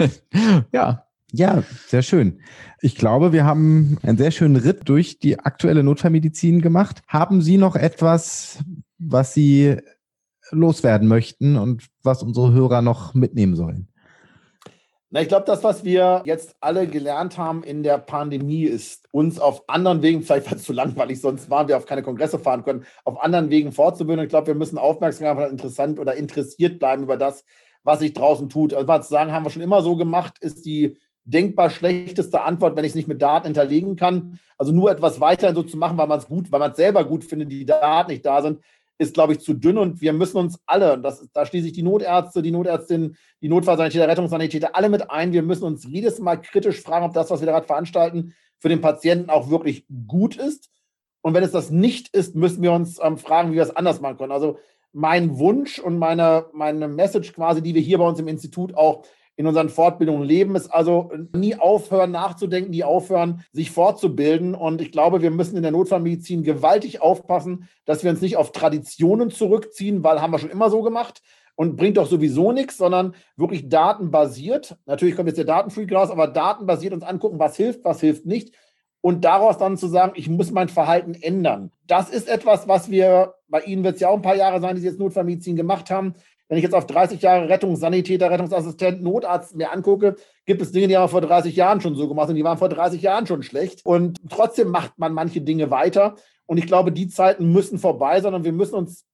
ja, 0.72 1.07
ja, 1.32 1.62
sehr 1.86 2.02
schön. 2.02 2.40
Ich 2.80 2.96
glaube, 2.96 3.32
wir 3.32 3.44
haben 3.44 3.98
einen 4.02 4.18
sehr 4.18 4.30
schönen 4.30 4.56
Ritt 4.56 4.88
durch 4.88 5.18
die 5.18 5.38
aktuelle 5.38 5.82
Notfallmedizin 5.82 6.62
gemacht. 6.62 7.02
Haben 7.06 7.42
Sie 7.42 7.58
noch 7.58 7.76
etwas, 7.76 8.58
was 8.98 9.34
Sie 9.34 9.76
loswerden 10.50 11.08
möchten 11.08 11.56
und 11.56 11.88
was 12.02 12.22
unsere 12.22 12.52
Hörer 12.52 12.80
noch 12.80 13.14
mitnehmen 13.14 13.56
sollen? 13.56 13.88
Na, 15.10 15.22
ich 15.22 15.28
glaube, 15.28 15.46
das, 15.46 15.64
was 15.64 15.84
wir 15.84 16.22
jetzt 16.26 16.56
alle 16.60 16.86
gelernt 16.86 17.38
haben 17.38 17.62
in 17.62 17.82
der 17.82 17.96
Pandemie, 17.96 18.64
ist 18.64 19.08
uns 19.10 19.38
auf 19.38 19.66
anderen 19.66 20.02
Wegen, 20.02 20.22
vielleicht 20.22 20.50
war 20.50 20.58
es 20.58 20.64
zu 20.64 20.74
langweilig, 20.74 21.20
sonst 21.20 21.48
waren 21.48 21.66
wir 21.66 21.78
auf 21.78 21.86
keine 21.86 22.02
Kongresse 22.02 22.38
fahren 22.38 22.62
können, 22.62 22.84
auf 23.04 23.22
anderen 23.22 23.48
Wegen 23.48 23.72
fortzubilden. 23.72 24.24
Ich 24.24 24.28
glaube, 24.28 24.48
wir 24.48 24.54
müssen 24.54 24.76
aufmerksam, 24.76 25.38
interessant 25.38 25.98
oder 25.98 26.14
interessiert 26.14 26.78
bleiben 26.78 27.04
über 27.04 27.16
das, 27.16 27.44
was 27.84 28.00
sich 28.00 28.12
draußen 28.12 28.50
tut. 28.50 28.74
Also, 28.74 28.86
was 28.86 29.06
zu 29.06 29.14
sagen, 29.14 29.32
haben 29.32 29.46
wir 29.46 29.50
schon 29.50 29.62
immer 29.62 29.80
so 29.80 29.96
gemacht, 29.96 30.34
ist 30.40 30.66
die 30.66 30.98
denkbar 31.28 31.70
schlechteste 31.70 32.42
Antwort, 32.42 32.76
wenn 32.76 32.84
ich 32.84 32.90
es 32.90 32.96
nicht 32.96 33.08
mit 33.08 33.20
Daten 33.20 33.46
hinterlegen 33.46 33.96
kann. 33.96 34.38
Also 34.56 34.72
nur 34.72 34.90
etwas 34.90 35.20
weiterhin 35.20 35.54
so 35.54 35.62
zu 35.62 35.76
machen, 35.76 35.98
weil 35.98 36.06
man 36.06 36.18
es 36.18 36.26
gut, 36.26 36.50
weil 36.50 36.60
man 36.60 36.70
es 36.70 36.76
selber 36.76 37.04
gut 37.04 37.24
findet, 37.24 37.52
die 37.52 37.66
Daten 37.66 38.10
nicht 38.10 38.24
da 38.24 38.42
sind, 38.42 38.60
ist, 38.96 39.14
glaube 39.14 39.34
ich, 39.34 39.40
zu 39.40 39.54
dünn. 39.54 39.78
Und 39.78 40.00
wir 40.00 40.12
müssen 40.12 40.38
uns 40.38 40.58
alle, 40.66 40.98
das, 40.98 41.28
da 41.32 41.46
schließe 41.46 41.68
ich 41.68 41.72
die 41.72 41.82
Notärzte, 41.82 42.42
die 42.42 42.50
Notärztin, 42.50 43.16
die 43.42 43.48
Notfallsanitäter, 43.48 44.08
Rettungssanitäter, 44.08 44.74
alle 44.74 44.88
mit 44.88 45.10
ein. 45.10 45.32
Wir 45.32 45.42
müssen 45.42 45.64
uns 45.64 45.84
jedes 45.84 46.18
Mal 46.18 46.36
kritisch 46.36 46.80
fragen, 46.80 47.04
ob 47.04 47.12
das, 47.12 47.30
was 47.30 47.40
wir 47.40 47.46
gerade 47.46 47.66
veranstalten, 47.66 48.34
für 48.58 48.68
den 48.68 48.80
Patienten 48.80 49.30
auch 49.30 49.50
wirklich 49.50 49.86
gut 50.06 50.36
ist. 50.36 50.70
Und 51.20 51.34
wenn 51.34 51.44
es 51.44 51.52
das 51.52 51.70
nicht 51.70 52.08
ist, 52.08 52.34
müssen 52.34 52.62
wir 52.62 52.72
uns 52.72 52.98
ähm, 53.02 53.18
fragen, 53.18 53.52
wie 53.52 53.56
wir 53.56 53.62
es 53.62 53.76
anders 53.76 54.00
machen 54.00 54.16
können. 54.16 54.32
Also 54.32 54.58
mein 54.92 55.38
Wunsch 55.38 55.78
und 55.78 55.98
meine, 55.98 56.46
meine 56.52 56.88
Message 56.88 57.32
quasi, 57.34 57.62
die 57.62 57.74
wir 57.74 57.82
hier 57.82 57.98
bei 57.98 58.08
uns 58.08 58.18
im 58.18 58.28
Institut 58.28 58.74
auch 58.74 59.04
in 59.38 59.46
unseren 59.46 59.68
Fortbildungen 59.68 60.24
leben, 60.24 60.56
ist 60.56 60.66
also 60.66 61.12
nie 61.32 61.54
aufhören 61.54 62.10
nachzudenken, 62.10 62.72
nie 62.72 62.82
aufhören, 62.82 63.44
sich 63.52 63.70
fortzubilden. 63.70 64.56
Und 64.56 64.80
ich 64.80 64.90
glaube, 64.90 65.22
wir 65.22 65.30
müssen 65.30 65.56
in 65.56 65.62
der 65.62 65.70
Notfallmedizin 65.70 66.42
gewaltig 66.42 67.00
aufpassen, 67.00 67.68
dass 67.84 68.02
wir 68.02 68.10
uns 68.10 68.20
nicht 68.20 68.36
auf 68.36 68.50
Traditionen 68.50 69.30
zurückziehen, 69.30 70.02
weil 70.02 70.20
haben 70.20 70.32
wir 70.32 70.40
schon 70.40 70.50
immer 70.50 70.70
so 70.70 70.82
gemacht 70.82 71.22
und 71.54 71.76
bringt 71.76 71.98
doch 71.98 72.08
sowieso 72.08 72.50
nichts, 72.50 72.78
sondern 72.78 73.14
wirklich 73.36 73.68
datenbasiert. 73.68 74.76
Natürlich 74.86 75.14
kommt 75.14 75.28
jetzt 75.28 75.38
der 75.38 75.44
Datenfreak 75.44 75.92
raus, 75.92 76.10
aber 76.10 76.26
datenbasiert 76.26 76.92
uns 76.92 77.04
angucken, 77.04 77.38
was 77.38 77.56
hilft, 77.56 77.84
was 77.84 78.00
hilft 78.00 78.26
nicht. 78.26 78.52
Und 79.00 79.24
daraus 79.24 79.56
dann 79.56 79.76
zu 79.76 79.86
sagen, 79.86 80.14
ich 80.16 80.28
muss 80.28 80.50
mein 80.50 80.68
Verhalten 80.68 81.14
ändern. 81.14 81.70
Das 81.86 82.10
ist 82.10 82.28
etwas, 82.28 82.66
was 82.66 82.90
wir, 82.90 83.34
bei 83.46 83.60
Ihnen 83.60 83.84
wird 83.84 83.94
es 83.94 84.00
ja 84.00 84.08
auch 84.08 84.16
ein 84.16 84.22
paar 84.22 84.34
Jahre 84.34 84.60
sein, 84.60 84.74
die 84.74 84.80
Sie 84.80 84.88
jetzt 84.88 84.98
Notfallmedizin 84.98 85.54
gemacht 85.54 85.90
haben, 85.90 86.14
wenn 86.48 86.58
ich 86.58 86.64
jetzt 86.64 86.74
auf 86.74 86.86
30 86.86 87.20
Jahre 87.20 87.48
Rettungssanitäter, 87.48 88.30
Rettungsassistent, 88.30 89.02
Notarzt 89.02 89.54
mir 89.54 89.70
angucke, 89.70 90.16
gibt 90.46 90.62
es 90.62 90.72
Dinge, 90.72 90.88
die 90.88 90.96
haben 90.96 91.04
wir 91.04 91.08
vor 91.08 91.20
30 91.20 91.54
Jahren 91.54 91.80
schon 91.80 91.94
so 91.94 92.08
gemacht 92.08 92.30
und 92.30 92.36
die 92.36 92.44
waren 92.44 92.58
vor 92.58 92.70
30 92.70 93.02
Jahren 93.02 93.26
schon 93.26 93.42
schlecht. 93.42 93.84
Und 93.84 94.18
trotzdem 94.30 94.68
macht 94.68 94.98
man 94.98 95.12
manche 95.12 95.42
Dinge 95.42 95.70
weiter. 95.70 96.16
Und 96.46 96.56
ich 96.58 96.66
glaube, 96.66 96.90
die 96.90 97.08
Zeiten 97.08 97.52
müssen 97.52 97.78
vorbei, 97.78 98.20
sondern 98.20 98.44
wir 98.44 98.52
müssen 98.52 98.74
uns 98.74 99.04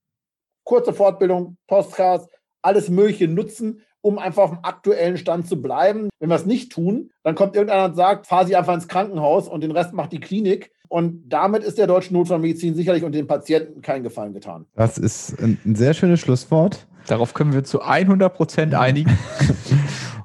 kurze 0.63 0.93
Fortbildung, 0.93 1.57
Postcards, 1.67 2.29
alles 2.63 2.89
Mögliche 2.89 3.29
nutzen, 3.29 3.83
um 4.01 4.19
einfach 4.19 4.45
auf 4.45 4.51
dem 4.51 4.65
aktuellen 4.65 5.17
Stand 5.17 5.49
zu 5.49 5.61
bleiben. 5.61 6.09
Wenn 6.21 6.29
wir 6.29 6.37
es 6.37 6.47
nicht 6.47 6.73
tun, 6.73 7.11
dann 7.23 7.35
kommt 7.35 7.57
irgendeiner 7.57 7.87
und 7.87 7.97
sagt, 7.97 8.27
fahr 8.27 8.47
sie 8.47 8.55
einfach 8.55 8.75
ins 8.75 8.89
Krankenhaus 8.89 9.49
und 9.49 9.63
den 9.63 9.73
Rest 9.73 9.93
macht 9.93 10.13
die 10.13 10.21
Klinik. 10.21 10.71
Und 10.95 11.25
damit 11.29 11.65
ist 11.65 11.77
der 11.77 11.89
deutschen 11.89 12.15
Notfallmedizin 12.15 12.77
sicherlich 12.77 13.03
und 13.03 13.17
den 13.17 13.27
Patienten 13.27 13.83
keinen 13.83 14.05
Gefallen 14.05 14.33
getan. 14.33 14.67
Das 14.77 14.97
ist 14.97 15.37
ein 15.43 15.75
sehr 15.75 15.93
schönes 15.93 16.21
Schlusswort. 16.21 16.87
Darauf 17.09 17.35
können 17.35 17.53
wir 17.53 17.65
zu 17.65 17.83
100 17.83 18.33
Prozent 18.33 18.75
einigen. 18.75 19.19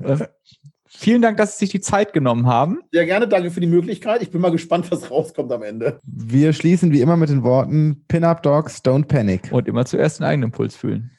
Äh, 0.01 0.27
vielen 0.87 1.21
Dank, 1.21 1.35
dass 1.35 1.57
Sie 1.57 1.65
sich 1.65 1.71
die 1.71 1.81
Zeit 1.81 2.13
genommen 2.13 2.47
haben. 2.47 2.79
Sehr 2.93 3.05
gerne, 3.05 3.27
danke 3.27 3.51
für 3.51 3.59
die 3.59 3.67
Möglichkeit. 3.67 4.21
Ich 4.21 4.31
bin 4.31 4.39
mal 4.39 4.49
gespannt, 4.49 4.89
was 4.91 5.11
rauskommt 5.11 5.51
am 5.51 5.61
Ende. 5.61 5.99
Wir 6.03 6.53
schließen 6.53 6.93
wie 6.93 7.01
immer 7.01 7.17
mit 7.17 7.27
den 7.27 7.43
Worten 7.43 8.05
Pin-Up 8.07 8.41
Dogs, 8.41 8.81
don't 8.81 9.07
panic. 9.07 9.51
Und 9.51 9.67
immer 9.67 9.83
zuerst 9.85 10.19
den 10.19 10.23
eigenen 10.25 10.51
Puls 10.51 10.77
fühlen. 10.77 11.11